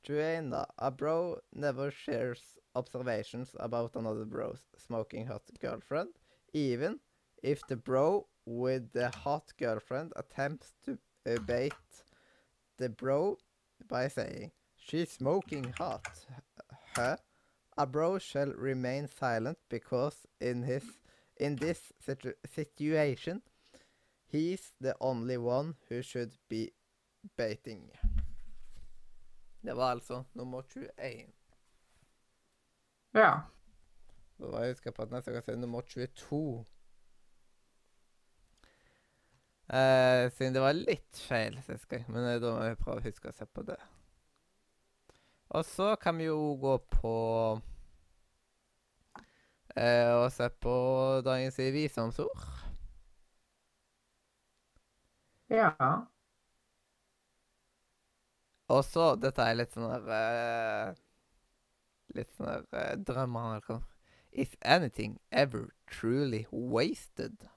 [0.05, 0.51] 21.
[0.51, 0.65] da.
[0.77, 6.13] A bro never shares observations about another bro's smoking hot girlfriend,
[6.53, 6.99] even
[7.43, 10.97] if the bro with the hot girlfriend attempts to
[11.47, 11.73] bait
[12.77, 13.37] the bro
[13.89, 16.05] by saying, She's smoking hot.
[16.95, 17.17] Huh?
[17.77, 20.83] A bro shall remain silent because in his
[21.37, 23.41] in this situ situation
[24.35, 26.69] he's the only one who should be
[27.37, 27.91] baiting.
[29.61, 31.31] Det var altså nummer 21.
[33.13, 33.41] Ja.
[34.37, 36.65] Da var jeg huska på at neste gang er nummer 22.
[39.73, 43.31] Eh, siden det var litt feil sist gang, men da må vi prøve å huske
[43.31, 43.79] å se på det.
[45.55, 47.15] Og så kan vi jo gå på
[49.75, 50.75] Og se på
[51.25, 52.45] dagens visdomsord.
[55.49, 55.71] Ja.
[58.71, 61.01] Og så Dette er litt sånn der eh,
[62.15, 63.83] Litt sånn der uh, drømmer eller.
[64.31, 67.47] If anything ever truly wasted.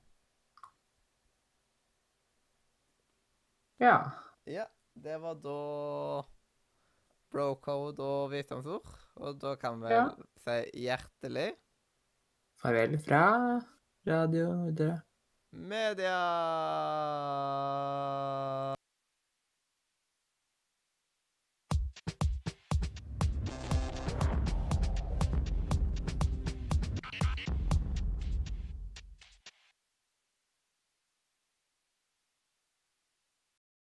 [3.82, 3.94] Ja.
[4.46, 5.56] Ja, det var da
[7.34, 8.86] brocode og visdomsord.
[9.18, 10.04] Og da kan vi Ja.
[10.44, 11.52] si hjertelig
[12.58, 13.60] Farvel fra
[14.06, 15.02] Radio Nordre.
[15.52, 16.18] media.